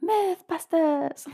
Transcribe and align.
Mythbusters. 0.00 1.30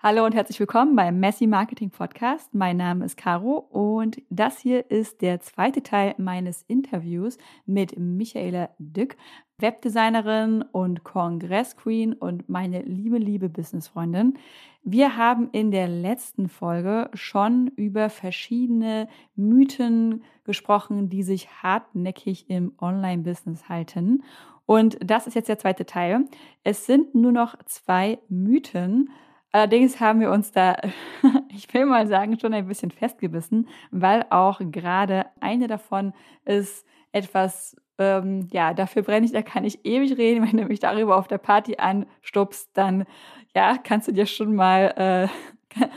Hallo 0.00 0.26
und 0.26 0.34
herzlich 0.34 0.60
willkommen 0.60 0.94
beim 0.94 1.18
Messy 1.18 1.46
Marketing 1.46 1.88
Podcast. 1.88 2.52
Mein 2.52 2.76
Name 2.76 3.06
ist 3.06 3.16
Caro 3.16 3.66
und 3.70 4.20
das 4.28 4.58
hier 4.58 4.90
ist 4.90 5.22
der 5.22 5.40
zweite 5.40 5.82
Teil 5.82 6.14
meines 6.18 6.62
Interviews 6.68 7.38
mit 7.64 7.98
Michaela 7.98 8.68
Dück, 8.78 9.16
Webdesignerin 9.58 10.62
und 10.62 11.04
Kongressqueen 11.04 12.12
und 12.12 12.48
meine 12.48 12.82
liebe, 12.82 13.18
liebe 13.18 13.48
Businessfreundin. 13.48 14.36
Wir 14.82 15.16
haben 15.16 15.48
in 15.52 15.70
der 15.70 15.86
letzten 15.86 16.48
Folge 16.48 17.08
schon 17.14 17.68
über 17.76 18.10
verschiedene 18.10 19.08
Mythen 19.36 20.24
gesprochen, 20.44 21.08
die 21.08 21.22
sich 21.22 21.48
hartnäckig 21.62 22.50
im 22.50 22.72
Online-Business 22.80 23.68
halten. 23.68 24.24
Und 24.66 24.98
das 25.00 25.26
ist 25.26 25.34
jetzt 25.34 25.48
der 25.48 25.58
zweite 25.58 25.86
Teil. 25.86 26.24
Es 26.64 26.86
sind 26.86 27.14
nur 27.14 27.32
noch 27.32 27.54
zwei 27.66 28.18
Mythen. 28.28 29.10
Allerdings 29.52 30.00
haben 30.00 30.18
wir 30.18 30.32
uns 30.32 30.50
da, 30.50 30.76
ich 31.54 31.72
will 31.72 31.86
mal 31.86 32.08
sagen, 32.08 32.40
schon 32.40 32.54
ein 32.54 32.66
bisschen 32.66 32.90
festgebissen, 32.90 33.68
weil 33.92 34.26
auch 34.30 34.60
gerade 34.60 35.26
eine 35.40 35.68
davon 35.68 36.12
ist 36.44 36.84
etwas, 37.14 37.76
ähm, 37.98 38.48
ja, 38.52 38.74
dafür 38.74 39.02
brenne 39.02 39.24
ich, 39.24 39.32
da 39.32 39.42
kann 39.42 39.64
ich 39.64 39.84
ewig 39.84 40.18
reden. 40.18 40.44
Wenn 40.46 40.56
du 40.56 40.66
mich 40.66 40.80
darüber 40.80 41.16
auf 41.16 41.28
der 41.28 41.38
Party 41.38 41.76
anstupst, 41.76 42.70
dann, 42.74 43.06
ja, 43.54 43.78
kannst 43.82 44.08
du 44.08 44.12
dir 44.12 44.26
schon 44.26 44.54
mal, 44.54 44.92
äh, 44.96 45.28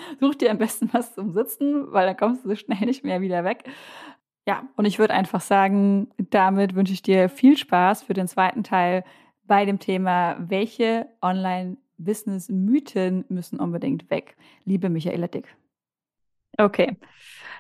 such 0.20 0.36
dir 0.36 0.52
am 0.52 0.60
besten 0.60 0.90
was 0.94 1.16
zum 1.16 1.34
Sitzen, 1.34 1.92
weil 1.92 2.06
dann 2.06 2.18
kommst 2.18 2.46
du 2.46 2.50
so 2.50 2.56
schnell 2.56 2.86
nicht 2.86 3.04
mehr 3.04 3.22
wieder 3.22 3.44
weg. 3.44 3.64
Ja, 4.48 4.64
und 4.78 4.86
ich 4.86 5.00
würde 5.00 5.14
einfach 5.14 5.42
sagen, 5.42 6.08
damit 6.30 6.76
wünsche 6.76 6.94
ich 6.94 7.02
dir 7.02 7.28
viel 7.30 7.58
Spaß 7.58 8.04
für 8.04 8.14
den 8.14 8.30
zweiten 8.30 8.64
Teil 8.64 9.04
bei 9.46 9.66
dem 9.66 9.80
Thema, 9.80 10.38
welche 10.40 11.08
Online-Business-Mythen 11.22 13.26
müssen 13.28 13.60
unbedingt 13.60 14.10
weg. 14.10 14.38
Liebe 14.64 14.90
Michaela 14.90 15.28
Dick. 15.28 15.54
Okay, 16.58 16.98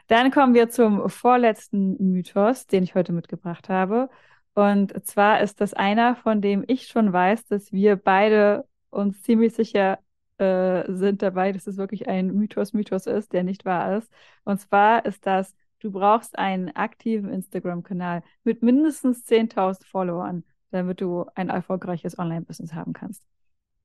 dann 0.07 0.31
kommen 0.31 0.53
wir 0.53 0.69
zum 0.69 1.09
vorletzten 1.09 2.11
Mythos, 2.11 2.67
den 2.67 2.83
ich 2.83 2.95
heute 2.95 3.13
mitgebracht 3.13 3.69
habe. 3.69 4.09
Und 4.53 5.05
zwar 5.05 5.41
ist 5.41 5.61
das 5.61 5.73
einer, 5.73 6.15
von 6.15 6.41
dem 6.41 6.63
ich 6.67 6.87
schon 6.87 7.13
weiß, 7.13 7.45
dass 7.45 7.71
wir 7.71 7.95
beide 7.95 8.65
uns 8.89 9.21
ziemlich 9.21 9.53
sicher 9.53 9.99
äh, 10.39 10.83
sind 10.91 11.21
dabei, 11.21 11.51
dass 11.51 11.67
es 11.67 11.77
wirklich 11.77 12.07
ein 12.07 12.33
Mythos-Mythos 12.33 13.05
ist, 13.05 13.33
der 13.33 13.43
nicht 13.43 13.65
wahr 13.65 13.97
ist. 13.97 14.11
Und 14.43 14.59
zwar 14.59 15.05
ist 15.05 15.25
das 15.25 15.55
Du 15.79 15.91
brauchst 15.91 16.37
einen 16.39 16.75
aktiven 16.75 17.31
Instagram-Kanal 17.31 18.23
mit 18.43 18.63
mindestens 18.63 19.25
10.000 19.25 19.85
Followern, 19.85 20.43
damit 20.71 21.01
du 21.01 21.25
ein 21.35 21.49
erfolgreiches 21.49 22.17
Online-Business 22.17 22.73
haben 22.73 22.93
kannst. 22.93 23.23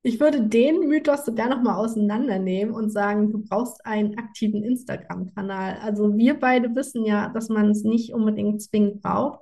Ich 0.05 0.19
würde 0.19 0.41
den 0.41 0.89
Mythos 0.89 1.25
sogar 1.25 1.47
nochmal 1.47 1.77
auseinandernehmen 1.77 2.75
und 2.75 2.89
sagen, 2.91 3.31
du 3.31 3.41
brauchst 3.41 3.85
einen 3.85 4.17
aktiven 4.17 4.61
Instagram-Kanal. 4.61 5.77
Also 5.81 6.17
wir 6.17 6.37
beide 6.37 6.75
wissen 6.75 7.05
ja, 7.05 7.29
dass 7.29 7.47
man 7.47 7.69
es 7.69 7.83
nicht 7.83 8.13
unbedingt 8.13 8.61
zwingend 8.61 9.01
braucht. 9.01 9.39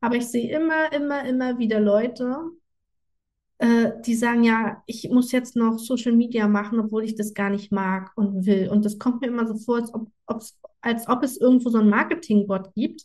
Aber 0.00 0.14
ich 0.14 0.26
sehe 0.26 0.56
immer, 0.56 0.92
immer, 0.92 1.24
immer 1.24 1.58
wieder 1.58 1.80
Leute, 1.80 2.36
äh, 3.58 3.90
die 4.06 4.14
sagen, 4.14 4.44
ja, 4.44 4.82
ich 4.86 5.10
muss 5.10 5.32
jetzt 5.32 5.56
noch 5.56 5.78
Social 5.78 6.12
Media 6.12 6.46
machen, 6.46 6.78
obwohl 6.78 7.02
ich 7.04 7.16
das 7.16 7.34
gar 7.34 7.50
nicht 7.50 7.72
mag 7.72 8.12
und 8.14 8.46
will. 8.46 8.68
Und 8.68 8.84
das 8.84 8.98
kommt 9.00 9.20
mir 9.20 9.28
immer 9.28 9.48
so 9.48 9.56
vor, 9.56 9.78
als 9.78 9.92
ob, 9.94 10.08
als 10.80 11.08
ob 11.08 11.24
es 11.24 11.36
irgendwo 11.38 11.70
so 11.70 11.78
einen 11.78 11.90
Marketing-Bot 11.90 12.72
gibt, 12.74 13.02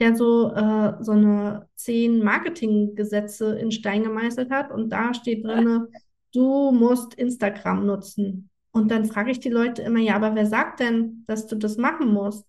der 0.00 0.16
so, 0.16 0.52
äh, 0.52 0.94
so 1.00 1.12
eine 1.12 1.68
zehn 1.76 2.22
Marketinggesetze 2.22 3.58
in 3.58 3.70
Stein 3.70 4.02
gemeißelt 4.02 4.50
hat 4.50 4.70
und 4.70 4.90
da 4.90 5.14
steht 5.14 5.44
drin, 5.44 5.86
du 6.32 6.72
musst 6.72 7.14
Instagram 7.14 7.86
nutzen. 7.86 8.50
Und 8.72 8.90
dann 8.90 9.04
frage 9.04 9.30
ich 9.30 9.40
die 9.40 9.50
Leute 9.50 9.82
immer, 9.82 9.98
ja, 9.98 10.16
aber 10.16 10.34
wer 10.34 10.46
sagt 10.46 10.80
denn, 10.80 11.24
dass 11.26 11.46
du 11.46 11.56
das 11.56 11.76
machen 11.76 12.12
musst? 12.12 12.46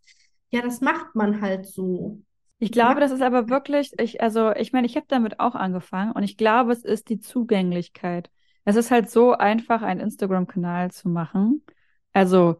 Ja, 0.51 0.61
das 0.61 0.81
macht 0.81 1.15
man 1.15 1.41
halt 1.41 1.65
so. 1.65 2.21
Ich 2.59 2.71
glaube, 2.71 3.01
das 3.01 3.11
ist 3.11 3.21
aber 3.21 3.49
wirklich, 3.49 3.91
ich, 3.99 4.21
also 4.21 4.53
ich 4.55 4.71
meine, 4.71 4.87
ich 4.87 4.95
habe 4.95 5.05
damit 5.09 5.41
auch 5.41 5.53
angefangen 5.53 6.13
und 6.13 6.23
ich 6.23 6.37
glaube, 6.37 6.71
es 6.71 6.85
ist 6.85 7.09
die 7.09 7.19
Zugänglichkeit. 7.19 8.31
Es 8.63 8.77
ist 8.77 8.89
halt 8.89 9.09
so 9.09 9.33
einfach, 9.33 9.81
einen 9.81 9.99
Instagram-Kanal 9.99 10.91
zu 10.91 11.09
machen. 11.09 11.65
Also 12.13 12.55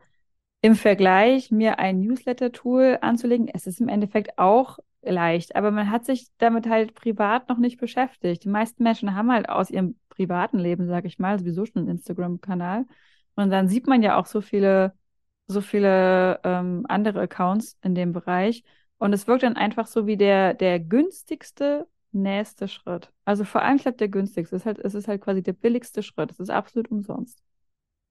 im 0.62 0.76
Vergleich, 0.76 1.52
mir 1.52 1.80
ein 1.80 2.02
Newsletter-Tool 2.02 2.98
anzulegen, 3.02 3.48
es 3.48 3.68
ist 3.68 3.80
im 3.80 3.88
Endeffekt 3.88 4.38
auch 4.38 4.80
leicht, 5.02 5.56
aber 5.56 5.72
man 5.72 5.90
hat 5.90 6.06
sich 6.06 6.28
damit 6.38 6.68
halt 6.68 6.96
privat 6.96 7.50
noch 7.50 7.58
nicht 7.58 7.80
beschäftigt. 7.80 8.44
Die 8.44 8.50
meisten 8.50 8.84
Menschen 8.84 9.16
haben 9.16 9.32
halt 9.32 9.50
aus 9.50 9.70
ihrem 9.70 9.96
privaten 10.14 10.60
Leben, 10.60 10.88
sage 10.88 11.08
ich 11.08 11.20
mal, 11.20 11.40
sowieso 11.40 11.66
schon 11.66 11.80
einen 11.84 11.90
Instagram-Kanal. 11.90 12.86
Und 13.36 13.50
dann 13.52 13.68
sieht 13.68 13.88
man 13.88 14.04
ja 14.04 14.18
auch 14.18 14.26
so 14.28 14.42
viele, 14.42 14.94
so 15.48 15.62
viele 15.62 16.40
ähm, 16.44 16.86
andere 16.88 17.22
Accounts 17.22 17.78
in 17.82 17.96
dem 17.96 18.14
Bereich. 18.14 18.64
Und 18.98 19.14
es 19.14 19.28
wirkt 19.28 19.44
dann 19.44 19.56
einfach 19.58 19.88
so 19.88 20.08
wie 20.08 20.18
der, 20.18 20.54
der 20.54 20.80
günstigste 20.80 21.88
nächste 22.12 22.68
Schritt. 22.68 23.12
Also 23.26 23.44
vor 23.44 23.62
allem, 23.62 23.78
ich 23.78 23.84
glaube, 23.84 23.98
der 23.98 24.08
günstigste. 24.10 24.56
Es 24.56 24.62
ist, 24.62 24.66
halt, 24.66 24.80
es 24.80 24.94
ist 24.96 25.08
halt 25.08 25.22
quasi 25.22 25.42
der 25.44 25.54
billigste 25.54 26.04
Schritt. 26.04 26.32
Es 26.32 26.40
ist 26.40 26.50
absolut 26.50 26.92
umsonst. 26.92 27.44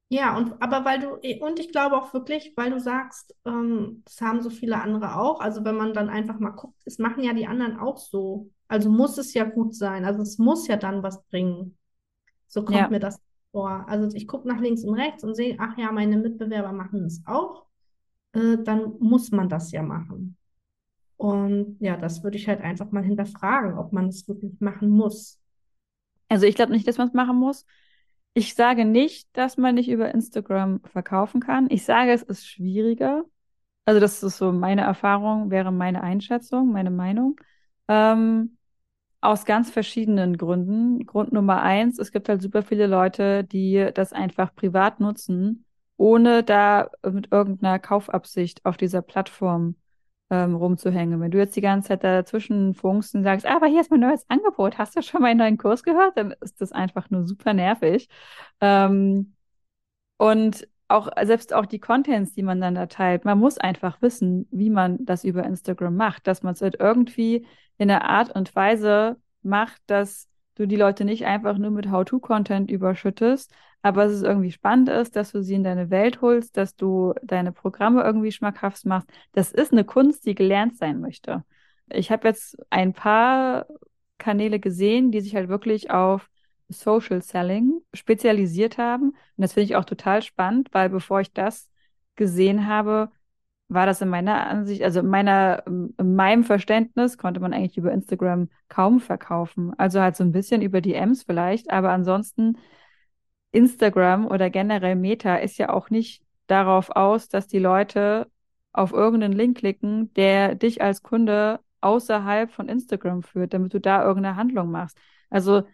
Ja, 0.09 0.37
und 0.37 0.61
aber 0.61 0.85
weil 0.85 1.01
du, 1.01 1.15
und 1.43 1.59
ich 1.59 1.71
glaube 1.73 1.97
auch 1.97 2.13
wirklich, 2.13 2.53
weil 2.55 2.71
du 2.71 2.79
sagst, 2.79 3.35
ähm, 3.47 4.03
das 4.05 4.21
haben 4.21 4.43
so 4.43 4.51
viele 4.51 4.79
andere 4.83 5.17
auch. 5.17 5.41
Also 5.41 5.65
wenn 5.65 5.75
man 5.77 5.95
dann 5.95 6.11
einfach 6.11 6.39
mal 6.39 6.51
guckt, 6.51 6.79
es 6.85 6.99
machen 6.99 7.25
ja 7.25 7.33
die 7.33 7.47
anderen 7.47 7.79
auch 7.79 7.97
so. 7.97 8.51
Also 8.69 8.91
muss 8.91 9.17
es 9.17 9.33
ja 9.33 9.45
gut 9.45 9.75
sein. 9.75 10.05
Also 10.05 10.21
es 10.21 10.37
muss 10.37 10.67
ja 10.69 10.77
dann 10.77 11.03
was 11.03 11.25
bringen. 11.29 11.79
So 12.53 12.65
kommt 12.65 12.79
ja. 12.79 12.89
mir 12.91 13.01
das 13.01 13.19
vor. 13.51 13.89
Also 13.89 14.15
ich 14.15 14.29
gucke 14.29 14.47
nach 14.47 14.61
links 14.61 14.85
und 14.85 14.95
rechts 14.95 15.25
und 15.25 15.35
sehe, 15.35 15.57
ach 15.59 15.79
ja, 15.79 15.91
meine 15.91 16.19
Mitbewerber 16.19 16.73
machen 16.73 17.07
es 17.07 17.23
auch. 17.25 17.65
Äh, 18.33 18.59
dann 18.63 18.93
muss 18.99 19.31
man 19.31 19.49
das 19.49 19.73
ja 19.73 19.83
machen. 19.83 20.37
Und 21.17 21.79
ja, 21.81 21.97
das 21.97 22.23
würde 22.23 22.37
ich 22.37 22.49
halt 22.49 22.61
einfach 22.61 22.91
mal 22.91 23.03
hinterfragen, 23.03 23.79
ob 23.79 23.93
man 23.93 24.09
es 24.09 24.29
wirklich 24.29 24.61
machen 24.61 24.91
muss. 24.91 25.41
Also 26.29 26.45
ich 26.45 26.55
glaube 26.55 26.73
nicht, 26.73 26.87
dass 26.87 26.99
man 26.99 27.09
es 27.09 27.15
machen 27.15 27.37
muss. 27.37 27.65
Ich 28.35 28.55
sage 28.55 28.85
nicht, 28.85 29.35
dass 29.35 29.57
man 29.57 29.75
nicht 29.75 29.89
über 29.89 30.13
Instagram 30.13 30.81
verkaufen 30.85 31.41
kann. 31.41 31.69
Ich 31.71 31.85
sage, 31.85 32.13
es 32.13 32.23
ist 32.23 32.47
schwieriger. 32.47 33.25
Also 33.87 33.99
das 33.99 34.23
ist 34.23 34.37
so 34.37 34.53
meine 34.53 34.83
Erfahrung, 34.83 35.51
wäre 35.51 35.73
meine 35.73 36.03
Einschätzung, 36.03 36.71
meine 36.71 36.91
Meinung. 36.91 37.41
Ähm, 37.89 38.59
aus 39.23 39.45
ganz 39.47 39.71
verschiedenen 39.71 40.37
Gründen. 40.37 41.07
Grund 41.07 41.33
Nummer 41.33 41.63
eins, 41.63 41.99
es 41.99 42.13
gibt 42.13 42.29
halt 42.29 42.43
super 42.43 42.63
viele 42.63 42.87
Leute, 42.87 43.45
die 43.45 43.89
das 43.95 44.13
einfach 44.13 44.55
privat 44.55 45.01
nutzen, 45.01 45.65
ohne 45.97 46.43
da 46.43 46.91
mit 47.09 47.33
irgendeiner 47.33 47.79
Kaufabsicht 47.79 48.65
auf 48.67 48.77
dieser 48.77 49.01
Plattform 49.03 49.77
ähm, 50.31 50.55
rumzuhängen. 50.57 51.21
Wenn 51.21 51.31
du 51.31 51.39
jetzt 51.39 51.57
die 51.57 51.61
ganze 51.61 51.89
Zeit 51.89 52.05
dazwischen 52.05 52.75
funkst 52.75 53.15
und 53.15 53.23
sagst, 53.23 53.47
ah, 53.47 53.57
aber 53.57 53.67
hier 53.69 53.81
ist 53.81 53.91
mein 53.91 54.01
neues 54.01 54.29
Angebot, 54.29 54.79
hast 54.79 54.97
du 54.97 55.03
schon 55.03 55.23
meinen 55.23 55.39
neuen 55.39 55.59
Kurs 55.59 55.83
gehört? 55.85 56.17
Dann 56.17 56.35
ist 56.41 56.61
das 56.61 56.73
einfach 56.73 57.11
nur 57.11 57.25
super 57.27 57.55
nervig. 57.55 58.09
Ähm, 58.61 59.35
und 60.19 60.69
auch 60.93 61.09
selbst 61.25 61.53
auch 61.55 61.67
die 61.67 61.81
Contents, 61.81 62.35
die 62.35 62.43
man 62.43 62.61
dann 62.61 62.75
da 62.75 62.87
teilt, 62.87 63.25
man 63.25 63.39
muss 63.39 63.59
einfach 63.59 64.01
wissen, 64.03 64.47
wie 64.51 64.71
man 64.71 65.05
das 65.05 65.25
über 65.25 65.45
Instagram 65.45 65.97
macht, 65.97 66.27
dass 66.27 66.43
man 66.43 66.55
es 66.55 66.63
halt 66.63 66.77
irgendwie 66.79 67.47
in 67.79 67.91
einer 67.91 68.09
Art 68.09 68.35
und 68.35 68.55
Weise 68.55 69.17
macht, 69.43 69.83
dass 69.87 70.29
du 70.55 70.67
die 70.67 70.77
Leute 70.77 71.05
nicht 71.05 71.27
einfach 71.27 71.59
nur 71.59 71.71
mit 71.71 71.91
How-to-Content 71.91 72.71
überschüttest, 72.71 73.53
aber 73.83 74.05
es 74.05 74.23
irgendwie 74.23 74.53
spannend 74.53 74.89
ist, 74.89 75.17
dass 75.17 75.33
du 75.33 75.43
sie 75.43 75.55
in 75.55 75.65
deine 75.65 75.91
Welt 75.91 76.21
holst, 76.21 76.57
dass 76.57 76.77
du 76.77 77.15
deine 77.23 77.53
Programme 77.53 78.03
irgendwie 78.03 78.33
schmackhaft 78.33 78.87
machst. 78.87 79.09
Das 79.33 79.51
ist 79.53 79.73
eine 79.73 79.85
Kunst, 79.85 80.25
die 80.27 80.35
gelernt 80.35 80.77
sein 80.77 81.01
möchte. 81.01 81.45
Ich 81.91 82.11
habe 82.13 82.29
jetzt 82.29 82.57
ein 82.71 82.93
paar 82.93 83.67
Kanäle 84.19 84.61
gesehen, 84.61 85.11
die 85.11 85.21
sich 85.21 85.35
halt 85.35 85.49
wirklich 85.49 85.91
auf 85.91 86.29
Social 86.69 87.23
Selling 87.23 87.81
spezialisiert 87.93 88.79
haben. 88.79 89.11
Und 89.11 89.17
das 89.37 89.53
finde 89.55 89.65
ich 89.65 89.77
auch 89.77 89.85
total 89.85 90.23
spannend, 90.23 90.69
weil 90.73 90.89
bevor 90.89 91.21
ich 91.21 91.33
das 91.33 91.69
gesehen 92.17 92.67
habe, 92.67 93.11
war 93.69 93.87
das 93.87 94.01
in 94.01 94.09
meiner 94.09 94.47
Ansicht, 94.47 94.83
also 94.83 95.01
in 95.01 95.07
meiner, 95.07 95.67
in 95.67 96.15
meinem 96.15 96.45
Verständnis 96.45 97.17
konnte 97.19 97.41
man 97.41 97.53
eigentlich 97.55 97.79
über 97.79 97.93
Instagram 97.93 98.49
kaum 98.69 99.01
verkaufen. 99.01 99.73
Also 99.79 100.01
halt 100.01 100.17
so 100.17 100.25
ein 100.25 100.33
bisschen 100.33 100.63
über 100.63 100.81
DMs 100.81 101.23
vielleicht, 101.25 101.71
aber 101.71 101.91
ansonsten 101.91 102.59
Instagram 103.53 104.27
oder 104.27 104.51
generell 104.51 104.97
Meta 104.97 105.37
ist 105.37 105.59
ja 105.59 105.71
auch 105.71 105.91
nicht 105.91 106.23
darauf 106.47 106.91
aus, 106.91 107.29
dass 107.29 107.47
die 107.47 107.59
Leute 107.59 108.31
auf 108.73 108.93
irgendeinen 108.93 109.35
Link 109.35 109.59
klicken, 109.59 110.13
der 110.15 110.55
dich 110.55 110.83
als 110.83 111.03
Kunde 111.03 111.61
außerhalb 111.81 112.51
von 112.51 112.69
Instagram 112.69 113.23
führt, 113.23 113.53
damit 113.55 113.75
du 113.75 113.81
da 113.81 114.05
irgendeine 114.05 114.37
Handlung 114.37 114.71
machst. 114.71 114.99
Also 115.31 115.65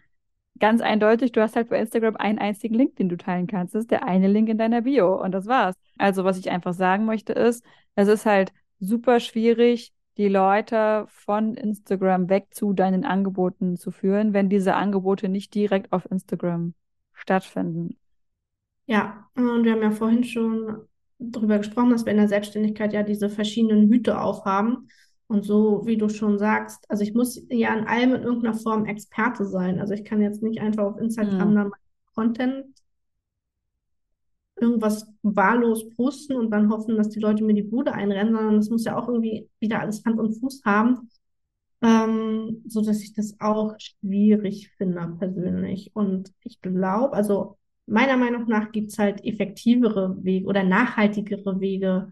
ganz 0.59 0.81
eindeutig, 0.81 1.31
du 1.31 1.41
hast 1.41 1.55
halt 1.55 1.69
bei 1.69 1.79
Instagram 1.79 2.15
einen 2.17 2.39
einzigen 2.39 2.75
Link, 2.75 2.95
den 2.97 3.09
du 3.09 3.17
teilen 3.17 3.47
kannst. 3.47 3.75
Das 3.75 3.81
ist 3.81 3.91
der 3.91 4.03
eine 4.03 4.27
Link 4.27 4.49
in 4.49 4.57
deiner 4.57 4.81
Bio 4.81 5.21
und 5.21 5.31
das 5.31 5.47
war's. 5.47 5.75
Also 5.97 6.23
was 6.23 6.37
ich 6.37 6.49
einfach 6.49 6.73
sagen 6.73 7.05
möchte 7.05 7.33
ist, 7.33 7.63
es 7.95 8.07
ist 8.07 8.25
halt 8.25 8.51
super 8.79 9.19
schwierig, 9.19 9.93
die 10.17 10.27
Leute 10.27 11.05
von 11.07 11.55
Instagram 11.55 12.29
weg 12.29 12.47
zu 12.51 12.73
deinen 12.73 13.05
Angeboten 13.05 13.77
zu 13.77 13.91
führen, 13.91 14.33
wenn 14.33 14.49
diese 14.49 14.75
Angebote 14.75 15.29
nicht 15.29 15.55
direkt 15.55 15.93
auf 15.93 16.09
Instagram 16.11 16.73
stattfinden. 17.13 17.97
Ja, 18.85 19.29
und 19.35 19.63
wir 19.63 19.73
haben 19.73 19.81
ja 19.81 19.91
vorhin 19.91 20.23
schon 20.23 20.87
darüber 21.19 21.57
gesprochen, 21.57 21.91
dass 21.91 22.05
wir 22.05 22.11
in 22.11 22.17
der 22.17 22.27
Selbstständigkeit 22.27 22.91
ja 22.91 23.03
diese 23.03 23.29
verschiedenen 23.29 23.87
Hüte 23.89 24.19
aufhaben. 24.19 24.89
Und 25.29 25.45
so, 25.45 25.85
wie 25.85 25.95
du 25.95 26.09
schon 26.09 26.39
sagst, 26.39 26.89
also 26.89 27.03
ich 27.03 27.13
muss 27.13 27.39
ja 27.49 27.71
in 27.75 27.85
allem 27.85 28.15
in 28.15 28.23
irgendeiner 28.23 28.55
Form 28.55 28.85
Experte 28.85 29.45
sein. 29.45 29.79
Also 29.79 29.93
ich 29.93 30.03
kann 30.03 30.23
jetzt 30.23 30.41
nicht 30.41 30.59
einfach 30.59 30.83
auf 30.83 30.97
Instagram 30.97 31.49
Hm. 31.49 31.55
dann 31.55 31.71
Content 32.15 32.65
irgendwas 34.59 35.07
wahllos 35.21 35.87
posten 35.95 36.35
und 36.35 36.49
dann 36.49 36.71
hoffen, 36.71 36.97
dass 36.97 37.09
die 37.09 37.19
Leute 37.19 37.43
mir 37.43 37.53
die 37.53 37.61
Bude 37.61 37.93
einrennen, 37.93 38.33
sondern 38.33 38.55
das 38.55 38.69
muss 38.71 38.85
ja 38.85 38.97
auch 38.97 39.07
irgendwie 39.07 39.47
wieder 39.59 39.79
alles 39.79 40.03
Hand 40.03 40.19
und 40.19 40.33
Fuß 40.33 40.63
haben, 40.65 41.09
ähm, 41.83 42.63
so 42.67 42.81
dass 42.81 43.01
ich 43.01 43.13
das 43.13 43.35
auch 43.39 43.75
schwierig 43.79 44.71
finde 44.77 45.15
persönlich. 45.19 45.91
Und 45.93 46.33
ich 46.43 46.59
glaube, 46.59 47.13
also 47.13 47.57
meiner 47.85 48.17
Meinung 48.17 48.47
nach 48.47 48.71
gibt 48.71 48.89
es 48.91 48.97
halt 48.97 49.23
effektivere 49.23 50.17
Wege 50.23 50.47
oder 50.47 50.63
nachhaltigere 50.63 51.59
Wege, 51.59 52.11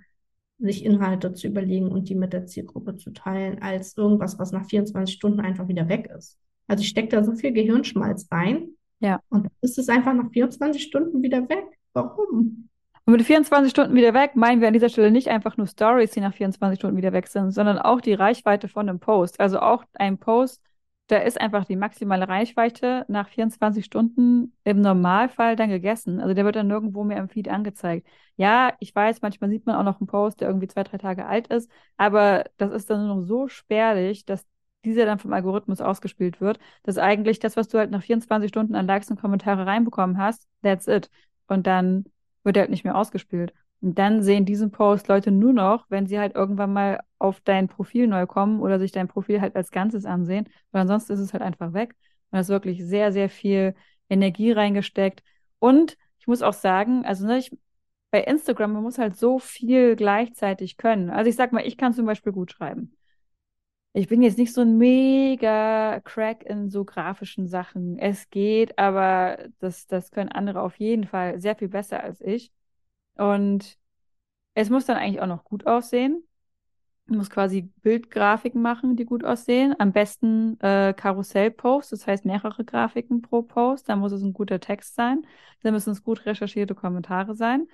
sich 0.59 0.83
Inhalte 0.85 1.33
zu 1.33 1.47
überlegen 1.47 1.91
und 1.91 2.09
die 2.09 2.15
mit 2.15 2.33
der 2.33 2.45
Zielgruppe 2.47 2.95
zu 2.97 3.11
teilen, 3.11 3.61
als 3.61 3.95
irgendwas, 3.97 4.39
was 4.39 4.51
nach 4.51 4.65
24 4.65 5.15
Stunden 5.15 5.39
einfach 5.39 5.67
wieder 5.67 5.87
weg 5.89 6.09
ist. 6.17 6.37
Also 6.67 6.81
ich 6.81 6.89
stecke 6.89 7.09
da 7.09 7.23
so 7.23 7.33
viel 7.33 7.51
Gehirnschmalz 7.53 8.27
rein 8.31 8.69
Ja. 8.99 9.19
und 9.29 9.43
dann 9.45 9.51
ist 9.61 9.77
es 9.77 9.87
einfach 9.89 10.13
nach 10.13 10.29
24 10.31 10.81
Stunden 10.81 11.21
wieder 11.21 11.47
weg. 11.49 11.65
Warum? 11.93 12.69
Und 13.05 13.13
mit 13.13 13.21
24 13.23 13.71
Stunden 13.71 13.95
wieder 13.95 14.13
weg 14.13 14.35
meinen 14.35 14.59
wir 14.59 14.67
an 14.67 14.73
dieser 14.73 14.89
Stelle 14.89 15.11
nicht 15.11 15.29
einfach 15.29 15.55
nur 15.55 15.67
Stories, 15.67 16.11
die 16.11 16.19
nach 16.19 16.33
24 16.33 16.77
Stunden 16.79 16.97
wieder 16.97 17.13
weg 17.13 17.27
sind, 17.27 17.51
sondern 17.51 17.79
auch 17.79 18.01
die 18.01 18.13
Reichweite 18.13 18.67
von 18.67 18.89
einem 18.89 18.99
Post. 18.99 19.39
Also 19.39 19.59
auch 19.59 19.85
ein 19.93 20.17
Post, 20.17 20.61
da 21.07 21.17
ist 21.17 21.39
einfach 21.39 21.65
die 21.65 21.75
maximale 21.77 22.27
Reichweite 22.27 23.05
nach 23.07 23.29
24 23.29 23.85
Stunden 23.85 24.53
im 24.63 24.81
Normalfall 24.81 25.55
dann 25.55 25.69
gegessen. 25.69 26.19
Also 26.19 26.33
der 26.33 26.43
wird 26.45 26.55
dann 26.57 26.67
nirgendwo 26.67 27.03
mehr 27.03 27.17
im 27.17 27.29
Feed 27.29 27.47
angezeigt. 27.49 28.07
Ja, 28.35 28.73
ich 28.79 28.93
weiß, 28.93 29.21
manchmal 29.21 29.49
sieht 29.49 29.65
man 29.65 29.75
auch 29.75 29.83
noch 29.83 29.99
einen 29.99 30.07
Post, 30.07 30.41
der 30.41 30.49
irgendwie 30.49 30.67
zwei, 30.67 30.83
drei 30.83 30.97
Tage 30.97 31.25
alt 31.25 31.47
ist, 31.47 31.71
aber 31.97 32.45
das 32.57 32.71
ist 32.71 32.89
dann 32.89 33.05
nur 33.05 33.15
noch 33.15 33.23
so 33.25 33.47
spärlich, 33.47 34.25
dass 34.25 34.45
dieser 34.83 35.05
dann 35.05 35.19
vom 35.19 35.33
Algorithmus 35.33 35.81
ausgespielt 35.81 36.39
wird, 36.41 36.59
dass 36.83 36.97
eigentlich 36.97 37.39
das, 37.39 37.55
was 37.57 37.67
du 37.67 37.77
halt 37.77 37.91
nach 37.91 38.03
24 38.03 38.49
Stunden 38.49 38.75
an 38.75 38.87
Likes 38.87 39.09
und 39.09 39.19
Kommentare 39.19 39.65
reinbekommen 39.65 40.17
hast, 40.17 40.47
that's 40.61 40.87
it. 40.87 41.09
Und 41.47 41.67
dann 41.67 42.05
wird 42.43 42.57
er 42.57 42.61
halt 42.61 42.71
nicht 42.71 42.83
mehr 42.83 42.95
ausgespielt. 42.95 43.53
Und 43.81 43.97
dann 43.99 44.23
sehen 44.23 44.45
diesen 44.45 44.71
Post 44.71 45.07
Leute 45.07 45.31
nur 45.31 45.53
noch, 45.53 45.85
wenn 45.89 46.07
sie 46.07 46.19
halt 46.19 46.35
irgendwann 46.35 46.73
mal 46.73 46.99
auf 47.19 47.39
dein 47.41 47.67
Profil 47.67 48.07
neu 48.07 48.25
kommen 48.27 48.61
oder 48.61 48.79
sich 48.79 48.91
dein 48.91 49.07
Profil 49.07 49.41
halt 49.41 49.55
als 49.55 49.71
Ganzes 49.71 50.05
ansehen. 50.05 50.49
Weil 50.71 50.81
ansonsten 50.81 51.13
ist 51.13 51.19
es 51.19 51.33
halt 51.33 51.43
einfach 51.43 51.73
weg. 51.73 51.95
Da 52.31 52.39
ist 52.39 52.49
wirklich 52.49 52.83
sehr, 52.85 53.11
sehr 53.11 53.29
viel 53.29 53.75
Energie 54.09 54.51
reingesteckt. 54.51 55.23
Und 55.59 55.97
ich 56.19 56.27
muss 56.27 56.41
auch 56.41 56.53
sagen, 56.53 57.05
also 57.05 57.25
ne, 57.25 57.37
ich, 57.39 57.51
bei 58.11 58.21
Instagram, 58.21 58.73
man 58.73 58.83
muss 58.83 58.97
halt 58.97 59.17
so 59.17 59.39
viel 59.39 59.95
gleichzeitig 59.95 60.77
können. 60.77 61.09
Also 61.09 61.29
ich 61.29 61.35
sag 61.35 61.51
mal, 61.51 61.65
ich 61.65 61.77
kann 61.77 61.93
zum 61.93 62.05
Beispiel 62.05 62.31
gut 62.33 62.51
schreiben. 62.51 62.93
Ich 63.93 64.07
bin 64.07 64.21
jetzt 64.21 64.37
nicht 64.37 64.53
so 64.53 64.61
ein 64.61 64.77
mega 64.77 65.99
Crack 66.01 66.43
in 66.43 66.69
so 66.69 66.85
grafischen 66.85 67.47
Sachen. 67.47 67.97
Es 67.97 68.29
geht, 68.29 68.77
aber 68.77 69.49
das, 69.59 69.87
das 69.87 70.11
können 70.11 70.29
andere 70.31 70.61
auf 70.61 70.75
jeden 70.77 71.05
Fall 71.05 71.39
sehr 71.41 71.55
viel 71.55 71.67
besser 71.67 72.03
als 72.03 72.21
ich. 72.21 72.51
Und 73.15 73.77
es 74.55 74.69
muss 74.69 74.85
dann 74.85 74.97
eigentlich 74.97 75.21
auch 75.21 75.27
noch 75.27 75.43
gut 75.45 75.67
aussehen. 75.67 76.26
Man 77.07 77.19
muss 77.19 77.29
quasi 77.29 77.63
Bildgrafiken 77.81 78.61
machen, 78.61 78.95
die 78.95 79.05
gut 79.05 79.23
aussehen. 79.23 79.75
Am 79.79 79.93
besten 79.93 80.59
äh, 80.59 80.93
Karussellpost, 80.93 81.91
das 81.91 82.05
heißt 82.05 82.25
mehrere 82.25 82.65
Grafiken 82.65 83.21
pro 83.21 83.43
Post. 83.43 83.87
Da 83.87 83.95
muss 83.95 84.11
es 84.11 84.21
ein 84.21 84.33
guter 84.33 84.59
Text 84.59 84.95
sein. 84.95 85.25
Da 85.63 85.71
müssen 85.71 85.91
es 85.91 86.03
gut 86.03 86.25
recherchierte 86.25 86.75
Kommentare 86.75 87.35
sein. 87.35 87.67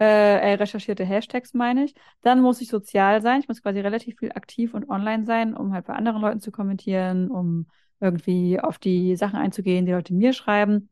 Äh, 0.00 0.52
äh, 0.52 0.54
recherchierte 0.54 1.04
Hashtags 1.04 1.54
meine 1.54 1.84
ich. 1.84 1.94
Dann 2.22 2.40
muss 2.40 2.60
ich 2.60 2.68
sozial 2.68 3.20
sein. 3.20 3.40
Ich 3.40 3.48
muss 3.48 3.62
quasi 3.62 3.80
relativ 3.80 4.18
viel 4.18 4.32
aktiv 4.32 4.72
und 4.74 4.88
online 4.88 5.26
sein, 5.26 5.54
um 5.54 5.72
halt 5.72 5.86
bei 5.86 5.94
anderen 5.94 6.22
Leuten 6.22 6.40
zu 6.40 6.52
kommentieren, 6.52 7.30
um 7.30 7.66
irgendwie 8.00 8.60
auf 8.60 8.78
die 8.78 9.16
Sachen 9.16 9.36
einzugehen, 9.38 9.86
die 9.86 9.92
Leute 9.92 10.14
mir 10.14 10.32
schreiben. 10.32 10.88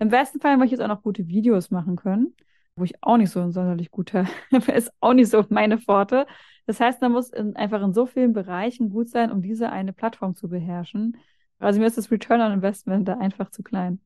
Im 0.00 0.08
besten 0.08 0.40
Fall 0.40 0.56
möchte 0.56 0.74
ich 0.74 0.78
jetzt 0.78 0.84
auch 0.84 0.94
noch 0.94 1.02
gute 1.02 1.28
Videos 1.28 1.70
machen 1.70 1.96
können, 1.96 2.34
wo 2.78 2.84
ich 2.84 3.02
auch 3.02 3.16
nicht 3.16 3.30
so 3.30 3.40
ein 3.40 3.52
sonderlich 3.52 3.90
guter, 3.90 4.26
ist 4.74 4.92
auch 5.00 5.14
nicht 5.14 5.30
so 5.30 5.44
meine 5.48 5.78
Pforte. 5.78 6.26
Das 6.66 6.80
heißt, 6.80 7.00
man 7.00 7.12
muss 7.12 7.30
in, 7.30 7.56
einfach 7.56 7.82
in 7.82 7.94
so 7.94 8.06
vielen 8.06 8.32
Bereichen 8.32 8.90
gut 8.90 9.08
sein, 9.08 9.32
um 9.32 9.42
diese 9.42 9.70
eine 9.70 9.92
Plattform 9.92 10.36
zu 10.36 10.48
beherrschen. 10.48 11.16
Also 11.58 11.80
mir 11.80 11.86
ist 11.86 11.98
das 11.98 12.10
Return 12.10 12.40
on 12.40 12.52
Investment 12.52 13.08
da 13.08 13.18
einfach 13.18 13.50
zu 13.50 13.62
klein. 13.62 14.00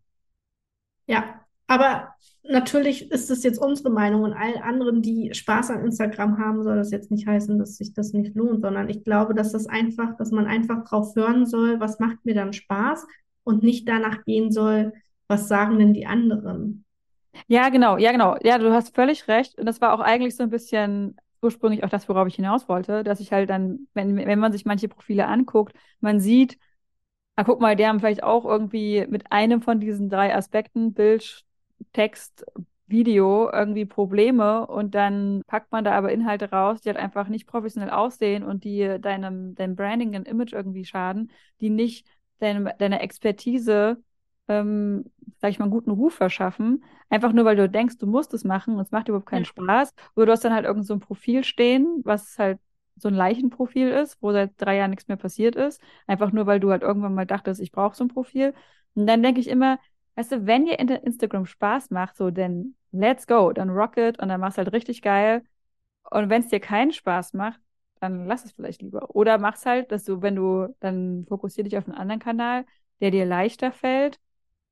Ja, 1.07 1.41
aber 1.67 2.15
natürlich 2.43 3.11
ist 3.11 3.31
es 3.31 3.43
jetzt 3.43 3.59
unsere 3.59 3.91
Meinung 3.91 4.23
und 4.23 4.33
allen 4.33 4.63
anderen, 4.63 5.03
die 5.03 5.33
Spaß 5.33 5.71
an 5.71 5.85
Instagram 5.85 6.39
haben, 6.39 6.63
soll 6.63 6.77
das 6.77 6.91
jetzt 6.91 7.11
nicht 7.11 7.27
heißen, 7.27 7.59
dass 7.59 7.77
sich 7.77 7.95
das 7.95 8.13
nicht 8.13 8.35
lohnt, 8.35 8.61
sondern 8.61 8.89
ich 8.89 9.05
glaube, 9.05 9.35
dass 9.35 9.53
das 9.53 9.67
einfach, 9.67 10.17
dass 10.17 10.31
man 10.31 10.47
einfach 10.47 10.85
drauf 10.85 11.15
hören 11.17 11.47
soll, 11.47 11.81
was 11.81 11.99
macht 11.99 12.25
mir 12.25 12.35
dann 12.35 12.53
Spaß 12.53 13.07
und 13.45 13.63
nicht 13.63 13.89
danach 13.89 14.25
gehen 14.25 14.53
soll, 14.53 14.93
was 15.29 15.49
sagen 15.49 15.79
denn 15.79 15.95
die 15.95 16.07
anderen. 16.07 16.85
Ja, 17.49 17.69
genau, 17.69 17.97
ja, 17.99 18.13
genau. 18.13 18.37
Ja, 18.43 18.59
du 18.59 18.73
hast 18.73 18.95
völlig 18.95 19.27
recht. 19.29 19.59
Und 19.59 19.67
das 19.67 19.81
war 19.81 19.93
auch 19.95 20.01
eigentlich 20.01 20.37
so 20.37 20.43
ein 20.43 20.51
bisschen 20.51 21.17
ursprünglich 21.41 21.83
auch 21.85 21.89
das, 21.89 22.09
worauf 22.09 22.29
ich 22.29 22.37
hinaus 22.37 22.69
wollte, 22.69 23.03
dass 23.05 23.21
ich 23.21 23.33
halt 23.33 23.51
dann, 23.51 23.89
wenn, 23.95 24.17
wenn 24.17 24.39
man 24.39 24.53
sich 24.53 24.65
manche 24.65 24.89
Profile 24.89 25.27
anguckt, 25.27 25.75
man 26.01 26.21
sieht, 26.21 26.59
ah, 27.37 27.45
guck 27.45 27.61
mal, 27.61 27.77
die 27.77 27.87
haben 27.87 28.01
vielleicht 28.01 28.23
auch 28.23 28.45
irgendwie 28.45 29.07
mit 29.09 29.33
einem 29.33 29.63
von 29.63 29.81
diesen 29.81 30.11
drei 30.11 30.35
Aspekten, 30.37 30.95
Bild, 30.95 31.45
Text, 31.93 32.45
Video, 32.87 33.51
irgendwie 33.53 33.87
Probleme 33.87 34.67
und 34.67 34.95
dann 34.95 35.43
packt 35.47 35.73
man 35.73 35.85
da 35.85 35.93
aber 35.93 36.13
Inhalte 36.13 36.51
raus, 36.51 36.81
die 36.83 36.91
halt 36.91 36.99
einfach 36.99 37.29
nicht 37.29 37.47
professionell 37.47 37.91
aussehen 37.91 38.45
und 38.45 38.65
die 38.65 38.99
deinem, 39.01 39.55
deinem 39.55 39.77
Branding 39.77 40.15
und 40.17 40.29
Image 40.29 40.53
irgendwie 40.53 40.85
schaden, 40.85 41.31
die 41.61 41.71
nicht 41.71 42.07
deinem, 42.41 42.69
deiner 42.79 43.01
Expertise 43.01 44.03
ähm, 44.49 45.05
sag 45.43 45.51
ich 45.51 45.59
mal, 45.59 45.67
einen 45.67 45.73
guten 45.73 45.91
Ruf 45.93 46.15
verschaffen, 46.15 46.85
einfach 47.11 47.33
nur, 47.35 47.45
weil 47.45 47.57
du 47.57 47.69
denkst, 47.69 47.99
du 47.99 48.07
musst 48.07 48.35
es 48.35 48.45
machen 48.45 48.77
und 48.77 48.83
es 48.83 48.93
macht 48.93 49.09
überhaupt 49.09 49.27
keinen 49.29 49.45
Ja. 49.45 49.51
Spaß. 49.51 49.95
Oder 50.17 50.27
du 50.27 50.33
hast 50.33 50.45
dann 50.45 50.55
halt 50.55 50.65
irgend 50.67 50.87
so 50.87 50.95
ein 50.95 51.01
Profil 51.01 51.45
stehen, 51.45 52.01
was 52.05 52.39
halt 52.39 52.61
so 52.97 53.09
ein 53.09 53.15
Leichenprofil 53.15 53.89
ist, 53.91 54.19
wo 54.23 54.33
seit 54.33 54.53
drei 54.59 54.77
Jahren 54.77 54.91
nichts 54.91 55.09
mehr 55.09 55.17
passiert 55.17 55.57
ist, 55.57 55.83
einfach 56.07 56.33
nur, 56.33 56.47
weil 56.47 56.61
du 56.61 56.71
halt 56.71 56.83
irgendwann 56.83 57.15
mal 57.15 57.27
dachtest, 57.27 57.61
ich 57.61 57.73
brauche 57.73 57.97
so 57.97 58.05
ein 58.05 58.09
Profil. 58.09 58.55
Und 58.95 59.07
dann 59.07 59.23
denke 59.23 59.41
ich 59.41 59.49
immer, 59.49 59.79
weißt 60.17 60.33
du, 60.33 60.47
wenn 60.47 60.67
dir 60.67 60.79
Instagram 60.79 61.47
Spaß 61.47 61.91
macht, 61.91 62.17
so, 62.17 62.31
dann 62.31 62.75
let's 62.93 63.27
go, 63.27 63.53
dann 63.53 63.71
rock 63.71 63.97
it 63.97 64.19
und 64.21 64.29
dann 64.29 64.41
mach's 64.41 64.59
halt 64.59 64.73
richtig 64.73 65.03
geil. 65.03 65.43
Und 66.11 66.31
wenn 66.31 66.43
es 66.43 66.49
dir 66.49 66.61
keinen 66.61 66.93
Spaß 66.93 67.33
macht, 67.35 67.61
dann 68.01 68.27
lass 68.27 68.45
es 68.45 68.53
vielleicht 68.53 68.83
lieber. 68.83 69.15
Oder 69.15 69.39
mach's 69.39 69.65
halt, 69.67 69.93
dass 69.93 70.05
du, 70.05 70.23
wenn 70.23 70.37
du, 70.37 70.75
dann 70.81 71.25
fokussier 71.29 71.65
dich 71.65 71.77
auf 71.79 71.87
einen 71.87 71.97
anderen 71.97 72.21
Kanal, 72.21 72.67
der 73.01 73.11
dir 73.11 73.25
leichter 73.27 73.73
fällt, 73.73 74.19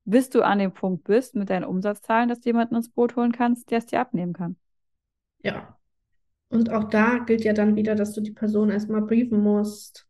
bis 0.05 0.29
du 0.29 0.41
an 0.41 0.59
dem 0.59 0.73
Punkt 0.73 1.03
bist 1.03 1.35
mit 1.35 1.49
deinen 1.49 1.65
Umsatzzahlen, 1.65 2.29
dass 2.29 2.41
du 2.41 2.49
jemanden 2.49 2.75
ins 2.75 2.89
Boot 2.89 3.15
holen 3.15 3.31
kannst, 3.31 3.71
der 3.71 3.79
es 3.79 3.85
dir 3.85 3.99
abnehmen 3.99 4.33
kann. 4.33 4.55
Ja. 5.43 5.77
Und 6.49 6.69
auch 6.71 6.85
da 6.85 7.19
gilt 7.19 7.43
ja 7.43 7.53
dann 7.53 7.75
wieder, 7.75 7.95
dass 7.95 8.13
du 8.13 8.21
die 8.21 8.31
Person 8.31 8.69
erstmal 8.69 9.01
briefen 9.01 9.41
musst. 9.41 10.07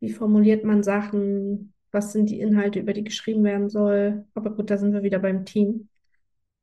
Wie 0.00 0.12
formuliert 0.12 0.64
man 0.64 0.82
Sachen? 0.82 1.72
Was 1.90 2.12
sind 2.12 2.28
die 2.28 2.40
Inhalte, 2.40 2.80
über 2.80 2.92
die 2.92 3.04
geschrieben 3.04 3.44
werden 3.44 3.70
soll? 3.70 4.26
Aber 4.34 4.50
gut, 4.54 4.70
da 4.70 4.76
sind 4.78 4.92
wir 4.92 5.02
wieder 5.02 5.18
beim 5.18 5.44
Team. 5.44 5.88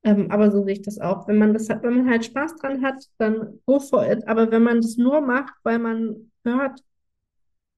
Ähm, 0.04 0.32
aber 0.32 0.52
so 0.52 0.64
sehe 0.64 0.74
ich 0.74 0.82
das 0.82 1.00
auch. 1.00 1.28
Wenn 1.28 1.38
man 1.38 1.54
das 1.54 1.70
hat, 1.70 1.84
wenn 1.84 1.98
man 1.98 2.10
halt 2.10 2.26
Spaß 2.26 2.56
dran 2.58 2.84
hat, 2.84 3.04
dann 3.18 3.60
go 3.66 3.80
for 3.80 4.06
it. 4.10 4.28
Aber 4.28 4.52
wenn 4.52 4.64
man 4.64 4.82
das 4.82 4.98
nur 4.98 5.22
macht, 5.22 5.54
weil 5.64 5.80
man 5.80 6.32
hört, 6.44 6.84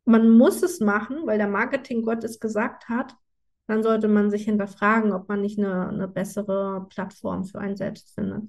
man 0.05 0.29
muss 0.29 0.61
es 0.63 0.79
machen, 0.79 1.25
weil 1.25 1.37
der 1.37 1.47
Marketinggott 1.47 2.23
es 2.23 2.39
gesagt 2.39 2.89
hat, 2.89 3.15
dann 3.71 3.83
sollte 3.83 4.09
man 4.09 4.29
sich 4.29 4.43
hinterfragen, 4.43 5.13
ob 5.13 5.29
man 5.29 5.39
nicht 5.39 5.57
eine, 5.57 5.87
eine 5.87 6.09
bessere 6.09 6.87
Plattform 6.89 7.45
für 7.45 7.59
einen 7.59 7.77
selbst 7.77 8.13
findet. 8.13 8.43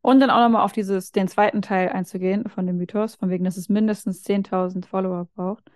Und 0.00 0.18
dann 0.18 0.30
auch 0.30 0.40
nochmal 0.40 0.64
auf 0.64 0.72
dieses, 0.72 1.12
den 1.12 1.28
zweiten 1.28 1.62
Teil 1.62 1.88
einzugehen 1.90 2.48
von 2.48 2.66
dem 2.66 2.78
Mythos, 2.78 3.14
von 3.14 3.30
wegen, 3.30 3.44
dass 3.44 3.56
es 3.56 3.68
mindestens 3.68 4.24
10.000 4.24 4.86
Follower 4.86 5.28
braucht. 5.36 5.70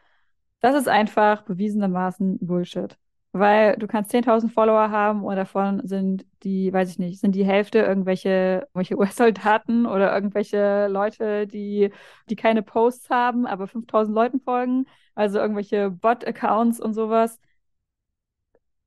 Das 0.59 0.75
ist 0.75 0.89
einfach 0.89 1.43
bewiesenermaßen 1.43 2.39
Bullshit. 2.45 2.99
Weil 3.31 3.77
du 3.77 3.87
kannst 3.87 4.13
10.000 4.13 4.49
Follower 4.49 4.91
haben 4.91 5.23
und 5.23 5.37
davon 5.37 5.87
sind 5.87 6.27
die, 6.43 6.73
weiß 6.73 6.91
ich 6.91 6.99
nicht, 6.99 7.21
sind 7.21 7.37
die 7.37 7.45
Hälfte 7.45 7.79
irgendwelche, 7.79 8.67
irgendwelche 8.75 8.97
US-Soldaten 8.99 9.87
oder 9.87 10.13
irgendwelche 10.13 10.89
Leute, 10.89 11.47
die, 11.47 11.93
die 12.29 12.35
keine 12.35 12.65
Posts 12.65 13.09
haben, 13.09 13.47
aber 13.47 13.67
5.000 13.67 14.13
Leuten 14.13 14.41
folgen. 14.41 14.87
Also 15.15 15.39
irgendwelche 15.39 15.93
Bot-Accounts 15.93 16.81
und 16.81 16.93
sowas. 16.93 17.39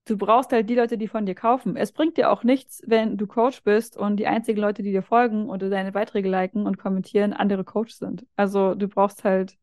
Du 0.10 0.18
brauchst 0.18 0.52
halt 0.52 0.70
die 0.70 0.76
Leute, 0.76 0.98
die 0.98 1.08
von 1.08 1.26
dir 1.26 1.36
kaufen. 1.36 1.76
Es 1.76 1.92
bringt 1.92 2.18
dir 2.18 2.32
auch 2.32 2.44
nichts, 2.44 2.82
wenn 2.86 3.18
du 3.18 3.28
Coach 3.28 3.64
bist 3.64 3.98
und 3.98 4.18
die 4.18 4.28
einzigen 4.28 4.60
Leute, 4.60 4.84
die 4.84 4.92
dir 4.92 5.04
folgen 5.04 5.50
oder 5.50 5.70
deine 5.70 5.92
Beiträge 5.92 6.30
liken 6.30 6.66
und 6.66 6.78
kommentieren, 6.78 7.34
andere 7.34 7.64
Coaches 7.64 7.98
sind. 7.98 8.26
Also 8.36 8.76
du 8.76 8.88
brauchst 8.88 9.24
halt 9.24 9.58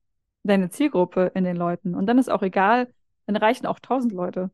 deine 0.45 0.71
Zielgruppe 0.71 1.33
in 1.35 1.45
den 1.45 1.57
Leuten. 1.57 1.95
Und 1.95 2.07
dann 2.07 2.19
ist 2.19 2.31
auch 2.31 2.43
egal, 2.43 2.93
dann 3.27 3.37
reichen 3.37 3.67
auch 3.67 3.79
1000 3.81 4.13
Leute, 4.13 4.51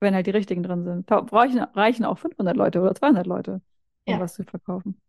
wenn 0.00 0.14
halt 0.14 0.26
die 0.26 0.32
richtigen 0.32 0.62
drin 0.62 0.84
sind. 0.84 1.10
Reichen, 1.10 1.60
reichen 1.60 2.04
auch 2.04 2.18
500 2.18 2.56
Leute 2.56 2.80
oder 2.80 2.94
200 2.94 3.26
Leute, 3.26 3.62
um 4.06 4.14
ja. 4.14 4.20
was 4.20 4.34
zu 4.34 4.44
verkaufen. 4.44 5.00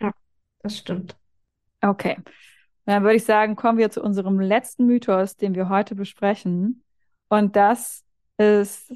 Ja, 0.00 0.12
das 0.62 0.76
stimmt. 0.76 1.16
Okay. 1.80 2.16
Dann 2.84 3.02
würde 3.02 3.16
ich 3.16 3.24
sagen, 3.24 3.56
kommen 3.56 3.78
wir 3.78 3.90
zu 3.90 4.02
unserem 4.02 4.40
letzten 4.40 4.86
Mythos, 4.86 5.36
den 5.36 5.54
wir 5.54 5.68
heute 5.68 5.94
besprechen. 5.94 6.82
Und 7.28 7.56
das 7.56 8.04
ist 8.36 8.92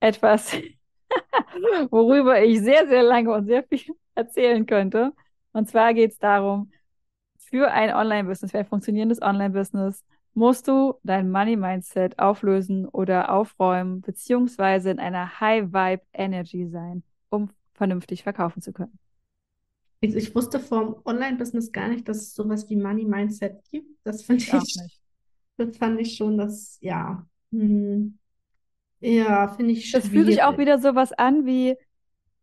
etwas, 0.00 0.52
worüber 1.90 2.42
ich 2.42 2.60
sehr, 2.60 2.86
sehr 2.88 3.02
lange 3.02 3.32
und 3.32 3.46
sehr 3.46 3.64
viel 3.64 3.94
erzählen 4.14 4.66
könnte. 4.66 5.12
Und 5.52 5.68
zwar 5.68 5.94
geht 5.94 6.12
es 6.12 6.18
darum, 6.18 6.70
für 7.38 7.70
ein 7.70 7.94
Online-Business, 7.94 8.50
für 8.50 8.58
ein 8.58 8.66
funktionierendes 8.66 9.22
Online-Business, 9.22 10.04
musst 10.34 10.68
du 10.68 10.94
dein 11.02 11.30
Money-Mindset 11.30 12.18
auflösen 12.18 12.86
oder 12.86 13.32
aufräumen, 13.32 14.02
beziehungsweise 14.02 14.90
in 14.90 14.98
einer 14.98 15.40
High-Vibe-Energy 15.40 16.68
sein, 16.68 17.02
um 17.30 17.50
vernünftig 17.72 18.22
verkaufen 18.22 18.60
zu 18.60 18.72
können. 18.72 18.98
Ich, 20.00 20.14
ich 20.14 20.34
wusste 20.34 20.60
vom 20.60 20.96
Online-Business 21.04 21.72
gar 21.72 21.88
nicht, 21.88 22.06
dass 22.06 22.18
es 22.18 22.34
sowas 22.34 22.68
wie 22.68 22.76
Money-Mindset 22.76 23.64
gibt. 23.70 23.88
Das 24.04 24.24
fand 24.24 24.42
ich, 24.42 24.52
ich 24.52 25.00
das 25.56 25.76
fand 25.78 26.00
ich 26.00 26.16
schon, 26.16 26.36
das, 26.36 26.76
ja, 26.82 27.26
hm, 27.50 28.18
ja, 29.06 29.48
finde 29.48 29.72
ich 29.72 29.92
Das 29.92 30.08
fühlt 30.08 30.26
sich 30.26 30.42
auch 30.42 30.58
wieder 30.58 30.78
sowas 30.78 31.12
an 31.12 31.46
wie 31.46 31.76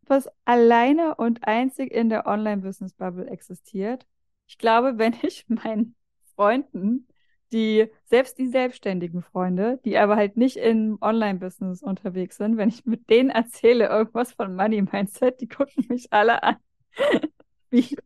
was 0.06 0.28
alleine 0.44 1.14
und 1.14 1.46
einzig 1.46 1.92
in 1.92 2.08
der 2.08 2.26
Online-Business-Bubble 2.26 3.26
existiert. 3.28 4.06
Ich 4.46 4.58
glaube, 4.58 4.94
wenn 4.98 5.14
ich 5.22 5.46
meinen 5.48 5.94
Freunden, 6.34 7.06
die, 7.52 7.88
selbst 8.04 8.38
die 8.38 8.48
selbstständigen 8.48 9.22
Freunde, 9.22 9.78
die 9.84 9.96
aber 9.98 10.16
halt 10.16 10.36
nicht 10.36 10.56
im 10.56 10.98
Online-Business 11.00 11.82
unterwegs 11.82 12.38
sind, 12.38 12.56
wenn 12.56 12.70
ich 12.70 12.84
mit 12.84 13.08
denen 13.10 13.30
erzähle 13.30 13.88
irgendwas 13.88 14.32
von 14.32 14.56
Money 14.56 14.82
Mindset, 14.82 15.40
die 15.40 15.48
gucken 15.48 15.86
mich 15.88 16.12
alle 16.12 16.42
an. 16.42 16.56
Wie, 17.70 17.96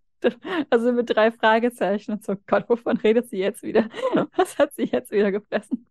also 0.70 0.92
mit 0.92 1.14
drei 1.14 1.30
Fragezeichen 1.30 2.12
und 2.12 2.24
so, 2.24 2.34
Gott, 2.46 2.68
wovon 2.68 2.96
redet 2.98 3.28
sie 3.30 3.38
jetzt 3.38 3.62
wieder? 3.62 3.88
Was 4.36 4.58
hat 4.58 4.74
sie 4.74 4.84
jetzt 4.84 5.10
wieder 5.12 5.30
gefressen? 5.30 5.86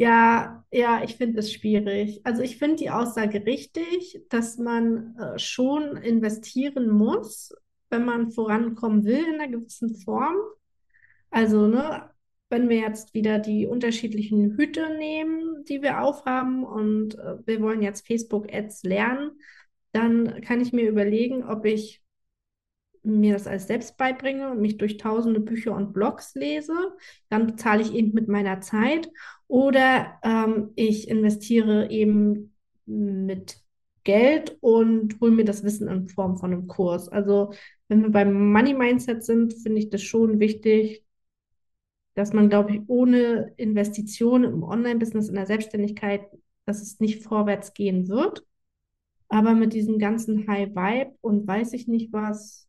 Ja, 0.00 0.64
ja, 0.72 1.02
ich 1.04 1.16
finde 1.16 1.40
es 1.40 1.52
schwierig. 1.52 2.22
Also 2.24 2.40
ich 2.42 2.56
finde 2.56 2.76
die 2.76 2.88
Aussage 2.90 3.44
richtig, 3.44 4.18
dass 4.30 4.56
man 4.56 5.14
äh, 5.18 5.38
schon 5.38 5.98
investieren 5.98 6.88
muss, 6.88 7.52
wenn 7.90 8.06
man 8.06 8.30
vorankommen 8.30 9.04
will 9.04 9.22
in 9.26 9.34
einer 9.34 9.48
gewissen 9.48 9.94
Form. 9.96 10.36
Also, 11.30 11.66
ne, 11.66 12.08
wenn 12.48 12.70
wir 12.70 12.78
jetzt 12.78 13.12
wieder 13.12 13.38
die 13.38 13.66
unterschiedlichen 13.66 14.56
Hüte 14.56 14.96
nehmen, 14.96 15.64
die 15.66 15.82
wir 15.82 16.00
aufhaben 16.00 16.64
und 16.64 17.18
äh, 17.18 17.36
wir 17.44 17.60
wollen 17.60 17.82
jetzt 17.82 18.06
Facebook-Ads 18.06 18.84
lernen, 18.84 19.32
dann 19.92 20.40
kann 20.40 20.62
ich 20.62 20.72
mir 20.72 20.88
überlegen, 20.88 21.44
ob 21.44 21.66
ich 21.66 22.02
mir 23.02 23.32
das 23.32 23.46
alles 23.46 23.66
selbst 23.66 23.96
beibringe 23.96 24.50
und 24.50 24.60
mich 24.60 24.76
durch 24.76 24.96
tausende 24.98 25.40
Bücher 25.40 25.74
und 25.74 25.92
Blogs 25.92 26.34
lese, 26.34 26.74
dann 27.28 27.46
bezahle 27.46 27.82
ich 27.82 27.94
eben 27.94 28.12
mit 28.12 28.28
meiner 28.28 28.60
Zeit 28.60 29.10
oder 29.46 30.18
ähm, 30.22 30.70
ich 30.76 31.08
investiere 31.08 31.90
eben 31.90 32.54
mit 32.86 33.62
Geld 34.04 34.56
und 34.60 35.20
hole 35.20 35.32
mir 35.32 35.44
das 35.44 35.62
Wissen 35.64 35.88
in 35.88 36.08
Form 36.08 36.36
von 36.36 36.52
einem 36.52 36.66
Kurs. 36.66 37.08
Also 37.08 37.52
wenn 37.88 38.02
wir 38.02 38.10
beim 38.10 38.52
Money 38.52 38.74
Mindset 38.74 39.24
sind, 39.24 39.54
finde 39.54 39.78
ich 39.78 39.90
das 39.90 40.02
schon 40.02 40.40
wichtig, 40.40 41.04
dass 42.14 42.32
man, 42.32 42.48
glaube 42.48 42.72
ich, 42.72 42.80
ohne 42.86 43.52
Investition 43.56 44.44
im 44.44 44.62
Online-Business, 44.62 45.28
in 45.28 45.34
der 45.34 45.46
Selbstständigkeit, 45.46 46.22
dass 46.66 46.82
es 46.82 47.00
nicht 47.00 47.22
vorwärts 47.22 47.72
gehen 47.74 48.08
wird. 48.08 48.44
Aber 49.28 49.54
mit 49.54 49.72
diesem 49.72 49.98
ganzen 49.98 50.48
High 50.48 50.70
Vibe 50.70 51.14
und 51.20 51.46
weiß 51.46 51.72
ich 51.72 51.86
nicht 51.86 52.12
was, 52.12 52.68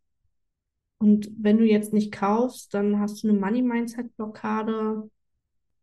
und 1.01 1.31
wenn 1.36 1.58
du 1.58 1.65
jetzt 1.65 1.93
nicht 1.93 2.12
kaufst, 2.12 2.75
dann 2.75 3.00
hast 3.00 3.24
du 3.24 3.29
eine 3.29 3.39
Money 3.39 3.63
Mindset 3.63 4.15
Blockade. 4.15 5.10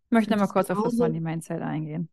Ich 0.07 0.11
möchte 0.13 0.37
mal 0.37 0.47
kurz 0.47 0.71
auf 0.71 0.81
das 0.85 0.95
Money 0.95 1.19
Mindset 1.19 1.61
eingehen. 1.61 2.09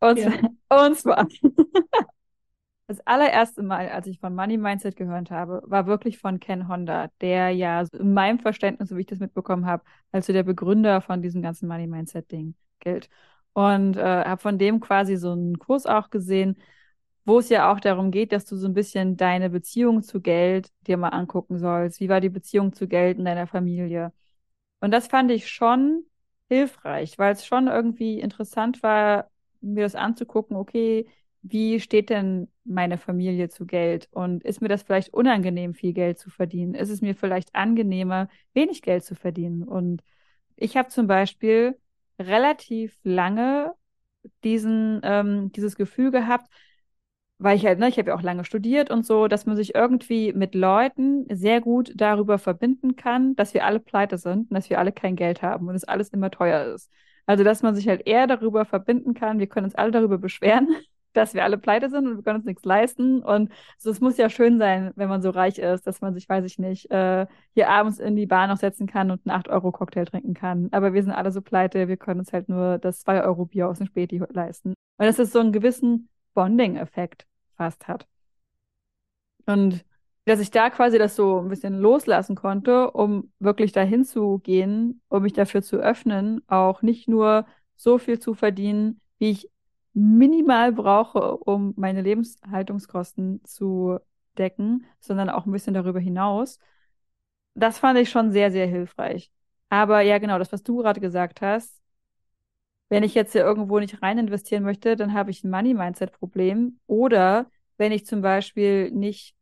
Und, 0.00 0.18
ja. 0.18 0.30
und 0.86 0.98
zwar, 0.98 1.26
das 2.88 3.00
allererste 3.06 3.62
Mal, 3.62 3.88
als 3.88 4.06
ich 4.06 4.20
von 4.20 4.34
Money 4.34 4.58
Mindset 4.58 4.96
gehört 4.96 5.30
habe, 5.30 5.62
war 5.64 5.86
wirklich 5.86 6.18
von 6.18 6.40
Ken 6.40 6.68
Honda, 6.68 7.08
der 7.22 7.52
ja 7.52 7.82
in 7.94 8.12
meinem 8.12 8.38
Verständnis, 8.38 8.90
so 8.90 8.96
wie 8.96 9.00
ich 9.00 9.06
das 9.06 9.18
mitbekommen 9.20 9.64
habe, 9.64 9.82
als 10.12 10.26
so 10.26 10.34
der 10.34 10.42
Begründer 10.42 11.00
von 11.00 11.22
diesem 11.22 11.40
ganzen 11.40 11.68
Money 11.68 11.86
Mindset 11.86 12.30
Ding 12.30 12.54
gilt. 12.80 13.08
Und 13.54 13.96
äh, 13.96 14.24
habe 14.26 14.42
von 14.42 14.58
dem 14.58 14.80
quasi 14.80 15.16
so 15.16 15.32
einen 15.32 15.58
Kurs 15.58 15.86
auch 15.86 16.10
gesehen, 16.10 16.58
wo 17.24 17.38
es 17.38 17.48
ja 17.48 17.72
auch 17.72 17.80
darum 17.80 18.10
geht, 18.10 18.32
dass 18.32 18.44
du 18.44 18.56
so 18.56 18.66
ein 18.68 18.74
bisschen 18.74 19.16
deine 19.16 19.50
Beziehung 19.50 20.02
zu 20.02 20.20
Geld 20.20 20.70
dir 20.86 20.96
mal 20.96 21.08
angucken 21.08 21.58
sollst. 21.58 22.00
Wie 22.00 22.08
war 22.08 22.20
die 22.20 22.28
Beziehung 22.28 22.72
zu 22.72 22.86
Geld 22.88 23.18
in 23.18 23.24
deiner 23.24 23.46
Familie? 23.46 24.12
Und 24.80 24.90
das 24.92 25.06
fand 25.08 25.30
ich 25.30 25.48
schon 25.48 26.04
hilfreich, 26.48 27.18
weil 27.18 27.32
es 27.32 27.46
schon 27.46 27.68
irgendwie 27.68 28.20
interessant 28.20 28.82
war, 28.82 29.30
mir 29.60 29.84
das 29.84 29.94
anzugucken, 29.94 30.56
okay, 30.56 31.06
wie 31.42 31.80
steht 31.80 32.10
denn 32.10 32.48
meine 32.64 32.98
Familie 32.98 33.48
zu 33.50 33.66
Geld? 33.66 34.08
Und 34.12 34.42
ist 34.44 34.60
mir 34.62 34.68
das 34.68 34.82
vielleicht 34.82 35.12
unangenehm, 35.12 35.74
viel 35.74 35.92
Geld 35.92 36.18
zu 36.18 36.30
verdienen? 36.30 36.74
Ist 36.74 36.90
es 36.90 37.02
mir 37.02 37.14
vielleicht 37.14 37.54
angenehmer, 37.54 38.28
wenig 38.54 38.82
Geld 38.82 39.04
zu 39.04 39.14
verdienen? 39.14 39.62
Und 39.62 40.02
ich 40.56 40.76
habe 40.76 40.88
zum 40.88 41.06
Beispiel 41.06 41.78
relativ 42.18 42.98
lange 43.02 43.74
diesen, 44.42 45.00
ähm, 45.04 45.52
dieses 45.52 45.76
Gefühl 45.76 46.10
gehabt, 46.10 46.50
weil 47.38 47.56
ich 47.56 47.66
halt, 47.66 47.78
ne, 47.78 47.88
ich 47.88 47.98
habe 47.98 48.10
ja 48.10 48.16
auch 48.16 48.22
lange 48.22 48.44
studiert 48.44 48.90
und 48.90 49.04
so, 49.04 49.28
dass 49.28 49.46
man 49.46 49.56
sich 49.56 49.74
irgendwie 49.74 50.32
mit 50.32 50.54
Leuten 50.54 51.26
sehr 51.34 51.60
gut 51.60 51.92
darüber 51.96 52.38
verbinden 52.38 52.96
kann, 52.96 53.34
dass 53.36 53.54
wir 53.54 53.64
alle 53.64 53.80
pleite 53.80 54.18
sind 54.18 54.50
und 54.50 54.54
dass 54.54 54.70
wir 54.70 54.78
alle 54.78 54.92
kein 54.92 55.16
Geld 55.16 55.42
haben 55.42 55.68
und 55.68 55.74
es 55.74 55.84
alles 55.84 56.10
immer 56.10 56.30
teuer 56.30 56.74
ist. 56.74 56.90
Also, 57.26 57.42
dass 57.44 57.62
man 57.62 57.74
sich 57.74 57.88
halt 57.88 58.06
eher 58.06 58.26
darüber 58.26 58.64
verbinden 58.64 59.14
kann, 59.14 59.38
wir 59.38 59.46
können 59.46 59.64
uns 59.66 59.74
alle 59.74 59.90
darüber 59.90 60.18
beschweren, 60.18 60.68
dass 61.14 61.32
wir 61.34 61.44
alle 61.44 61.58
pleite 61.58 61.90
sind 61.90 62.06
und 62.06 62.16
wir 62.16 62.22
können 62.24 62.38
uns 62.38 62.44
nichts 62.44 62.64
leisten. 62.64 63.22
Und 63.22 63.50
so, 63.78 63.90
es 63.90 64.00
muss 64.00 64.16
ja 64.16 64.28
schön 64.28 64.58
sein, 64.58 64.92
wenn 64.96 65.08
man 65.08 65.22
so 65.22 65.30
reich 65.30 65.58
ist, 65.58 65.86
dass 65.86 66.00
man 66.00 66.12
sich, 66.14 66.28
weiß 66.28 66.44
ich 66.44 66.58
nicht, 66.58 66.90
äh, 66.90 67.26
hier 67.54 67.68
abends 67.70 67.98
in 68.00 68.16
die 68.16 68.26
Bar 68.26 68.48
noch 68.48 68.56
setzen 68.56 68.86
kann 68.86 69.10
und 69.10 69.20
einen 69.26 69.40
8-Euro-Cocktail 69.40 70.04
trinken 70.06 70.34
kann. 70.34 70.68
Aber 70.72 70.92
wir 70.92 71.02
sind 71.02 71.12
alle 71.12 71.30
so 71.30 71.40
pleite, 71.40 71.88
wir 71.88 71.96
können 71.96 72.20
uns 72.20 72.32
halt 72.32 72.48
nur 72.48 72.78
das 72.78 73.06
2-Euro-Bier 73.06 73.68
aus 73.68 73.78
dem 73.78 73.86
Späti 73.86 74.20
leisten. 74.30 74.70
Und 74.70 75.06
das 75.06 75.18
ist 75.18 75.32
so 75.32 75.40
einen 75.40 75.52
gewissen 75.52 76.08
Bonding-Effekt 76.34 77.26
fast 77.56 77.88
hat. 77.88 78.06
Und 79.46 79.84
dass 80.24 80.40
ich 80.40 80.50
da 80.50 80.70
quasi 80.70 80.98
das 80.98 81.16
so 81.16 81.38
ein 81.40 81.48
bisschen 81.48 81.78
loslassen 81.78 82.34
konnte, 82.34 82.90
um 82.92 83.32
wirklich 83.38 83.72
dahin 83.72 84.04
zu 84.04 84.38
gehen, 84.38 85.02
um 85.08 85.22
mich 85.22 85.34
dafür 85.34 85.62
zu 85.62 85.76
öffnen, 85.76 86.42
auch 86.48 86.80
nicht 86.82 87.08
nur 87.08 87.46
so 87.76 87.98
viel 87.98 88.18
zu 88.18 88.34
verdienen, 88.34 89.00
wie 89.18 89.30
ich 89.30 89.50
minimal 89.92 90.72
brauche, 90.72 91.36
um 91.36 91.74
meine 91.76 92.02
Lebenshaltungskosten 92.02 93.44
zu 93.44 93.98
decken, 94.38 94.86
sondern 94.98 95.28
auch 95.30 95.46
ein 95.46 95.52
bisschen 95.52 95.74
darüber 95.74 96.00
hinaus. 96.00 96.58
Das 97.54 97.78
fand 97.78 97.98
ich 97.98 98.10
schon 98.10 98.32
sehr, 98.32 98.50
sehr 98.50 98.66
hilfreich. 98.66 99.30
Aber 99.68 100.00
ja, 100.00 100.18
genau, 100.18 100.38
das, 100.38 100.52
was 100.52 100.62
du 100.62 100.78
gerade 100.78 101.00
gesagt 101.00 101.40
hast, 101.40 101.80
wenn 102.88 103.02
ich 103.02 103.14
jetzt 103.14 103.32
hier 103.32 103.42
irgendwo 103.42 103.78
nicht 103.78 104.02
rein 104.02 104.18
investieren 104.18 104.62
möchte, 104.62 104.96
dann 104.96 105.14
habe 105.14 105.30
ich 105.30 105.42
ein 105.44 105.50
Money-Mindset-Problem. 105.50 106.78
Oder 106.86 107.50
wenn 107.76 107.92
ich 107.92 108.06
zum 108.06 108.20
Beispiel 108.22 108.90
nicht 108.90 109.34